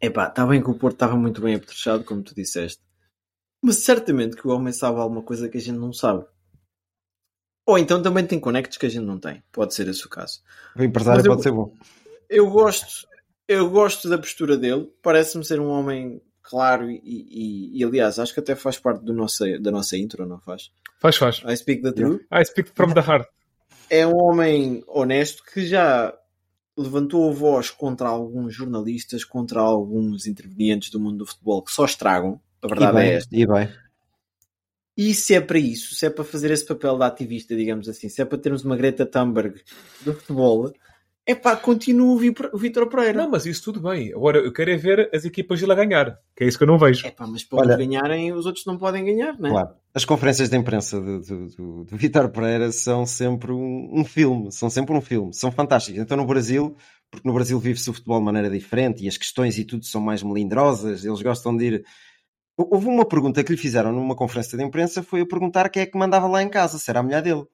Epá, 0.00 0.28
está 0.28 0.46
bem 0.46 0.62
que 0.62 0.70
o 0.70 0.78
Porto 0.78 0.94
estava 0.94 1.16
muito 1.16 1.40
bem 1.40 1.54
apetrechado, 1.56 2.04
como 2.04 2.22
tu 2.22 2.32
disseste. 2.34 2.80
Mas 3.60 3.78
certamente 3.78 4.36
que 4.36 4.46
o 4.46 4.50
homem 4.52 4.72
sabe 4.72 4.98
alguma 5.00 5.22
coisa 5.22 5.48
que 5.48 5.58
a 5.58 5.60
gente 5.60 5.78
não 5.78 5.92
sabe. 5.92 6.24
Ou 7.66 7.76
então 7.76 8.00
também 8.02 8.24
tem 8.26 8.38
conectos 8.38 8.78
que 8.78 8.86
a 8.86 8.88
gente 8.88 9.04
não 9.04 9.18
tem. 9.18 9.42
Pode 9.50 9.74
ser 9.74 9.88
esse 9.88 10.06
o 10.06 10.08
caso. 10.08 10.42
O 10.76 10.82
empresário 10.82 11.18
Mas 11.18 11.24
eu- 11.26 11.32
pode 11.32 11.42
ser 11.42 11.52
bom. 11.52 11.74
Eu 12.28 12.50
gosto, 12.50 13.06
eu 13.48 13.68
gosto 13.68 14.08
da 14.08 14.16
postura 14.18 14.56
dele. 14.56 14.92
Parece-me 15.02 15.44
ser 15.44 15.58
um 15.60 15.68
homem 15.68 16.22
claro 16.42 16.90
e, 16.90 17.00
e- 17.04 17.78
e, 17.78 17.84
aliás, 17.84 18.18
acho 18.18 18.32
que 18.34 18.40
até 18.40 18.54
faz 18.54 18.78
parte 18.78 19.04
do 19.04 19.12
nosso, 19.12 19.44
da 19.60 19.70
nossa 19.70 19.96
intro, 19.96 20.26
não 20.26 20.38
faz? 20.40 20.70
Faz, 21.00 21.16
faz. 21.16 21.42
I 21.46 21.56
speak 21.56 21.82
the 21.82 21.92
truth. 21.92 22.20
I 22.32 22.44
speak 22.44 22.70
from 22.74 22.92
the 22.92 23.00
heart. 23.00 23.26
É 23.88 24.06
um 24.06 24.16
homem 24.16 24.84
honesto 24.86 25.42
que 25.44 25.66
já 25.66 26.14
levantou 26.76 27.28
a 27.28 27.32
voz 27.32 27.70
contra 27.70 28.08
alguns 28.08 28.54
jornalistas, 28.54 29.24
contra 29.24 29.60
alguns 29.60 30.26
intervenientes 30.26 30.90
do 30.90 31.00
mundo 31.00 31.18
do 31.18 31.26
futebol 31.26 31.62
que 31.62 31.72
só 31.72 31.84
estragam. 31.84 32.40
A 32.62 32.66
E 32.66 32.68
verdade 32.70 32.98
é 32.98 33.00
bem, 33.02 33.10
esta. 33.12 33.36
e 33.36 33.46
bem. 33.46 33.68
E 34.96 35.14
se 35.14 35.34
é 35.34 35.40
para 35.40 35.58
isso, 35.58 35.94
se 35.94 36.04
é 36.06 36.10
para 36.10 36.24
fazer 36.24 36.50
esse 36.50 36.64
papel 36.66 36.98
de 36.98 37.04
ativista, 37.04 37.56
digamos 37.56 37.88
assim, 37.88 38.08
se 38.08 38.20
é 38.20 38.24
para 38.24 38.38
termos 38.38 38.64
uma 38.64 38.76
Greta 38.76 39.06
Thunberg 39.06 39.60
do 40.02 40.12
futebol, 40.14 40.72
é 41.30 41.34
pá, 41.34 41.56
continua 41.56 42.12
o 42.14 42.16
Vi- 42.18 42.34
o 42.52 42.58
Vítor 42.58 42.88
Pereira. 42.88 43.22
Não, 43.22 43.30
mas 43.30 43.46
isso 43.46 43.62
tudo 43.64 43.80
bem. 43.80 44.12
Agora, 44.12 44.38
eu 44.38 44.52
quero 44.52 44.70
é 44.70 44.76
ver 44.76 45.10
as 45.14 45.24
equipas 45.24 45.60
dele 45.60 45.72
a 45.72 45.74
ganhar, 45.74 46.18
que 46.36 46.44
é 46.44 46.46
isso 46.46 46.56
que 46.58 46.64
eu 46.64 46.68
não 46.68 46.78
vejo. 46.78 47.06
É 47.06 47.10
pá, 47.10 47.26
mas 47.26 47.42
para 47.44 47.60
Olha- 47.60 47.76
ganharem, 47.76 48.32
os 48.32 48.46
outros 48.46 48.64
não 48.66 48.76
podem 48.78 49.04
ganhar, 49.04 49.38
não 49.38 49.48
é? 49.48 49.52
Claro. 49.52 49.70
As 49.94 50.04
conferências 50.04 50.48
de 50.48 50.56
imprensa 50.56 51.00
do, 51.00 51.20
do, 51.20 51.46
do, 51.48 51.84
do 51.84 51.96
Vítor 51.96 52.28
Pereira 52.28 52.70
são 52.70 53.04
sempre 53.06 53.52
um, 53.52 53.90
um 53.92 54.04
filme, 54.04 54.52
são 54.52 54.70
sempre 54.70 54.94
um 54.96 55.00
filme, 55.00 55.32
são 55.34 55.50
fantásticas. 55.50 56.00
Então 56.00 56.16
no 56.16 56.24
Brasil, 56.26 56.76
porque 57.10 57.26
no 57.26 57.34
Brasil 57.34 57.58
vive-se 57.58 57.90
o 57.90 57.92
futebol 57.92 58.18
de 58.18 58.24
maneira 58.24 58.48
diferente 58.48 59.04
e 59.04 59.08
as 59.08 59.16
questões 59.16 59.58
e 59.58 59.64
tudo 59.64 59.84
são 59.84 60.00
mais 60.00 60.22
melindrosas, 60.22 61.04
eles 61.04 61.20
gostam 61.22 61.56
de 61.56 61.64
ir. 61.64 61.84
Houve 62.56 62.86
uma 62.88 63.04
pergunta 63.06 63.42
que 63.42 63.50
lhe 63.52 63.56
fizeram 63.58 63.90
numa 63.90 64.14
conferência 64.14 64.56
de 64.56 64.62
imprensa, 64.62 65.02
foi 65.02 65.22
a 65.22 65.26
perguntar 65.26 65.68
quem 65.70 65.82
é 65.82 65.86
que 65.86 65.96
mandava 65.98 66.26
lá 66.28 66.42
em 66.42 66.48
casa, 66.48 66.78
se 66.78 66.90
era 66.90 67.00
a 67.00 67.02
mulher 67.02 67.22
dele. 67.22 67.44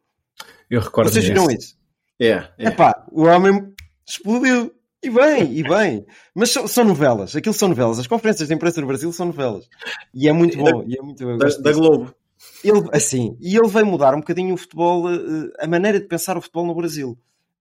Eu 0.68 0.80
recordo 0.80 1.10
Vocês 1.10 1.24
viram 1.24 1.48
isso? 1.50 1.76
É, 2.20 2.48
é. 2.58 2.68
Epá, 2.68 3.04
o 3.10 3.24
homem 3.24 3.72
explodiu. 4.06 4.72
E 5.02 5.10
bem, 5.10 5.52
e 5.58 5.62
bem. 5.62 6.04
Mas 6.34 6.50
são, 6.50 6.66
são 6.66 6.82
novelas, 6.84 7.36
aquilo 7.36 7.54
são 7.54 7.68
novelas. 7.68 7.98
As 7.98 8.06
conferências 8.06 8.48
de 8.48 8.54
imprensa 8.54 8.80
no 8.80 8.86
Brasil 8.88 9.12
são 9.12 9.26
novelas. 9.26 9.68
E 10.12 10.26
é 10.28 10.32
muito 10.32 10.56
bom. 10.58 10.82
E 10.86 10.98
é 10.98 11.02
muito, 11.02 11.24
Da, 11.38 11.48
da. 11.48 11.72
Globo. 11.72 12.12
Ele, 12.64 12.88
assim, 12.92 13.36
e 13.40 13.56
ele 13.56 13.68
veio 13.68 13.86
mudar 13.86 14.14
um 14.14 14.18
bocadinho 14.20 14.54
o 14.54 14.58
futebol, 14.58 15.08
eh, 15.10 15.18
a 15.60 15.66
maneira 15.66 16.00
de 16.00 16.06
pensar 16.06 16.36
o 16.36 16.40
futebol 16.40 16.66
no 16.66 16.74
Brasil. 16.74 17.16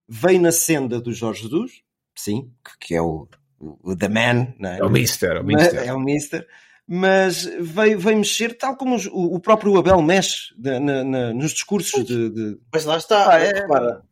Veio 0.07 0.39
na 0.41 0.51
senda 0.51 0.99
do 0.99 1.13
Jorge 1.13 1.43
Jesus, 1.43 1.81
sim, 2.15 2.49
que- 2.63 2.87
que 2.87 2.95
é 2.95 3.01
o, 3.01 3.27
o, 3.59 3.95
The 3.95 4.09
Man, 4.09 4.53
não 4.59 4.69
é? 4.69 4.79
É 4.79 4.83
o 4.83 4.89
Mister, 4.89 5.31
é 5.37 5.39
o 5.39 5.45
Mas- 5.45 5.61
Mister. 5.63 5.87
é 5.87 5.93
o 5.93 5.99
Mister. 5.99 6.47
Mas 6.87 7.45
veio, 7.59 7.99
veio 7.99 8.17
mexer, 8.17 8.57
tal 8.57 8.75
como 8.75 8.95
os- 8.95 9.07
o, 9.07 9.35
o 9.35 9.39
próprio 9.39 9.75
Abel 9.77 10.01
mexe 10.01 10.53
de- 10.57 10.79
na- 10.79 11.03
na- 11.03 11.33
nos 11.33 11.51
discursos 11.51 12.03
de, 12.05 12.29
de- 12.29 12.57
Mas 12.73 12.85
lá 12.85 12.97
está, 12.97 13.33
Ah, 13.33 13.39
é. 13.39 13.53
repara. 13.53 14.03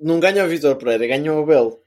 Não 0.00 0.20
ganha 0.20 0.44
o 0.44 0.48
Vítor 0.48 0.76
Pereira, 0.76 1.06
ganha 1.06 1.32
o 1.32 1.42
Abel. 1.42 1.82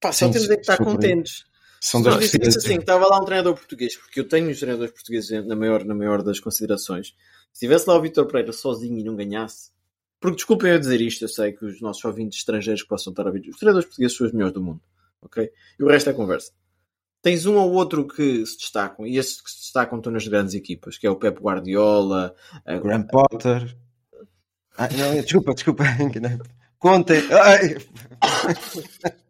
Pá, 0.00 0.12
só 0.12 0.26
Sim, 0.26 0.32
temos 0.32 0.50
é 0.50 0.54
que 0.56 0.60
estar 0.60 0.78
contentes. 0.78 1.44
São 1.80 2.00
dois 2.00 2.30
dissesse 2.30 2.58
assim, 2.58 2.78
estava 2.78 3.06
lá 3.06 3.20
um 3.20 3.24
treinador 3.24 3.54
português, 3.54 3.96
porque 3.96 4.20
eu 4.20 4.28
tenho 4.28 4.48
os 4.48 4.58
treinadores 4.60 4.92
portugueses 4.92 5.44
na 5.44 5.56
maior, 5.56 5.84
na 5.84 5.94
maior 5.94 6.22
das 6.22 6.38
considerações. 6.38 7.12
Se 7.52 7.66
tivesse 7.66 7.88
lá 7.88 7.96
o 7.96 8.00
Vítor 8.00 8.26
Pereira 8.26 8.52
sozinho 8.52 8.98
e 8.98 9.02
não 9.02 9.16
ganhasse, 9.16 9.72
porque 10.20 10.36
desculpem 10.36 10.70
eu 10.70 10.78
dizer 10.78 11.00
isto, 11.00 11.22
eu 11.22 11.28
sei 11.28 11.52
que 11.52 11.64
os 11.64 11.80
nossos 11.80 12.04
ouvintes 12.04 12.38
estrangeiros 12.38 12.82
que 12.82 12.88
possam 12.88 13.10
estar 13.10 13.24
a 13.24 13.26
ouvir, 13.26 13.48
os 13.48 13.56
treinadores 13.56 13.86
portugueses 13.86 14.16
são 14.16 14.26
os 14.28 14.32
melhores 14.32 14.54
do 14.54 14.62
mundo, 14.62 14.80
ok? 15.20 15.50
E 15.78 15.82
o 15.82 15.88
resto 15.88 16.08
é 16.08 16.12
conversa. 16.12 16.52
Tens 17.20 17.46
um 17.46 17.56
ou 17.56 17.72
outro 17.72 18.06
que 18.06 18.46
se 18.46 18.58
destacam, 18.58 19.04
e 19.04 19.18
esses 19.18 19.40
que 19.40 19.50
se 19.50 19.62
destacam 19.62 19.98
estão 19.98 20.12
nas 20.12 20.26
grandes 20.26 20.54
equipas, 20.54 20.96
que 20.96 21.06
é 21.08 21.10
o 21.10 21.16
Pep 21.16 21.40
Guardiola, 21.40 22.32
a... 22.64 22.78
Graham 22.78 23.08
Potter. 23.08 23.76
Ah, 24.76 24.88
não, 24.88 25.20
desculpa, 25.20 25.52
desculpa. 25.52 25.84
Conte. 26.82 27.12
Ai. 27.30 27.76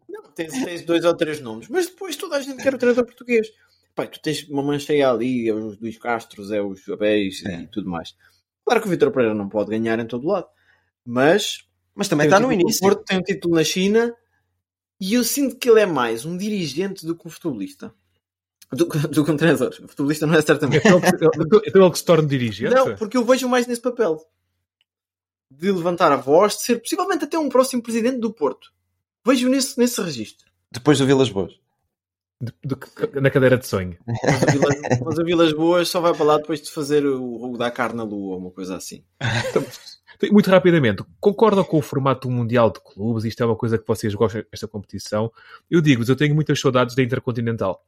Não, 0.09 0.23
tens, 0.33 0.51
tens, 0.51 0.81
dois 0.83 1.05
ou 1.05 1.15
três 1.15 1.39
nomes, 1.39 1.67
mas 1.69 1.85
depois 1.85 2.15
toda 2.15 2.35
a 2.37 2.41
gente 2.41 2.63
quer 2.63 2.73
o 2.73 2.79
treinador 2.79 3.05
português. 3.05 3.47
Pai, 3.93 4.07
tu 4.07 4.19
tens 4.19 4.49
uma 4.49 4.63
mancheia 4.63 5.11
ali, 5.11 5.47
é 5.47 5.53
os 5.53 5.79
Luís 5.79 5.99
Castros, 5.99 6.49
é 6.49 6.59
os 6.59 6.89
Abéis 6.89 7.45
é. 7.45 7.61
e 7.61 7.67
tudo 7.67 7.87
mais. 7.87 8.15
Claro 8.65 8.81
que 8.81 8.87
o 8.87 8.89
Vitor 8.89 9.11
Pereira 9.11 9.35
não 9.35 9.47
pode 9.47 9.69
ganhar 9.69 9.99
em 9.99 10.07
todo 10.07 10.27
lado, 10.27 10.47
mas, 11.05 11.67
mas 11.93 12.07
também 12.07 12.25
está 12.25 12.39
no 12.39 12.51
início. 12.51 12.83
O 12.87 12.89
Porto 12.89 13.05
tem 13.05 13.19
um 13.19 13.21
título 13.21 13.53
na 13.53 13.63
China 13.63 14.15
e 14.99 15.13
eu 15.13 15.23
sinto 15.23 15.55
que 15.55 15.69
ele 15.69 15.81
é 15.81 15.85
mais 15.85 16.25
um 16.25 16.35
dirigente 16.35 17.05
do 17.05 17.15
que 17.15 17.27
um 17.27 17.29
futebolista. 17.29 17.93
Do, 18.71 18.85
do 18.85 19.23
que 19.23 19.31
um 19.31 19.37
treinador. 19.37 19.69
O 19.83 19.87
futebolista 19.87 20.25
não 20.25 20.33
é 20.33 20.41
certamente. 20.41 20.87
Então, 20.87 20.99
então 21.67 21.83
ele 21.83 21.91
que 21.91 21.99
se 21.99 22.05
torna 22.05 22.27
dirigente? 22.27 22.73
Não, 22.73 22.95
porque 22.95 23.15
eu 23.15 23.23
vejo 23.23 23.47
mais 23.47 23.67
nesse 23.67 23.81
papel. 23.81 24.19
De 25.57 25.71
levantar 25.71 26.11
a 26.11 26.15
voz, 26.15 26.57
de 26.57 26.63
ser 26.63 26.79
possivelmente 26.79 27.25
até 27.25 27.37
um 27.37 27.49
próximo 27.49 27.81
presidente 27.81 28.19
do 28.19 28.33
Porto. 28.33 28.71
Vejo 29.25 29.49
nesse, 29.49 29.77
nesse 29.77 30.01
registro. 30.01 30.45
Depois 30.71 30.99
do 30.99 31.05
Vilas 31.05 31.29
Boas. 31.29 31.53
De, 32.41 32.51
de, 32.65 33.21
na 33.21 33.29
cadeira 33.29 33.57
de 33.57 33.65
sonho. 33.65 33.97
Mas 34.05 34.43
a, 34.43 34.51
Vilas, 34.51 34.75
mas 35.05 35.19
a 35.19 35.23
Vilas 35.23 35.53
Boas 35.53 35.89
só 35.89 36.01
vai 36.01 36.13
para 36.13 36.25
lá 36.25 36.37
depois 36.37 36.61
de 36.61 36.71
fazer 36.71 37.05
o, 37.05 37.53
o 37.53 37.57
da 37.57 37.71
carne 37.71 37.97
na 37.97 38.03
lua 38.03 38.33
ou 38.33 38.37
uma 38.39 38.51
coisa 38.51 38.75
assim. 38.75 39.03
Então, 39.49 39.63
muito 40.31 40.49
rapidamente, 40.49 41.03
concordam 41.19 41.63
com 41.63 41.77
o 41.77 41.81
formato 41.81 42.29
mundial 42.29 42.71
de 42.71 42.79
clubes? 42.79 43.25
Isto 43.25 43.43
é 43.43 43.45
uma 43.45 43.55
coisa 43.55 43.77
que 43.77 43.87
vocês 43.87 44.13
gostam 44.13 44.43
desta 44.51 44.67
competição? 44.67 45.31
Eu 45.69 45.81
digo-vos, 45.81 46.09
eu 46.09 46.15
tenho 46.15 46.35
muitas 46.35 46.59
saudades 46.59 46.95
da 46.95 47.03
Intercontinental. 47.03 47.85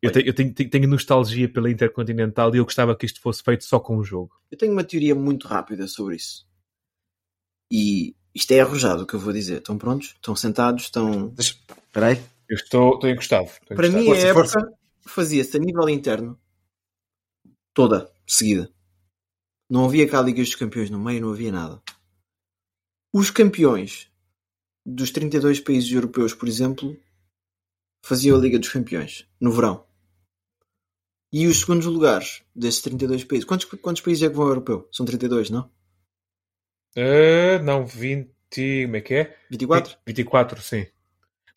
Eu, 0.00 0.12
tenho, 0.12 0.26
eu 0.26 0.34
tenho, 0.34 0.54
tenho, 0.54 0.88
nostalgia 0.88 1.48
pela 1.48 1.70
Intercontinental 1.70 2.54
e 2.54 2.58
eu 2.58 2.64
gostava 2.64 2.94
que 2.94 3.04
isto 3.04 3.20
fosse 3.20 3.42
feito 3.42 3.64
só 3.64 3.80
com 3.80 3.98
um 3.98 4.04
jogo. 4.04 4.30
Eu 4.50 4.56
tenho 4.56 4.72
uma 4.72 4.84
teoria 4.84 5.14
muito 5.14 5.48
rápida 5.48 5.88
sobre 5.88 6.16
isso. 6.16 6.47
E 7.70 8.14
isto 8.34 8.52
é 8.52 8.60
arrojado 8.60 9.02
o 9.02 9.06
que 9.06 9.14
eu 9.14 9.20
vou 9.20 9.32
dizer. 9.32 9.58
Estão 9.58 9.76
prontos? 9.76 10.08
Estão 10.08 10.34
sentados? 10.36 10.84
Estão. 10.84 11.34
Espera 11.38 12.08
aí. 12.08 12.22
Eu 12.48 12.56
estou, 12.56 12.94
estou 12.94 13.10
encostado. 13.10 13.46
Estou 13.46 13.76
Para 13.76 13.88
encostado. 13.88 14.04
mim, 14.04 14.12
a 14.12 14.26
época 14.28 14.78
fazia-se 15.06 15.56
a 15.56 15.60
nível 15.60 15.88
interno 15.88 16.38
toda, 17.74 18.10
seguida. 18.26 18.72
Não 19.70 19.84
havia 19.84 20.08
cá 20.08 20.22
Ligas 20.22 20.48
dos 20.48 20.56
Campeões 20.56 20.88
no 20.88 20.98
meio, 20.98 21.20
não 21.20 21.32
havia 21.32 21.52
nada. 21.52 21.82
Os 23.12 23.30
campeões 23.30 24.10
dos 24.84 25.10
32 25.10 25.60
países 25.60 25.90
europeus, 25.92 26.32
por 26.32 26.48
exemplo, 26.48 26.96
faziam 28.02 28.36
a 28.36 28.40
Liga 28.40 28.58
dos 28.58 28.70
Campeões 28.70 29.28
no 29.40 29.52
verão. 29.52 29.86
E 31.30 31.46
os 31.46 31.60
segundos 31.60 31.86
lugares 31.86 32.42
desses 32.54 32.80
32 32.80 33.24
países. 33.24 33.44
Quantos, 33.44 33.66
quantos 33.66 34.00
países 34.00 34.22
é 34.22 34.30
que 34.30 34.34
vão 34.34 34.44
ao 34.44 34.50
europeu? 34.50 34.88
São 34.90 35.04
32, 35.04 35.50
não? 35.50 35.70
Uh, 36.98 37.62
não, 37.62 37.86
20. 37.86 38.28
Como 38.84 38.96
é 38.96 39.00
que 39.00 39.14
é? 39.14 39.36
24? 39.50 39.96
24, 40.06 40.62
sim. 40.62 40.86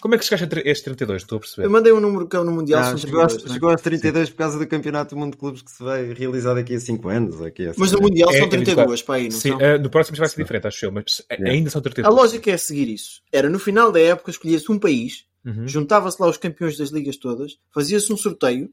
Como 0.01 0.15
é 0.15 0.17
que 0.17 0.25
chegaste 0.25 0.45
a 0.45 0.59
estes 0.61 0.81
32? 0.81 1.21
Estou 1.21 1.37
a 1.37 1.39
perceber. 1.39 1.67
Eu 1.67 1.69
mandei 1.69 1.93
um 1.93 1.99
número 1.99 2.27
que 2.27 2.35
é 2.35 2.39
no 2.39 2.51
Mundial. 2.51 2.81
Não, 2.81 2.97
chegou, 2.97 3.25
32, 3.25 3.51
a, 3.51 3.53
chegou 3.53 3.69
aos 3.69 3.81
32 3.81 4.27
Sim. 4.27 4.33
por 4.33 4.37
causa 4.37 4.59
do 4.59 4.67
Campeonato 4.67 5.15
do 5.15 5.19
Mundo 5.19 5.33
de 5.33 5.37
Clubes 5.37 5.61
que 5.61 5.71
se 5.71 5.83
vai 5.83 6.11
realizar 6.11 6.55
daqui 6.55 6.73
a 6.73 6.79
5 6.79 7.07
anos. 7.07 7.41
Aqui 7.41 7.67
a 7.67 7.73
mas 7.77 7.91
no 7.91 8.01
Mundial 8.01 8.31
é, 8.31 8.37
são 8.39 8.49
32 8.49 8.99
é 8.99 9.03
para 9.03 9.15
aí, 9.15 9.23
não 9.25 9.31
Sim, 9.31 9.49
são? 9.49 9.57
Uh, 9.57 9.79
no 9.79 9.89
próximo 9.91 10.17
vai 10.17 10.27
ser 10.27 10.41
diferente, 10.41 10.67
acho 10.67 10.85
eu, 10.85 10.91
mas 10.91 11.21
é. 11.29 11.49
ainda 11.49 11.69
são 11.69 11.81
32. 11.81 12.11
A 12.11 12.19
lógica 12.19 12.49
é 12.49 12.57
seguir 12.57 12.89
isso. 12.89 13.21
Era 13.31 13.47
no 13.47 13.59
final 13.59 13.91
da 13.91 13.99
época, 13.99 14.31
escolhia-se 14.31 14.71
um 14.71 14.79
país, 14.79 15.25
uhum. 15.45 15.67
juntava-se 15.67 16.19
lá 16.19 16.27
os 16.27 16.37
campeões 16.37 16.77
das 16.77 16.89
ligas 16.89 17.17
todas, 17.17 17.59
fazia-se 17.71 18.11
um 18.11 18.17
sorteio 18.17 18.71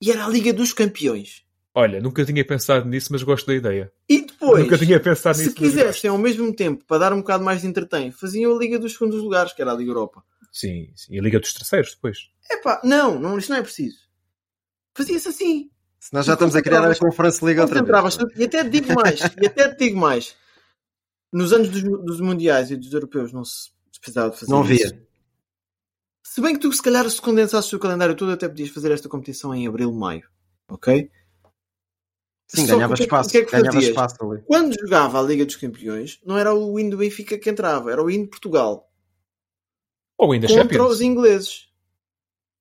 e 0.00 0.10
era 0.10 0.24
a 0.24 0.28
Liga 0.28 0.54
dos 0.54 0.72
Campeões. 0.72 1.44
Olha, 1.74 2.00
nunca 2.00 2.24
tinha 2.24 2.42
pensado 2.42 2.88
nisso, 2.88 3.08
mas 3.12 3.22
gosto 3.22 3.46
da 3.46 3.54
ideia. 3.54 3.92
E 4.08 4.26
depois, 4.46 4.64
nunca 4.64 4.78
tinha 4.78 5.00
pensado 5.00 5.36
se 5.36 5.44
nisso, 5.44 5.54
quisessem 5.54 6.10
ao 6.10 6.18
mesmo 6.18 6.54
tempo, 6.54 6.84
para 6.84 6.98
dar 6.98 7.12
um 7.12 7.18
bocado 7.18 7.44
mais 7.44 7.60
de 7.60 7.66
entretém, 7.66 8.10
faziam 8.10 8.54
a 8.54 8.58
Liga 8.58 8.78
dos 8.78 8.92
Segundos 8.92 9.20
Lugares, 9.20 9.52
que 9.52 9.62
era 9.62 9.72
a 9.72 9.74
Liga 9.74 9.90
Europa. 9.90 10.24
Sim, 10.52 10.90
sim. 10.94 11.14
E 11.14 11.18
a 11.18 11.22
Liga 11.22 11.38
dos 11.38 11.52
Terceiros 11.52 11.94
depois. 11.94 12.30
Epá, 12.50 12.80
não, 12.82 13.18
não, 13.18 13.38
isto 13.38 13.50
não 13.50 13.58
é 13.58 13.62
preciso. 13.62 13.98
Fazia-se 14.94 15.28
assim. 15.28 15.70
Se 16.00 16.14
nós 16.14 16.24
já 16.24 16.34
estamos 16.34 16.54
a 16.56 16.62
criar 16.62 16.88
a 16.88 16.94
Conferência 16.96 17.46
Liga 17.46 17.62
outra 17.62 17.82
vez. 17.82 18.18
E 18.36 18.44
até 18.44 18.64
te 18.64 18.70
digo 18.70 18.94
mais, 18.94 19.20
e 19.20 19.46
até 19.46 19.68
te 19.68 19.78
digo 19.78 19.98
mais. 19.98 20.34
Nos 21.32 21.52
anos 21.52 21.68
dos, 21.68 21.82
dos 21.82 22.20
Mundiais 22.20 22.70
e 22.70 22.76
dos 22.76 22.92
Europeus 22.92 23.32
não 23.32 23.44
se 23.44 23.70
precisava 24.00 24.30
de 24.30 24.38
fazer 24.38 24.52
Não 24.52 24.60
havia. 24.60 24.76
Isso. 24.76 25.06
Se 26.24 26.40
bem 26.40 26.54
que 26.54 26.60
tu, 26.60 26.72
se 26.72 26.82
calhar, 26.82 27.08
se 27.08 27.20
condensasses 27.20 27.72
o 27.72 27.78
calendário 27.78 28.14
todo, 28.14 28.32
até 28.32 28.48
podias 28.48 28.68
fazer 28.68 28.92
esta 28.92 29.08
competição 29.08 29.54
em 29.54 29.66
abril, 29.66 29.92
maio. 29.92 30.28
Ok? 30.68 31.10
Sim, 32.48 32.66
ganhava 32.66 32.94
que, 32.94 33.02
espaço. 33.02 33.30
Que 33.30 33.38
é 33.38 33.44
que 33.44 33.50
ganhava 33.50 33.78
espaço 33.78 34.16
ali. 34.22 34.42
Quando 34.46 34.78
jogava 34.78 35.18
a 35.18 35.22
Liga 35.22 35.44
dos 35.44 35.56
Campeões, 35.56 36.20
não 36.24 36.38
era 36.38 36.54
o 36.54 36.78
hino 36.78 36.90
do 36.90 36.98
Benfica 36.98 37.36
que 37.36 37.50
entrava, 37.50 37.90
era 37.90 38.02
o 38.02 38.10
hino 38.10 38.24
de 38.24 38.30
Portugal. 38.30 38.88
Ou 40.16 40.32
ainda 40.32 40.46
contra 40.46 40.62
Champions. 40.62 40.90
os 40.90 41.00
ingleses. 41.00 41.68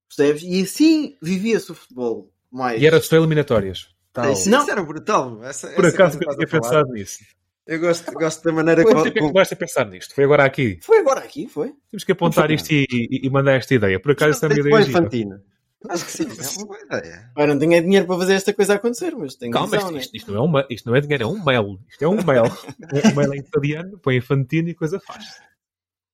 Percebes? 0.07 0.43
E 0.43 0.61
assim 0.61 1.17
vivia-se 1.21 1.71
o 1.71 1.75
futebol 1.75 2.31
mais. 2.51 2.81
E 2.81 2.88
era 2.88 3.01
só 3.01 3.15
eliminatórias. 3.15 3.89
Tal. 4.11 4.31
Isso, 4.31 4.49
não. 4.49 4.61
isso 4.61 4.71
era 4.71 4.83
brutal. 4.83 5.43
Essa, 5.43 5.69
Por 5.69 5.86
essa 5.86 5.95
acaso 5.95 6.19
eu 6.21 6.36
tinha 6.36 6.47
pensado 6.47 6.91
nisso. 6.91 7.19
Eu 7.67 7.79
gosto, 7.79 8.11
gosto 8.11 8.43
da 8.43 8.51
maneira 8.51 8.83
como. 8.83 8.99
Você 8.99 9.11
começaste 9.11 9.53
a 9.55 9.57
pensar 9.57 9.86
nisto? 9.88 10.13
Foi 10.13 10.23
agora 10.23 10.45
aqui? 10.45 10.79
Foi 10.83 10.99
agora 10.99 11.19
aqui, 11.19 11.47
foi. 11.47 11.73
Temos 11.89 12.03
que 12.03 12.11
apontar 12.11 12.51
isto 12.51 12.71
e, 12.71 12.86
e, 12.89 13.25
e, 13.25 13.29
mandar 13.29 13.53
esta 13.53 13.73
ideia. 13.73 13.99
Por 13.99 14.11
acaso 14.11 14.31
essa 14.31 14.45
é 14.45 14.49
uma 14.49 14.59
ideia. 14.59 14.81
Infantina. 14.81 15.43
Acho 15.89 16.05
que 16.05 16.11
sim, 16.11 16.23
é 16.23 16.57
uma 16.57 16.65
boa 16.67 16.79
ideia. 16.81 17.31
Eu 17.38 17.47
não 17.47 17.59
tinha 17.59 17.81
dinheiro 17.81 18.05
para 18.05 18.17
fazer 18.17 18.33
esta 18.33 18.53
coisa 18.53 18.75
acontecer, 18.75 19.15
mas 19.15 19.36
tenho 19.36 19.51
Calma, 19.51 19.77
visão, 19.77 19.97
isto, 19.97 20.15
isto, 20.15 20.31
não 20.31 20.38
é 20.38 20.45
uma, 20.45 20.67
isto 20.69 20.89
não 20.89 20.95
é 20.95 21.01
dinheiro, 21.01 21.23
é 21.23 21.27
um 21.27 21.43
mail. 21.43 21.79
Isto 21.89 22.03
é 22.03 22.07
um 22.07 22.23
mail. 22.23 22.43
um 23.11 23.15
mail 23.15 23.33
em 23.33 23.39
italiano, 23.39 23.99
põe 23.99 24.17
Infantino 24.17 24.69
e 24.69 24.73
coisa 24.73 24.99
faz. 24.99 25.25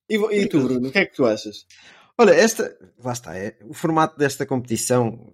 E, 0.09 0.15
e 0.15 0.47
tu, 0.47 0.61
Bruno, 0.61 0.89
o 0.89 0.91
que 0.91 0.99
é 0.99 1.05
que 1.05 1.15
tu 1.15 1.25
achas? 1.25 1.65
Olha, 2.17 2.31
esta, 2.31 2.77
lá 3.03 3.13
está, 3.13 3.37
é, 3.37 3.55
o 3.63 3.73
formato 3.73 4.17
desta 4.17 4.45
competição 4.45 5.33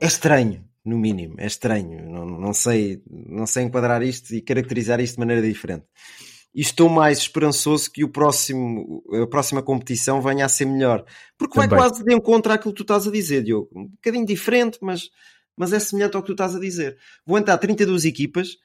é 0.00 0.06
estranho, 0.06 0.64
no 0.84 0.98
mínimo, 0.98 1.34
é 1.38 1.46
estranho. 1.46 2.08
Não, 2.08 2.26
não, 2.26 2.52
sei, 2.52 3.02
não 3.08 3.46
sei 3.46 3.64
enquadrar 3.64 4.02
isto 4.02 4.34
e 4.34 4.40
caracterizar 4.40 5.00
isto 5.00 5.14
de 5.14 5.20
maneira 5.20 5.42
diferente. 5.42 5.84
E 6.54 6.60
estou 6.60 6.88
mais 6.88 7.18
esperançoso 7.18 7.90
que 7.90 8.04
o 8.04 8.08
próximo, 8.08 9.02
a 9.22 9.26
próxima 9.26 9.60
competição 9.62 10.22
venha 10.22 10.44
a 10.44 10.48
ser 10.48 10.66
melhor. 10.66 11.04
Porque 11.36 11.54
Também. 11.54 11.70
vai 11.70 11.78
quase 11.78 12.04
de 12.04 12.14
encontro 12.14 12.52
àquilo 12.52 12.72
que 12.72 12.78
tu 12.78 12.84
estás 12.84 13.08
a 13.08 13.10
dizer, 13.10 13.42
Diogo. 13.42 13.68
Um 13.74 13.88
bocadinho 13.88 14.24
diferente, 14.24 14.78
mas, 14.80 15.10
mas 15.56 15.72
é 15.72 15.80
semelhante 15.80 16.16
ao 16.16 16.22
que 16.22 16.28
tu 16.28 16.32
estás 16.32 16.54
a 16.54 16.60
dizer. 16.60 16.96
Vou 17.26 17.36
entrar 17.36 17.58
32 17.58 18.04
equipas 18.04 18.56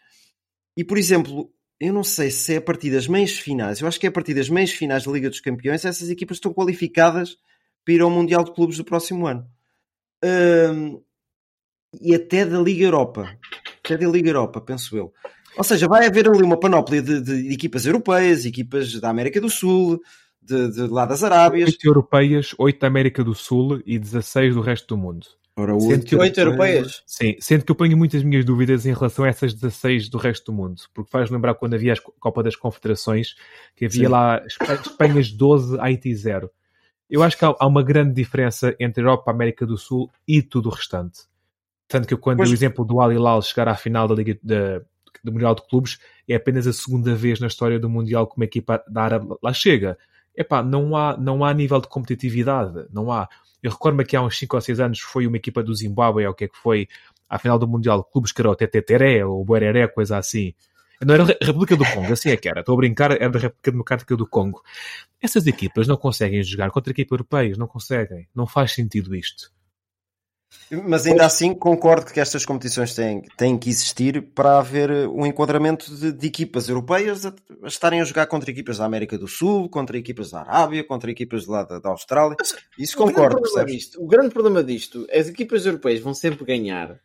e, 0.78 0.84
por 0.84 0.98
exemplo, 0.98 1.52
eu 1.80 1.92
não 1.92 2.04
sei 2.04 2.30
se 2.30 2.54
é 2.54 2.58
a 2.58 2.62
partir 2.62 2.92
das 2.92 3.08
meias 3.08 3.38
finais, 3.38 3.80
eu 3.80 3.88
acho 3.88 4.00
que 4.00 4.06
é 4.06 4.10
a 4.10 4.12
partir 4.12 4.34
das 4.34 4.50
meias 4.50 4.72
finais 4.72 5.06
da 5.06 5.12
Liga 5.12 5.30
dos 5.30 5.40
Campeões, 5.40 5.86
essas 5.86 6.10
equipas 6.10 6.38
estão 6.38 6.54
qualificadas 6.54 7.38
para 7.84 7.94
ir 7.94 8.02
ao 8.02 8.10
Mundial 8.10 8.44
de 8.44 8.54
Clubes 8.54 8.78
do 8.78 8.84
próximo 8.84 9.26
ano. 9.26 9.50
E 12.02 12.14
até 12.14 12.46
da 12.46 12.60
Liga 12.60 12.84
Europa. 12.84 13.36
Até 13.84 13.98
da 13.98 14.08
Liga 14.08 14.30
Europa, 14.30 14.62
penso 14.62 14.96
eu. 14.96 15.14
Ou 15.60 15.64
seja, 15.66 15.90
vai 15.90 16.06
haver 16.06 16.26
ali 16.26 16.42
uma 16.42 16.58
panóplia 16.58 17.02
de, 17.02 17.20
de, 17.20 17.54
equipas 17.54 17.86
europeias, 17.86 18.46
equipas 18.46 18.98
da 18.98 19.10
América 19.10 19.42
do 19.42 19.50
Sul, 19.50 20.00
de, 20.42 20.72
de 20.72 20.88
lá 20.88 21.06
das 21.06 21.22
Arábias. 21.22 21.72
8 21.72 21.86
europeias, 21.86 22.56
8 22.58 22.80
da 22.80 22.88
América 22.88 23.26
do 23.26 23.36
Sul 23.36 23.82
e 23.86 24.00
16 24.00 24.56
do 24.56 24.62
resto 24.62 24.96
do 24.96 24.98
mundo. 24.98 25.28
Ora, 25.58 25.76
8, 25.76 26.18
8 26.18 26.40
europeias? 26.40 27.04
Sim, 27.06 27.36
sendo 27.42 27.66
que 27.66 27.72
eu 27.74 27.76
ponho 27.76 27.98
muitas 27.98 28.24
minhas 28.24 28.46
dúvidas 28.46 28.86
em 28.86 28.94
relação 28.94 29.26
a 29.26 29.28
essas 29.28 29.54
16 29.54 30.08
do 30.08 30.18
resto 30.18 30.50
do 30.50 30.56
mundo, 30.56 30.82
porque 30.94 31.12
faz 31.12 31.30
lembrar 31.30 31.54
quando 31.56 31.74
havia 31.74 31.92
a 31.92 31.98
Copa 32.22 32.42
das 32.42 32.56
Confederações, 32.56 33.36
que 33.76 33.84
havia 33.84 34.06
Sim. 34.06 34.14
lá 34.14 34.42
Espanhas 34.82 35.30
12, 35.30 35.78
Haiti 35.82 36.16
0. 36.16 36.50
Eu 37.10 37.22
acho 37.22 37.38
que 37.38 37.44
há, 37.44 37.54
há, 37.60 37.68
uma 37.68 37.84
grande 37.84 38.14
diferença 38.14 38.74
entre 38.80 39.02
a 39.02 39.04
Europa, 39.04 39.30
a 39.30 39.34
América 39.34 39.66
do 39.66 39.78
Sul 39.78 40.10
e 40.26 40.42
tudo 40.42 40.70
o 40.70 40.72
restante. 40.72 41.24
Tanto 41.86 42.08
que 42.08 42.16
quando 42.16 42.38
pois... 42.38 42.50
o 42.50 42.54
exemplo 42.54 42.86
do 42.86 43.02
Al 43.02 43.12
Hilal 43.12 43.42
chegar 43.42 43.68
à 43.68 43.76
final 43.76 44.08
da 44.08 44.16
Liga 44.16 44.40
da, 44.42 44.82
do 45.24 45.32
Mundial 45.32 45.56
de 45.56 45.68
Clubes, 45.68 46.00
é 46.28 46.36
apenas 46.36 46.68
a 46.68 46.74
segunda 46.74 47.16
vez 47.16 47.40
na 47.40 47.48
história 47.48 47.80
do 47.80 47.90
Mundial 47.90 48.28
que 48.28 48.38
uma 48.38 48.46
equipa 48.46 48.84
da 48.88 49.04
Árabe 49.04 49.36
lá 49.42 49.54
chega. 49.54 49.98
Epá, 50.36 50.64
não 50.64 50.96
há, 50.96 51.18
não 51.18 51.44
há 51.44 51.54
nível 51.54 51.82
de 51.82 51.88
competitividade, 51.88 52.86
não 52.92 53.12
há. 53.12 53.28
Eu 53.62 53.72
recordo-me 53.72 54.06
que 54.06 54.16
há 54.16 54.22
uns 54.22 54.38
5 54.38 54.56
ou 54.56 54.62
6 54.62 54.80
anos 54.80 55.00
foi 55.00 55.28
uma 55.28 55.38
equipa 55.38 55.62
do 55.62 55.76
Zimbábue, 55.76 56.26
ou 56.26 56.32
o 56.32 56.36
que 56.36 56.46
é 56.46 56.48
que 56.48 56.58
foi, 56.58 56.88
à 57.28 57.38
final 57.38 57.60
do 57.60 57.68
Mundial 57.68 58.04
de 58.04 58.12
Clubes, 58.12 58.32
que 58.32 58.42
era 58.42 58.50
o 58.50 58.56
Teteteré, 58.56 59.26
ou 59.26 59.42
o 59.42 59.46
Boereré, 59.46 59.88
coisa 59.88 60.18
assim. 60.18 60.54
Não 61.02 61.14
era 61.14 61.24
República 61.42 61.78
do 61.78 61.86
Congo, 61.86 62.12
assim 62.12 62.30
é 62.30 62.38
que 62.38 62.50
era. 62.50 62.60
Estou 62.60 62.74
a 62.74 62.78
brincar, 62.78 63.12
era 63.12 63.30
da 63.30 63.40
República 63.40 63.72
Democrática 63.72 64.18
do 64.18 64.28
Congo. 64.28 64.62
Essas 65.22 65.48
equipas 65.48 65.88
não 65.88 65.96
conseguem 65.96 66.44
jogar 66.44 66.70
contra 66.72 66.92
equipas 66.92 67.12
europeias, 67.12 67.58
não 67.58 67.68
conseguem. 67.68 68.28
Não 68.36 68.46
faz 68.46 68.74
sentido 68.74 69.16
isto. 69.16 69.52
Mas 70.88 71.06
ainda 71.06 71.26
assim 71.26 71.54
concordo 71.54 72.12
que 72.12 72.20
estas 72.20 72.46
competições 72.46 72.94
têm, 72.96 73.22
têm 73.38 73.58
que 73.58 73.70
existir 73.70 74.22
para 74.34 74.60
haver 74.60 74.90
um 75.10 75.26
enquadramento 75.26 75.94
de, 75.96 76.12
de 76.12 76.28
equipas 76.28 76.68
europeias 76.70 77.26
a, 77.26 77.34
a, 77.64 77.68
estarem 77.68 78.02
a 78.02 78.04
jogar 78.04 78.26
contra 78.28 78.50
equipas 78.52 78.78
da 78.78 78.86
América 78.86 79.18
do 79.18 79.28
Sul, 79.28 79.70
contra 79.70 79.98
equipas 79.98 80.32
da 80.32 80.42
Arábia, 80.42 80.84
contra 80.84 81.10
equipas 81.12 81.44
de 81.44 81.50
lá 81.50 81.64
da, 81.64 81.80
da 81.80 81.90
Austrália. 81.90 82.36
Isso 82.78 82.96
o 82.96 83.06
concordo, 83.06 83.42
grande 83.42 83.72
disto, 83.74 84.04
o 84.04 84.08
grande 84.08 84.30
problema 84.32 84.64
disto 84.64 85.06
é 85.10 85.20
as 85.20 85.28
equipas 85.28 85.66
europeias 85.66 86.00
vão 86.02 86.14
sempre 86.14 86.46
ganhar 86.46 87.00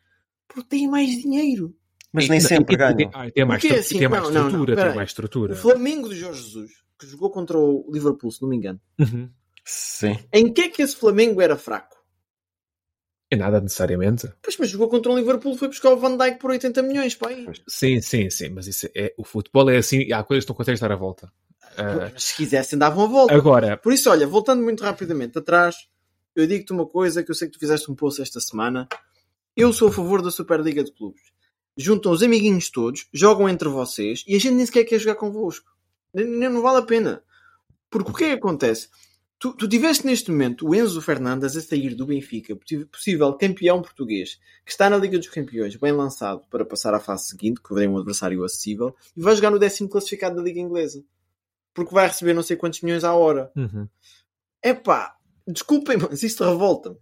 porque 0.47 0.69
têm 0.69 0.87
mais 0.87 1.09
dinheiro. 1.09 1.75
Mas 2.13 2.29
nem 2.29 2.39
sempre 2.39 2.77
ganham. 2.77 3.09
Ah, 3.13 3.29
tem 3.29 3.43
mais, 3.45 3.61
Porque, 3.61 3.75
estru- 3.75 3.79
assim, 3.87 3.99
tem 3.99 4.07
mais 4.07 4.23
não, 4.23 4.29
não, 4.31 4.33
não, 4.41 4.47
estrutura, 4.47 4.75
peraí. 4.75 4.89
tem 4.89 4.95
mais 4.95 5.09
estrutura. 5.09 5.53
O 5.53 5.57
Flamengo 5.57 6.07
de 6.09 6.15
Jorge 6.15 6.41
Jesus, 6.43 6.71
que 6.99 7.05
jogou 7.07 7.29
contra 7.29 7.57
o 7.59 7.85
Liverpool, 7.91 8.31
se 8.31 8.41
não 8.41 8.49
me 8.49 8.55
engano, 8.55 8.79
Uhum. 8.99 9.29
Sim. 9.65 10.17
em 10.31 10.53
que 10.53 10.61
é 10.61 10.69
que 10.69 10.81
esse 10.81 10.95
Flamengo 10.95 11.41
era 11.41 11.57
fraco? 11.57 11.94
É 13.35 13.37
nada 13.37 13.59
necessariamente. 13.59 14.31
Pois, 14.41 14.57
mas 14.57 14.69
jogou 14.69 14.87
contra 14.87 15.11
o 15.11 15.17
Liverpool, 15.17 15.57
foi 15.57 15.67
buscar 15.67 15.91
o 15.91 15.97
Van 15.97 16.15
Dijk 16.17 16.39
por 16.39 16.51
80 16.51 16.81
milhões, 16.81 17.15
pai. 17.15 17.45
Sim, 17.67 17.99
sim, 18.01 18.29
sim, 18.29 18.49
mas 18.49 18.65
isso 18.67 18.87
é, 18.95 19.13
o 19.17 19.23
futebol 19.25 19.69
é 19.69 19.77
assim, 19.77 20.11
há 20.13 20.23
coisas 20.23 20.45
que 20.45 20.49
não 20.51 20.55
consegues 20.55 20.79
dar 20.79 20.91
a 20.91 20.95
volta. 20.95 21.31
Ah, 21.77 22.09
Mas 22.13 22.23
se 22.23 22.35
quisessem, 22.37 22.79
davam 22.79 23.03
a 23.03 23.07
volta. 23.07 23.33
agora, 23.35 23.75
Por 23.75 23.91
isso, 23.91 24.09
olha, 24.09 24.25
voltando 24.25 24.63
muito 24.63 24.83
rapidamente 24.83 25.37
atrás, 25.37 25.75
eu 26.33 26.47
digo-te 26.47 26.71
uma 26.71 26.85
coisa 26.85 27.21
que 27.23 27.29
eu 27.31 27.35
sei 27.35 27.47
que 27.49 27.53
tu 27.55 27.59
fizeste 27.59 27.91
um 27.91 27.95
post 27.95 28.21
esta 28.21 28.39
semana. 28.39 28.87
Eu 29.55 29.73
sou 29.73 29.89
a 29.89 29.91
favor 29.91 30.21
da 30.21 30.31
Superliga 30.31 30.83
de 30.83 30.91
Clubes. 30.93 31.21
Juntam 31.77 32.11
os 32.13 32.23
amiguinhos 32.23 32.69
todos, 32.69 33.07
jogam 33.13 33.49
entre 33.49 33.67
vocês 33.67 34.23
e 34.25 34.35
a 34.35 34.39
gente 34.39 34.53
nem 34.55 34.65
sequer 34.65 34.85
quer 34.85 34.99
jogar 34.99 35.15
convosco. 35.15 35.69
Nem, 36.13 36.25
nem- 36.25 36.49
não 36.49 36.61
vale 36.61 36.77
a 36.77 36.81
pena. 36.83 37.21
Porque 37.89 38.11
o 38.11 38.13
que 38.13 38.23
é 38.23 38.27
que 38.29 38.33
acontece? 38.35 38.87
Tu, 39.37 39.53
tu 39.53 39.67
tiveste 39.67 40.05
neste 40.05 40.31
momento 40.31 40.67
o 40.67 40.73
Enzo 40.73 41.01
Fernandes 41.01 41.57
a 41.57 41.61
sair 41.61 41.93
do 41.93 42.05
Benfica, 42.05 42.57
possível 42.89 43.33
campeão 43.33 43.81
português, 43.81 44.39
que 44.63 44.71
está 44.71 44.89
na 44.89 44.97
Liga 44.97 45.17
dos 45.17 45.27
Campeões, 45.27 45.75
bem 45.75 45.91
lançado 45.91 46.41
para 46.49 46.65
passar 46.65 46.93
à 46.93 46.99
fase 46.99 47.27
seguinte, 47.27 47.61
que 47.61 47.73
vem 47.73 47.87
um 47.87 47.97
adversário 47.97 48.43
acessível, 48.43 48.95
e 49.15 49.21
vai 49.21 49.35
jogar 49.35 49.51
no 49.51 49.59
décimo 49.59 49.89
classificado 49.89 50.37
da 50.37 50.41
Liga 50.41 50.59
Inglesa. 50.59 51.03
Porque 51.73 51.93
vai 51.93 52.07
receber 52.07 52.33
não 52.33 52.43
sei 52.43 52.55
quantos 52.55 52.81
milhões 52.81 53.03
à 53.03 53.13
hora. 53.13 53.51
uhum. 53.55 53.87
Epá, 54.63 55.15
desculpem, 55.45 55.97
mas 55.97 56.23
isto 56.23 56.43
revolta-me. 56.43 56.97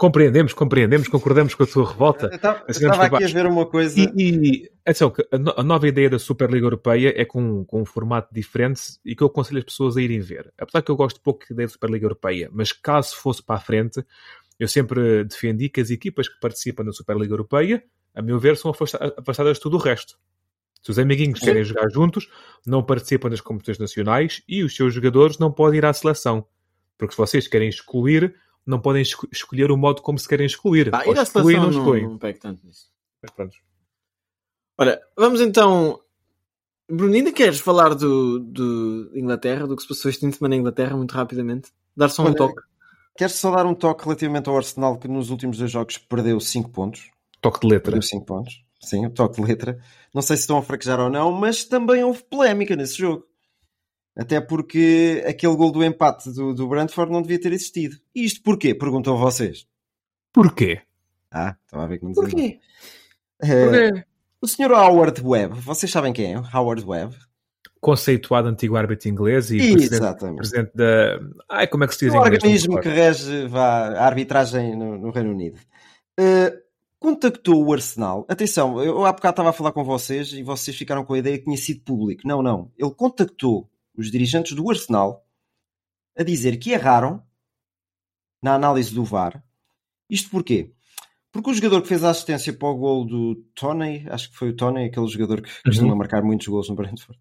Compreendemos, 0.00 0.54
compreendemos, 0.54 1.08
concordamos 1.08 1.54
com 1.54 1.62
a 1.62 1.66
tua 1.66 1.86
revolta. 1.86 2.26
Eu 2.28 2.36
estava, 2.36 2.64
eu 2.66 2.90
aqui 3.02 3.24
a 3.24 3.28
ver 3.28 3.46
uma 3.46 3.66
coisa. 3.66 4.00
E, 4.00 4.10
e 4.16 4.70
atenção, 4.82 5.12
a, 5.30 5.38
no- 5.38 5.54
a 5.58 5.62
nova 5.62 5.86
ideia 5.86 6.08
da 6.08 6.18
Superliga 6.18 6.64
Europeia 6.64 7.12
é 7.14 7.22
com, 7.26 7.66
com 7.66 7.82
um 7.82 7.84
formato 7.84 8.32
diferente 8.32 8.80
e 9.04 9.14
que 9.14 9.22
eu 9.22 9.26
aconselho 9.26 9.58
as 9.58 9.64
pessoas 9.64 9.98
a 9.98 10.00
irem 10.00 10.18
ver. 10.18 10.50
Apesar 10.56 10.80
que 10.80 10.90
eu 10.90 10.96
gosto 10.96 11.20
pouco 11.20 11.40
da 11.40 11.52
ideia 11.52 11.66
da 11.66 11.72
Superliga 11.72 12.06
Europeia, 12.06 12.48
mas 12.50 12.72
caso 12.72 13.14
fosse 13.14 13.42
para 13.42 13.56
a 13.56 13.60
frente, 13.60 14.02
eu 14.58 14.66
sempre 14.66 15.22
defendi 15.24 15.68
que 15.68 15.82
as 15.82 15.90
equipas 15.90 16.28
que 16.30 16.40
participam 16.40 16.82
da 16.82 16.92
Superliga 16.92 17.34
Europeia, 17.34 17.84
a 18.14 18.22
meu 18.22 18.38
ver, 18.38 18.56
são 18.56 18.70
afasta- 18.70 19.14
afastadas 19.18 19.58
de 19.58 19.62
tudo 19.62 19.76
o 19.76 19.80
resto. 19.80 20.18
Se 20.82 20.90
os 20.90 20.98
amiguinhos 20.98 21.40
querem 21.40 21.62
jogar 21.62 21.90
juntos, 21.90 22.26
não 22.66 22.82
participam 22.82 23.28
das 23.28 23.42
competições 23.42 23.78
nacionais 23.78 24.42
e 24.48 24.64
os 24.64 24.74
seus 24.74 24.94
jogadores 24.94 25.38
não 25.38 25.52
podem 25.52 25.76
ir 25.76 25.84
à 25.84 25.92
seleção. 25.92 26.46
Porque 26.96 27.12
se 27.12 27.18
vocês 27.18 27.46
querem 27.46 27.68
excluir, 27.68 28.34
não 28.70 28.80
podem 28.80 29.02
esco- 29.02 29.28
escolher 29.32 29.70
o 29.70 29.76
modo 29.76 30.00
como 30.02 30.18
se 30.18 30.28
querem 30.28 30.46
excluir. 30.46 30.90
Ah, 30.94 31.02
Ou 31.06 31.12
ir 31.12 31.18
à 31.18 31.22
excluem 31.22 31.56
não 31.58 31.70
não, 31.70 31.94
não 32.10 32.18
pego 32.18 32.38
tanto 32.38 32.64
nisso. 32.64 32.86
Mas 33.22 33.30
pronto. 33.32 33.56
Ora, 34.78 35.00
vamos 35.16 35.40
então. 35.40 36.00
Bruno, 36.90 37.14
ainda 37.14 37.32
queres 37.32 37.60
falar 37.60 37.94
do, 37.94 38.40
do 38.40 39.10
Inglaterra, 39.14 39.66
do 39.66 39.76
que 39.76 39.82
se 39.82 39.88
passou 39.88 40.08
este 40.08 40.20
fim 40.20 40.30
de 40.30 40.36
semana 40.36 40.56
em 40.56 40.58
Inglaterra, 40.58 40.96
muito 40.96 41.12
rapidamente? 41.12 41.70
Dar 41.96 42.08
só 42.08 42.22
um 42.22 42.26
Olha, 42.26 42.34
toque. 42.34 42.62
Quero 43.16 43.32
só 43.32 43.54
dar 43.54 43.66
um 43.66 43.74
toque 43.74 44.04
relativamente 44.04 44.48
ao 44.48 44.56
Arsenal 44.56 44.98
que 44.98 45.06
nos 45.06 45.30
últimos 45.30 45.58
dois 45.58 45.70
jogos 45.70 45.98
perdeu 45.98 46.40
5 46.40 46.70
pontos. 46.70 47.10
Toque 47.40 47.60
de 47.60 47.66
letra. 47.68 47.92
Perdeu 47.92 48.02
5 48.02 48.24
pontos. 48.24 48.64
Sim, 48.80 49.06
o 49.06 49.10
toque 49.10 49.40
de 49.40 49.46
letra. 49.46 49.78
Não 50.14 50.22
sei 50.22 50.36
se 50.36 50.42
estão 50.42 50.56
a 50.58 50.62
fraquejar 50.62 50.98
ou 50.98 51.10
não, 51.10 51.30
mas 51.30 51.64
também 51.64 52.02
houve 52.02 52.22
polémica 52.24 52.74
nesse 52.74 52.96
jogo. 52.98 53.26
Até 54.20 54.38
porque 54.38 55.24
aquele 55.26 55.56
gol 55.56 55.72
do 55.72 55.82
empate 55.82 56.30
do, 56.30 56.52
do 56.52 56.68
Brentford 56.68 57.10
não 57.10 57.22
devia 57.22 57.40
ter 57.40 57.54
existido. 57.54 57.96
E 58.14 58.26
isto 58.26 58.42
porquê? 58.42 58.74
Perguntam 58.74 59.16
vocês. 59.16 59.66
Porquê? 60.30 60.82
Ah, 61.32 61.56
estava 61.64 61.84
a 61.84 61.86
ver 61.86 61.98
que 61.98 62.04
não 62.04 62.12
dizia. 62.12 62.28
Porquê? 62.28 62.60
Porquê? 63.40 64.04
o 64.42 64.46
senhor 64.46 64.72
Howard 64.72 65.22
Webb, 65.24 65.58
vocês 65.60 65.90
sabem 65.90 66.12
quem 66.12 66.34
é? 66.34 66.42
Howard 66.54 66.84
Webb? 66.84 67.16
Conceituado 67.80 68.46
antigo 68.46 68.76
árbitro 68.76 69.08
inglês 69.08 69.50
e 69.50 69.56
presidente, 69.56 70.36
presidente 70.36 70.72
da. 70.74 71.18
Ai, 71.48 71.66
como 71.66 71.84
é 71.84 71.86
que 71.86 71.94
se 71.94 72.04
diz 72.04 72.12
o 72.12 72.18
em 72.18 72.20
inglês? 72.20 72.42
organismo 72.42 72.74
Não 72.74 72.82
que 72.82 72.88
rege 72.90 73.46
vá, 73.46 73.88
a 73.88 74.04
arbitragem 74.04 74.76
no, 74.76 74.98
no 74.98 75.10
Reino 75.10 75.30
Unido. 75.30 75.58
Uh, 76.20 76.60
contactou 76.98 77.64
o 77.64 77.72
Arsenal. 77.72 78.26
Atenção, 78.28 78.82
eu 78.82 79.06
há 79.06 79.12
bocado 79.14 79.32
estava 79.32 79.48
a 79.48 79.54
falar 79.54 79.72
com 79.72 79.82
vocês 79.82 80.30
e 80.34 80.42
vocês 80.42 80.76
ficaram 80.76 81.06
com 81.06 81.14
a 81.14 81.18
ideia 81.18 81.38
que 81.38 81.44
tinha 81.44 81.56
sido 81.56 81.80
público. 81.80 82.28
Não, 82.28 82.42
não. 82.42 82.70
Ele 82.78 82.90
contactou 82.90 83.66
os 83.96 84.10
dirigentes 84.10 84.52
do 84.52 84.68
Arsenal 84.70 85.26
a 86.16 86.22
dizer 86.22 86.56
que 86.58 86.72
erraram 86.72 87.22
na 88.42 88.54
análise 88.54 88.94
do 88.94 89.04
VAR. 89.04 89.42
Isto 90.08 90.30
porquê? 90.30 90.72
Porque 91.32 91.50
o 91.50 91.54
jogador 91.54 91.82
que 91.82 91.88
fez 91.88 92.02
a 92.02 92.10
assistência 92.10 92.52
para 92.52 92.68
o 92.68 92.76
gol 92.76 93.04
do 93.04 93.36
Tony, 93.54 94.04
acho 94.10 94.30
que 94.30 94.36
foi 94.36 94.50
o 94.50 94.56
Tony, 94.56 94.86
aquele 94.86 95.06
jogador 95.06 95.42
que 95.42 95.50
costuma 95.62 95.94
marcar 95.94 96.22
muitos 96.22 96.48
gols 96.48 96.68
no 96.68 96.74
Brentford, 96.74 97.18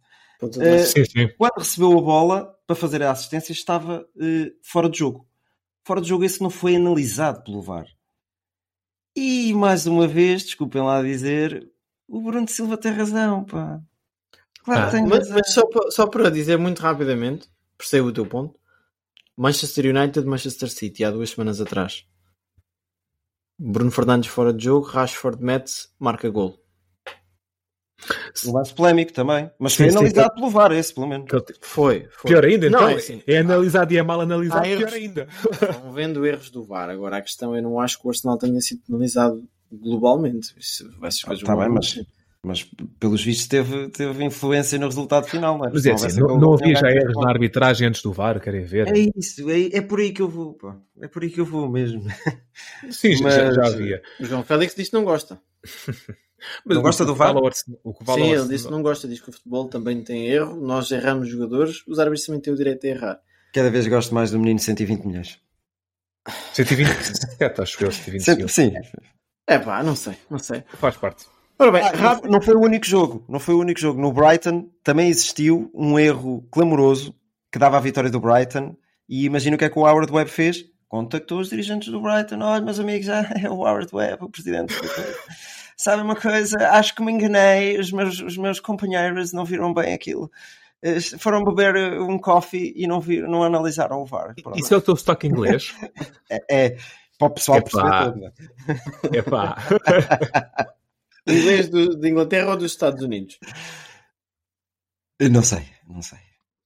Sim, 0.86 1.06
sim. 1.06 1.30
quando 1.38 1.58
recebeu 1.58 1.98
a 1.98 2.02
bola 2.02 2.56
para 2.66 2.76
fazer 2.76 3.04
a 3.04 3.12
assistência, 3.12 3.52
estava 3.52 4.08
eh, 4.20 4.52
fora 4.64 4.90
de 4.90 5.00
jogo. 5.00 5.28
Fora 5.84 6.00
de 6.00 6.08
jogo, 6.08 6.24
esse 6.24 6.42
não 6.42 6.50
foi 6.50 6.78
analisado 6.78 7.44
pelo 7.44 7.62
VAR. 7.62 7.86
E 9.16 9.54
mais 9.54 9.86
uma 9.86 10.08
vez, 10.08 10.44
desculpem 10.44 10.82
lá 10.82 11.02
dizer, 11.04 11.70
o 12.08 12.22
Bruno 12.22 12.48
Silva 12.48 12.78
tem 12.78 12.92
razão, 12.92 13.44
pá. 13.44 13.82
Claro 14.76 14.98
Ah, 14.98 15.08
Mas, 15.08 15.30
mas 15.30 15.54
só, 15.54 15.66
pa- 15.68 15.92
só 15.92 16.08
para 16.08 16.30
dizer 16.30 16.58
muito 16.58 16.80
rapidamente, 16.82 17.48
percebo 17.78 18.10
o 18.10 18.14
teu 18.14 18.26
ponto. 18.26 18.58
Manchester 19.38 19.86
United, 19.96 20.26
Manchester 20.28 20.70
City, 20.70 21.04
há 21.04 21.12
duas 21.12 21.30
semanas 21.32 21.62
atrás. 21.62 22.06
Bruno 23.58 23.92
Fernandes 23.92 24.30
fora 24.30 24.54
de 24.54 24.64
jogo, 24.66 24.86
Rashford 24.86 25.42
mete 25.44 25.72
marca 26.00 26.30
gol. 26.30 26.58
Um 28.48 28.54
lance 28.54 28.74
polémico 28.74 29.12
também. 29.12 29.52
Mas 29.60 29.74
Sim, 29.74 29.84
foi 29.84 29.92
sim, 29.92 29.98
analisado 29.98 30.34
pelo 30.36 30.50
VAR, 30.50 30.72
esse 30.72 30.94
pelo 30.94 31.08
menos. 31.08 31.28
Foi, 31.62 32.08
foi. 32.12 32.32
Pior 32.32 32.46
ainda, 32.46 32.70
Não, 32.70 32.80
então. 32.80 32.90
é 32.90 32.94
É, 32.94 32.98
assim. 32.98 33.22
analisado 33.38 33.94
e 33.94 33.98
é 33.98 34.04
mal 34.04 34.22
analisado, 34.22 34.62
pior 34.64 34.80
erros. 34.82 34.94
ainda. 34.94 35.28
Vão 35.82 35.92
vendo 35.92 36.26
erros 36.26 36.50
do 36.50 36.64
VAR. 36.64 36.90
Agora 36.90 37.18
a 37.18 37.22
questão 37.22 37.56
eu 37.56 37.62
não 37.62 37.80
acho 37.80 38.00
que 38.00 38.08
o 38.08 38.10
Arsenal 38.10 38.38
tenha 38.38 38.60
sido 38.62 38.82
penalizado 38.88 39.44
globalmente. 39.72 40.54
Isso, 40.58 40.90
essas 41.04 41.22
coisas 41.24 41.44
Tá 41.44 41.54
vão 41.54 41.64
bem, 41.66 41.74
mas- 41.74 41.92
acontecer. 41.92 42.08
Mas 42.46 42.64
pelos 43.00 43.22
vistos 43.24 43.48
teve, 43.48 43.90
teve 43.90 44.24
influência 44.24 44.80
no 44.80 44.86
resultado 44.86 45.28
final, 45.28 45.58
não 45.58 45.66
é? 45.66 45.72
Mas 45.74 45.86
é 45.86 45.92
assim, 45.92 46.20
não, 46.22 46.40
não 46.40 46.54
havia 46.54 46.74
já 46.74 46.84
ganho 46.84 47.02
erros 47.02 47.22
na 47.22 47.30
arbitragem 47.30 47.88
antes 47.90 48.02
do 48.02 48.14
VAR, 48.14 48.40
querem 48.40 48.64
ver? 48.64 48.88
É 48.88 49.12
isso, 49.18 49.50
é, 49.50 49.78
é 49.78 49.82
por 49.82 50.00
aí 50.00 50.14
que 50.14 50.22
eu 50.22 50.30
vou, 50.30 50.54
pá. 50.54 50.78
É 51.02 51.08
por 51.10 51.22
aí 51.22 51.30
que 51.30 51.42
eu 51.42 51.46
vou 51.46 51.70
mesmo. 51.70 52.02
Sim, 52.90 53.18
já- 53.18 53.24
Mas- 53.24 53.34
já, 53.36 53.52
já 53.52 53.66
havia. 53.68 54.02
O 54.22 54.26
João 54.26 54.44
Félix 54.44 54.74
disse 54.74 54.90
que 54.92 54.96
não 54.98 55.04
gosta. 55.04 55.42
Mas 56.66 56.78
Não 56.78 56.82
gosta 56.82 57.04
do 57.04 57.14
VAR? 57.14 57.36
Arsenal- 57.36 57.82
O 57.84 57.94
que 57.94 58.06
vale 58.06 58.22
Sim, 58.24 58.32
ele 58.32 58.48
disse 58.48 58.64
que 58.66 58.72
não 58.72 58.82
gosta, 58.82 59.06
diz 59.10 59.20
que 59.20 59.30
o 59.30 59.34
futebol 59.34 59.68
também 59.68 60.02
tem 60.02 60.28
erro, 60.28 60.56
nós 60.66 60.90
erramos 60.92 61.28
jogadores, 61.28 61.84
os 61.86 62.00
árbitros 62.00 62.26
também 62.26 62.40
têm 62.40 62.54
o 62.54 62.56
direito 62.56 62.86
a 62.86 62.90
errar. 62.90 63.20
Cada 63.54 63.70
vez 63.70 63.86
gosto 63.88 64.16
mais 64.16 64.32
do 64.32 64.40
menino 64.40 64.58
120 64.60 65.04
milhões. 65.06 65.38
127, 66.54 67.62
acho 67.62 67.84
eu, 67.84 67.92
125. 67.92 68.48
Sim, 68.48 68.72
É 69.46 69.60
pá, 69.60 69.84
não 69.84 69.98
sei, 69.98 70.16
não 70.30 70.40
sei. 70.40 70.64
Faz 70.76 70.96
parte. 70.96 71.26
Ora 71.60 71.72
bem, 71.72 71.82
Ah, 71.84 71.92
não, 71.92 72.00
rápido. 72.00 72.22
foi- 72.22 72.32
não 72.32 72.42
foi 72.42 72.56
o 72.56 72.62
único 72.62 72.86
jogo. 72.86 73.26
Não 73.28 73.40
foi 73.40 73.54
o 73.56 73.60
único 73.60 73.80
jogo. 73.80 74.00
No 74.02 74.12
Brighton 74.14 74.70
também 74.84 75.10
existiu 75.10 75.70
um 75.74 76.00
erro 76.00 76.48
clamoroso 76.52 77.14
que 77.52 77.60
dava 77.60 77.78
a 77.78 77.82
vitória 77.82 78.10
do 78.10 78.20
Brighton. 78.20 78.76
E 79.08 79.26
imagina 79.26 79.56
o 79.56 79.60
que 79.60 79.66
é 79.66 79.70
que 79.70 79.78
o 79.78 79.82
Howard 79.86 80.12
Webb 80.12 80.30
fez. 80.30 80.66
Contactou 80.88 81.40
os 81.40 81.50
dirigentes 81.50 81.90
do 81.90 82.02
Brighton. 82.02 82.40
Olha, 82.42 82.64
meus 82.64 82.80
amigos, 82.80 83.08
é 83.44 83.50
o 83.50 83.56
Howard 83.56 83.90
Webb, 83.94 84.24
o 84.26 84.30
presidente. 84.30 84.74
Sabe 85.76 86.02
uma 86.02 86.16
coisa? 86.16 86.58
Acho 86.72 86.96
que 86.96 87.04
me 87.04 87.12
enganei. 87.12 87.78
Os 87.80 87.92
meus, 87.92 88.20
os 88.22 88.38
meus 88.38 88.60
companheiros 88.60 89.34
não 89.34 89.44
viram 89.46 89.74
bem 89.74 89.94
aquilo. 89.94 90.32
Eh, 90.82 91.00
Foram 91.02 91.44
beber 91.44 91.76
eh, 91.76 92.00
um 92.00 92.18
coffee 92.18 92.74
e 92.76 92.88
não, 92.88 93.02
viram, 93.02 93.30
não 93.30 93.44
analisaram 93.44 94.02
o 94.02 94.06
VAR. 94.06 94.34
Isso 94.56 94.74
é 94.74 94.78
o 94.78 94.82
teu 94.82 94.96
sotaque 94.96 95.28
inglês? 95.28 95.74
É, 96.32 96.42
é 96.68 96.78
para 97.18 97.28
o 97.28 97.32
pessoal 97.32 97.58
Epá. 97.58 97.70
perceber 97.70 98.16
não 98.22 98.28
é? 98.28 99.18
Epá. 99.18 99.58
Inglês 101.28 101.70
do- 101.70 101.96
de 101.98 102.10
Inglaterra 102.10 102.52
ou 102.52 102.58
dos 102.58 102.72
Estados 102.72 103.04
Unidos? 103.04 103.38
Não 105.32 105.44
sei, 105.44 105.64
não 105.88 106.02
sei. 106.02 106.20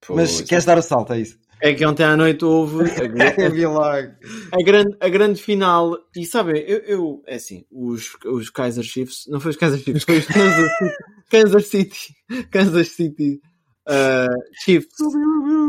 Mas 0.10 0.42
Pô, 0.42 0.48
queres 0.48 0.66
dar 0.66 0.78
o 0.78 0.82
salto, 0.82 1.14
é 1.14 1.20
isso? 1.22 1.38
É 1.62 1.74
que 1.74 1.86
ontem 1.86 2.04
à 2.04 2.16
noite 2.18 2.44
houve 2.44 2.84
a, 4.52 4.58
grande, 4.64 4.98
a 5.00 5.10
grande 5.10 5.42
final. 5.42 5.98
E 6.16 6.26
sabem, 6.26 6.62
eu, 6.68 6.80
eu 6.80 7.24
é 7.26 7.36
assim, 7.36 7.66
os, 7.72 8.12
os 8.26 8.50
Kaiser 8.50 8.84
Chiefs, 8.84 9.24
não 9.28 9.40
foi 9.40 9.52
os 9.52 9.58
Kaiser 9.58 9.80
Chiefs, 9.80 10.04
foi 10.04 10.18
os 10.18 10.26
Kansas 10.26 10.72
City, 10.78 10.96
Kansas 11.32 11.68
City, 11.68 12.16
Kansas 12.52 12.88
City 12.90 13.42
uh, 13.88 14.64
Chiefs 14.64 14.94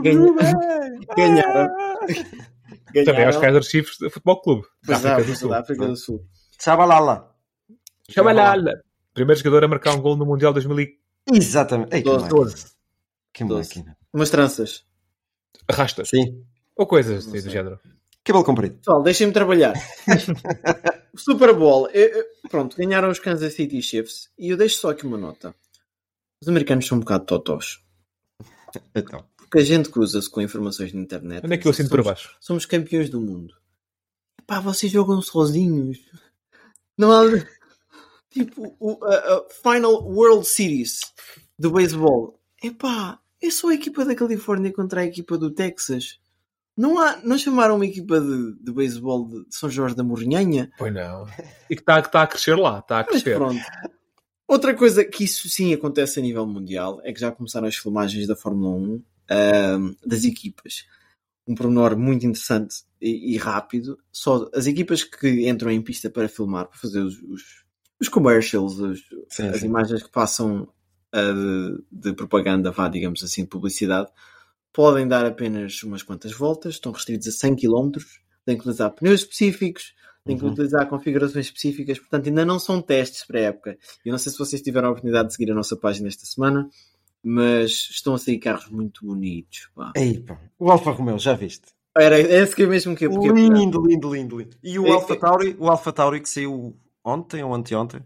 ganha- 0.03 0.33
ganharam. 1.17 1.69
Também 3.05 3.25
aos 3.25 3.37
Ganharam. 3.37 3.41
Kaiser 3.41 3.63
Chiefs 3.63 3.97
de 3.99 4.11
Futebol 4.11 4.41
Clube. 4.43 4.67
Da 4.85 4.95
é, 4.95 4.97
África 4.97 5.25
do 5.25 5.33
é, 5.33 5.35
Sul. 5.37 5.49
da 5.49 5.61
África 5.61 5.87
do 5.87 5.97
Sul. 5.97 6.21
Chabalala. 8.11 8.83
Primeiro 9.13 9.39
jogador 9.41 9.65
a 9.65 9.69
marcar 9.69 9.95
um 9.95 10.01
gol 10.01 10.17
no 10.17 10.27
Mundial 10.27 10.53
2000 10.53 10.89
Exatamente. 11.33 11.95
Ei, 11.95 12.03
que 12.03 12.09
Doze, 12.11 12.23
máquina. 12.25 12.41
doze. 12.45 12.67
Que 13.33 13.45
Doze. 13.45 13.69
máquina. 13.79 13.97
Umas 14.13 14.31
tranças. 14.31 14.85
Rastas. 15.71 16.09
Sim. 16.09 16.45
Ou 16.77 16.87
coisas 16.87 17.27
assim, 17.27 17.41
do 17.43 17.51
género. 17.51 17.81
Cabelo 18.25 18.45
comprido. 18.45 18.77
Pessoal, 18.79 19.03
deixem-me 19.03 19.33
trabalhar. 19.33 19.75
o 21.13 21.19
Super 21.19 21.55
Bowl. 21.55 21.89
eu- 21.91 22.09
eu- 22.19 22.25
pronto, 22.51 22.77
ganharam 22.77 23.09
os 23.11 23.19
Kansas 23.19 23.55
City 23.55 23.81
Chiefs. 23.81 24.31
E 24.39 24.49
eu 24.51 24.57
deixo 24.57 24.77
só 24.79 24.91
aqui 24.91 25.07
uma 25.07 25.17
nota. 25.19 25.55
Os 26.43 26.49
americanos 26.49 26.87
são 26.87 26.97
um 26.99 27.01
bocado 27.01 27.25
totós. 27.25 27.81
Então. 28.95 29.25
Porque 29.37 29.59
a 29.61 29.65
gente 29.65 29.89
cruza-se 29.89 30.29
com 30.29 30.41
informações 30.41 30.93
na 30.93 31.01
internet. 31.01 31.45
Onde 31.45 31.55
é 31.55 31.59
que 31.59 31.69
eu 31.69 31.73
sinto 31.73 31.89
para 31.91 32.03
somos, 32.03 32.23
baixo? 32.23 32.37
somos 32.41 32.67
campeões 32.67 33.09
do 33.09 33.21
mundo. 33.21 33.55
Pá, 34.47 34.59
vocês 34.61 34.91
jogam 34.91 35.23
sozinhos. 35.23 35.99
Não 36.99 37.13
há. 37.13 37.23
Tipo, 38.35 38.77
o 38.81 39.03
a- 39.05 39.15
a 39.17 39.45
Final 39.63 40.03
World 40.05 40.47
Series 40.47 40.99
do 41.59 41.71
beisebol. 41.71 42.39
Epá, 42.63 43.19
é 43.43 43.51
só 43.51 43.69
a 43.71 43.75
equipa 43.75 44.05
da 44.05 44.15
Califórnia 44.15 44.73
contra 44.73 45.01
a 45.01 45.05
equipa 45.07 45.39
do 45.39 45.51
Texas. 45.51 46.19
Não, 46.77 46.99
há, 46.99 47.19
não 47.23 47.39
chamaram 47.39 47.77
uma 47.77 47.87
equipa 47.87 48.21
de, 48.21 48.55
de 48.61 48.73
beisebol 48.73 49.29
de 49.29 49.47
São 49.51 49.71
Jorge 49.71 49.95
da 49.95 50.03
Morrinhanha? 50.03 50.71
Pois 50.77 50.93
não. 50.93 51.25
E 51.71 51.77
que 51.77 51.83
está 51.83 52.03
que 52.03 52.11
tá 52.13 52.23
a 52.23 52.27
crescer 52.27 52.57
lá. 52.57 52.81
Está 52.81 52.99
a 53.01 53.07
Mas 53.09 53.23
crescer. 53.23 53.37
pronto. 53.39 53.61
Outra 54.47 54.75
coisa 54.75 55.05
que 55.05 55.25
isso 55.25 55.49
sim 55.49 55.73
acontece 55.73 56.19
a 56.19 56.23
nível 56.23 56.47
mundial 56.47 57.01
é 57.05 57.13
que 57.13 57.21
já 57.21 57.31
começaram 57.33 57.67
as 57.67 57.77
filmagens 57.77 58.27
da 58.27 58.37
Fórmula 58.37 58.75
1 58.77 59.03
ahm, 59.31 59.95
das 60.05 60.25
equipas. 60.25 60.85
Um 61.47 61.55
pormenor 61.55 61.97
muito 61.97 62.27
interessante 62.27 62.83
e, 63.01 63.35
e 63.35 63.37
rápido. 63.39 63.99
Só 64.13 64.51
as 64.55 64.67
equipas 64.67 65.05
que 65.05 65.49
entram 65.49 65.71
em 65.71 65.81
pista 65.81 66.11
para 66.11 66.29
filmar, 66.29 66.67
para 66.67 66.79
fazer 66.79 67.01
os, 67.01 67.23
os, 67.23 67.64
os 68.01 68.09
commercials, 68.09 68.79
os- 68.79 69.03
Sim, 69.29 69.49
as 69.49 69.61
sim. 69.61 69.67
imagens 69.67 70.03
que 70.03 70.11
passam 70.11 70.69
ah, 71.13 71.33
de, 71.33 71.85
de 72.11 72.13
propaganda, 72.15 72.71
vá, 72.71 72.89
digamos 72.89 73.23
assim, 73.23 73.43
de 73.43 73.49
publicidade, 73.49 74.11
podem 74.73 75.07
dar 75.07 75.25
apenas 75.25 75.83
umas 75.85 76.03
quantas 76.03 76.33
voltas, 76.33 76.75
estão 76.75 76.91
restritos 76.93 77.29
a 77.29 77.31
100 77.33 77.57
km, 77.57 77.91
têm 78.45 78.57
que 78.57 78.61
utilizar 78.63 78.91
pneus 78.91 79.21
específicos, 79.21 79.95
têm 80.25 80.37
que 80.37 80.45
Uhum. 80.45 80.51
utilizar 80.51 80.89
configurações 80.89 81.47
específicas, 81.47 81.99
portanto 81.99 82.27
ainda 82.27 82.45
não 82.45 82.59
são 82.59 82.83
testes 82.83 83.25
para 83.25 83.39
a 83.39 83.43
época. 83.43 83.79
Eu 84.05 84.11
não 84.11 84.19
sei 84.19 84.33
se 84.33 84.39
vocês 84.39 84.61
tiveram 84.61 84.89
a 84.89 84.91
oportunidade 84.91 85.29
de 85.29 85.35
seguir 85.35 85.53
a 85.53 85.55
nossa 85.55 85.77
página 85.77 86.09
esta 86.09 86.27
semana, 86.27 86.69
mas 87.23 87.71
estão 87.91 88.15
a 88.15 88.19
sair 88.19 88.39
carros 88.39 88.69
muito 88.69 89.07
bonitos. 89.07 89.71
pá. 89.75 89.93
Ei, 89.97 90.19
pá. 90.19 90.39
O 90.59 90.71
Alfa 90.71 90.91
Romeo, 90.91 91.19
já 91.19 91.35
viste? 91.35 91.69
Era 91.97 92.19
esse 92.19 92.57
que 92.57 92.65
é 92.65 92.67
mesmo 92.67 92.97
que 92.97 93.07
eu 93.07 93.11
Lindo, 93.13 93.55
lindo, 93.87 93.87
lindo, 93.87 94.15
lindo. 94.15 94.57
E 94.65 94.79
o 94.81 94.87
É- 94.87 94.91
Alfa 94.91 95.15
é- 95.15 95.17
Tauri, 95.17 95.57
o 95.61 95.69
Alfa 95.71 95.93
Tauri 95.93 96.21
que 96.21 96.29
saiu 96.29 96.77
ontem 97.05 97.43
ou 97.45 97.55
anteontem, 97.55 98.01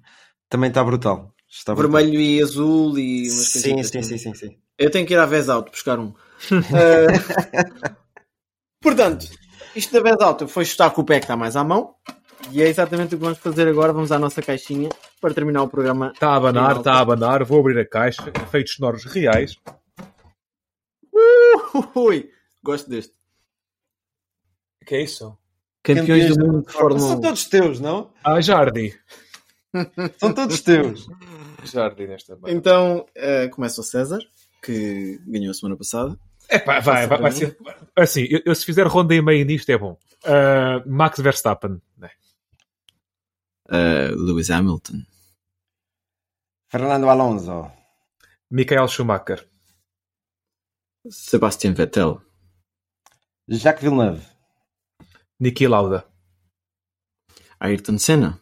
também 0.48 0.68
está 0.68 0.82
brutal. 0.82 1.34
Está 1.48 1.74
brutal. 1.74 1.92
Vermelho 2.00 2.20
e 2.20 2.42
azul 2.42 2.98
e 2.98 3.30
umas 3.30 3.48
Sim, 3.48 3.60
sim, 3.60 3.80
assim. 3.80 4.02
sim, 4.02 4.18
sim, 4.18 4.34
sim. 4.34 4.58
Eu 4.76 4.90
tenho 4.90 5.06
que 5.06 5.14
ir 5.14 5.18
à 5.18 5.26
Vez 5.26 5.48
Auto 5.48 5.70
buscar 5.70 5.98
um. 5.98 6.12
Eh, 6.50 7.06
portanto, 8.80 9.26
isto 9.74 9.92
da 9.92 10.00
Vez 10.00 10.20
Auto 10.20 10.46
foi 10.46 10.64
chutar 10.64 10.90
com 10.90 11.02
o 11.02 11.04
pé 11.04 11.18
que 11.18 11.24
está 11.24 11.36
mais 11.36 11.56
à 11.56 11.64
mão. 11.64 11.94
E 12.52 12.62
é 12.62 12.68
exatamente 12.68 13.14
o 13.14 13.18
que 13.18 13.24
vamos 13.24 13.38
fazer 13.38 13.66
agora. 13.66 13.92
Vamos 13.92 14.12
à 14.12 14.18
nossa 14.18 14.40
caixinha 14.40 14.88
para 15.20 15.34
terminar 15.34 15.62
o 15.62 15.68
programa. 15.68 16.12
Está 16.14 16.28
a 16.28 16.36
abanar, 16.36 16.76
está 16.76 16.92
a 16.94 17.00
abanar. 17.00 17.44
Vou 17.44 17.60
abrir 17.60 17.78
a 17.80 17.88
caixa. 17.88 18.30
Efeitos 18.42 18.74
sonoros 18.74 19.04
reais. 19.04 19.56
Ui, 21.94 22.30
gosto 22.62 22.88
deste. 22.88 23.12
O 24.82 24.86
que 24.86 24.94
é 24.94 25.02
isso? 25.02 25.36
Campeões, 25.94 26.36
do 26.36 26.44
mundo 26.46 26.66
de 26.66 26.72
Fórmula 26.72 27.00
São 27.00 27.18
1. 27.18 27.20
todos 27.20 27.44
teus, 27.46 27.80
não? 27.80 28.12
Ah, 28.24 28.40
Jardim. 28.40 28.92
São 30.18 30.32
todos 30.34 30.60
teus. 30.60 31.06
Jardim 31.64 32.06
nesta 32.06 32.36
banda. 32.36 32.52
Então, 32.52 33.06
eh, 33.14 33.48
começa 33.48 33.80
o 33.80 33.84
César, 33.84 34.20
que 34.62 35.20
ganhou 35.26 35.50
a 35.50 35.54
semana 35.54 35.76
passada. 35.76 36.18
Epá, 36.50 36.80
vai, 36.80 37.06
vai, 37.06 37.18
vai 37.18 37.32
ser. 37.32 37.58
Assim, 37.96 38.26
eu, 38.30 38.40
eu 38.46 38.54
se 38.54 38.64
fizer 38.64 38.86
ronda 38.86 39.14
e 39.14 39.20
meia 39.20 39.44
nisto 39.44 39.68
é 39.70 39.76
bom. 39.78 39.98
Ah, 40.24 40.82
Max 40.86 41.18
Verstappen. 41.20 41.80
né? 41.96 42.10
Eh, 43.70 44.08
Lewis 44.16 44.50
Hamilton. 44.50 45.02
Fernando 46.70 47.08
Alonso. 47.08 47.70
Michael 48.50 48.88
Schumacher. 48.88 49.46
Sebastian 51.10 51.74
Vettel. 51.74 52.20
Jacques 53.48 53.82
Villeneuve. 53.82 54.22
Niki 55.40 55.68
Lauda. 55.68 56.00
Ayrton 57.60 57.98
Senna. 57.98 58.38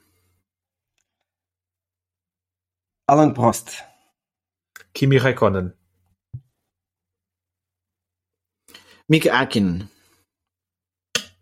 Alan 3.09 3.35
Prost. 3.35 3.69
Kimi 4.95 5.19
Raikkonen. 5.19 5.77
Mika 9.09 9.31
Hakkinen. 9.39 9.89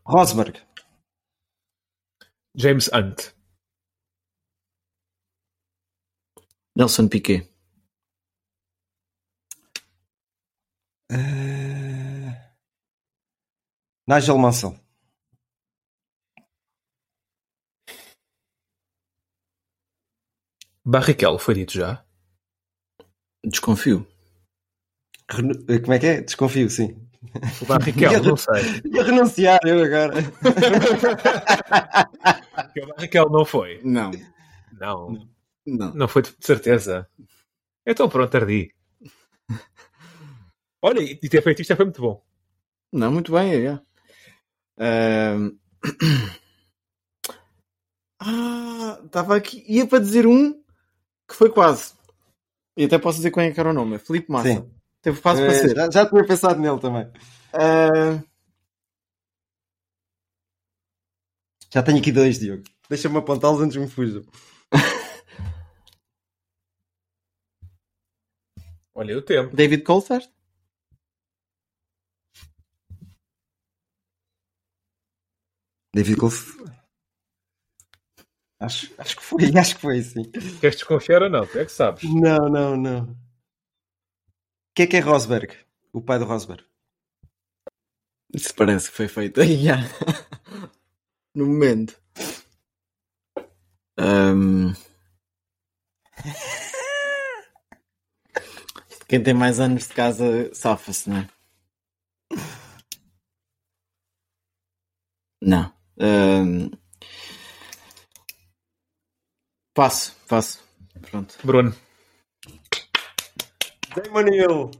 Rosberg. 0.07 0.57
James 2.57 2.91
Hunt. 2.93 3.35
Nelson 6.77 7.09
Piquet. 7.09 7.49
Eh, 11.11 12.33
Nigel 14.07 14.39
Mansell. 14.39 14.84
Barrichello, 20.85 21.39
foi 21.39 21.55
dito 21.55 21.73
já. 21.73 22.05
Desconfio. 23.45 24.07
Eh, 25.69 25.79
Como 25.81 25.93
é 25.95 25.99
que 25.99 26.07
é? 26.07 26.21
Desconfio, 26.21 26.69
sim. 26.71 26.97
O 27.63 27.67
Barrichello, 27.67 28.25
não 28.31 28.37
sei. 28.37 28.63
Ia 28.93 29.03
renunciar 29.03 29.59
eu 29.65 29.83
agora. 29.83 30.15
Porque 32.67 32.81
O 32.83 32.87
Barrichello 32.89 33.31
não 33.31 33.45
foi. 33.45 33.81
Não. 33.83 34.11
Não. 34.79 35.29
Não. 35.67 35.95
Não 35.95 36.09
foi 36.09 36.23
de 36.23 36.35
certeza. 36.41 37.09
Então 37.87 38.09
pronto, 38.09 38.35
ardi. 38.37 38.73
Olha, 40.83 41.01
e 41.01 41.17
ter 41.17 41.43
feito 41.43 41.63
isto 41.63 41.71
já 41.71 41.77
foi 41.77 41.87
muito 41.87 42.03
bom. 42.03 42.23
Não, 42.93 43.11
muito 43.11 43.33
bem, 43.33 43.67
é. 43.67 43.81
Ahm. 44.79 45.57
Ah, 48.21 49.01
estava 49.05 49.37
aqui. 49.37 49.65
Ia 49.69 49.87
para 49.87 49.99
dizer 49.99 50.27
um 50.27 50.63
que 51.29 51.35
foi 51.35 51.51
quase. 51.51 51.95
E 52.77 52.85
até 52.85 52.99
posso 52.99 53.19
dizer 53.19 53.31
qual 53.31 53.47
é 53.47 53.53
que 53.53 53.61
era 53.61 53.71
o 53.71 53.73
nome. 53.75 53.97
É 53.97 53.99
Felipe 53.99 54.31
Massa. 54.31 54.49
Sim. 54.49 54.71
Teve 55.01 55.21
quase 55.21 55.43
para 55.43 55.53
Eh, 55.53 55.59
ser. 55.61 55.77
já, 55.77 55.91
já 55.91 56.09
tinha 56.09 56.27
pensado 56.27 56.61
nele 56.61 56.81
também. 56.81 57.11
Ah, 57.53 58.23
Já 61.73 61.83
tenho 61.83 61.99
aqui 61.99 62.13
dois, 62.13 62.39
Diogo. 62.39 62.63
Deixa-me 62.89 63.19
apontá-los 63.19 63.61
antes 63.61 63.77
que 63.77 63.83
me 63.83 63.89
fujam. 63.91 64.23
Olha 68.95 69.19
o 69.19 69.23
tempo. 69.23 69.55
David 69.57 69.83
Coulthard? 69.83 70.29
David 75.95 76.17
Golf. 76.17 76.57
Acho, 78.65 78.91
acho 78.97 79.17
que 79.17 79.23
foi, 79.23 79.39
acho 79.59 79.75
que 79.75 79.81
foi 79.81 80.03
sim. 80.03 80.25
Queres 80.61 80.77
desconfiar 80.77 81.23
ou 81.23 81.29
não? 81.31 81.47
Tu 81.47 81.59
é 81.59 81.65
que 81.65 81.73
sabes. 81.73 82.03
Não, 82.05 82.49
não, 82.49 82.77
não. 82.77 83.03
O 83.03 83.17
que 84.75 84.83
é 84.83 84.87
que 84.87 84.97
é 84.97 85.01
Rosberg? 85.01 85.55
O 85.93 86.01
pai 86.01 86.19
do 86.19 86.25
Rosberg. 86.25 86.65
Isso 88.35 88.55
parece 88.55 88.91
que 88.91 88.97
foi 88.97 89.07
feito 89.07 89.41
aí 89.41 89.63
já. 89.65 89.77
no 91.35 91.47
momento. 91.47 92.01
Ahm. 93.99 94.73
Quem 99.07 99.23
tem 99.23 99.35
mais 99.35 99.61
anos 99.61 99.87
de 99.87 99.95
casa 99.95 100.53
safa-se, 100.55 101.09
não 101.11 101.19
é? 101.19 101.29
Não. 105.41 105.73
Ahm. 106.01 106.71
Passo, 109.75 110.17
passo. 110.29 110.61
Pronto. 111.11 111.35
Bruno. 111.43 111.75
Damon 113.97 114.29
Hill. 114.33 114.71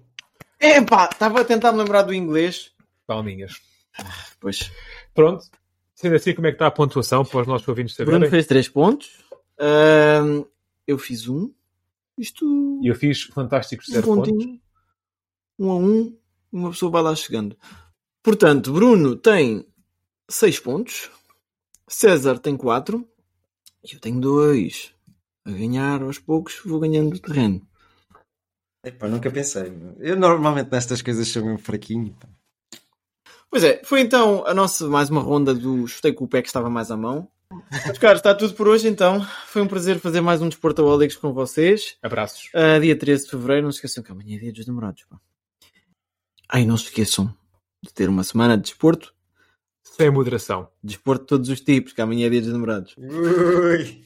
Epá, 0.61 1.09
estava 1.13 1.41
a 1.41 1.45
tentar 1.45 1.73
me 1.73 1.79
lembrar 1.79 2.03
do 2.03 2.15
inglês. 2.15 2.73
Palminhas. 3.07 3.61
Pois. 4.41 4.71
Pronto. 5.13 5.45
Sendo 5.95 6.15
assim, 6.15 6.33
como 6.35 6.47
é 6.47 6.51
que 6.51 6.57
está 6.57 6.69
a 6.69 6.71
pontuação 6.71 7.25
para 7.25 7.41
os 7.41 7.47
nossos 7.47 7.67
ouvintes 7.67 7.97
Bruno 7.97 8.13
saberem? 8.13 8.31
fez 8.31 8.47
3 8.47 8.69
pontos. 8.69 9.25
Eu 10.87 10.99
fiz 10.99 11.29
um. 11.29 11.53
Isto. 12.17 12.81
E 12.83 12.87
eu 12.87 12.95
fiz 12.95 13.23
fantásticos 13.23 13.89
um 13.89 13.93
0 13.93 14.07
pontos. 14.07 14.31
pontinho. 14.31 14.61
Um 15.59 15.71
a 15.71 15.77
um. 15.77 16.19
Uma 16.53 16.71
pessoa 16.71 16.93
vai 16.93 17.03
lá 17.03 17.17
chegando. 17.17 17.59
Portanto, 18.23 18.73
Bruno 18.73 19.17
tem 19.17 19.67
6 20.31 20.61
pontos. 20.61 21.11
César 21.89 22.39
tem 22.39 22.57
4. 22.57 23.09
E 23.85 23.95
eu 23.95 24.01
tenho 24.01 24.21
2. 24.21 24.95
A 25.47 25.51
ganhar 25.51 26.03
aos 26.03 26.19
poucos, 26.19 26.61
vou 26.65 26.81
ganhando 26.81 27.19
terreno. 27.19 27.61
Epá, 28.83 29.09
nunca 29.09 29.31
pensei. 29.31 29.73
Eu 29.99 30.17
normalmente 30.17 30.71
nestas 30.71 31.03
coisas 31.03 31.29
sou 31.29 31.45
mesmo 31.45 31.59
fraquinho. 31.59 32.15
pá. 32.15 32.29
Pois 33.51 33.63
é, 33.63 33.83
foi 33.85 34.01
então 34.01 34.45
a 34.47 34.55
nossa 34.55 34.89
mais 34.89 35.11
uma 35.11 35.21
ronda 35.21 35.55
do 35.55 35.87
chutei 35.87 36.13
com 36.13 36.25
o 36.25 36.29
pé 36.29 36.43
que 36.43 36.49
estava 36.49 36.69
mais 36.69 36.91
à 36.91 36.97
mão. 36.97 37.29
Mas, 37.71 37.99
caros, 37.99 38.19
está 38.19 38.35
tudo 38.35 38.55
por 38.55 38.67
hoje 38.67 38.89
então. 38.89 39.25
Foi 39.47 39.63
um 39.63 39.69
prazer 39.69 40.01
fazer 40.01 40.21
mais 40.21 40.43
um 40.43 40.49
Desportaólicos 40.49 41.17
com 41.17 41.33
vocês. 41.33 41.97
Abraços. 42.03 42.51
Ah, 42.53 42.79
dia 42.79 42.99
13 42.99 43.25
de 43.25 43.31
Fevereiro, 43.31 43.65
não 43.65 43.73
se 43.73 43.79
esqueçam 43.79 44.03
que 44.03 44.11
amanhã 44.11 44.37
é 44.37 44.41
dia 44.41 44.53
dos 44.53 44.67
namorados. 44.67 45.05
Pá. 45.05 45.21
Ai, 46.49 46.67
não 46.67 46.77
se 46.77 46.85
esqueçam 46.85 47.33
de 47.83 47.93
ter 47.93 48.09
uma 48.09 48.25
semana 48.25 48.57
de 48.57 48.65
desporto. 48.65 49.14
Sem 49.97 50.11
moderação. 50.11 50.67
Desporto 50.83 51.23
de 51.23 51.29
todos 51.29 51.49
os 51.51 51.61
tipos, 51.61 51.93
que 51.93 52.01
amanhã 52.01 52.27
é 52.27 52.31
dia 52.31 52.41
dos 52.41 52.53
namorados. 52.53 52.97
Ui. 52.99 54.03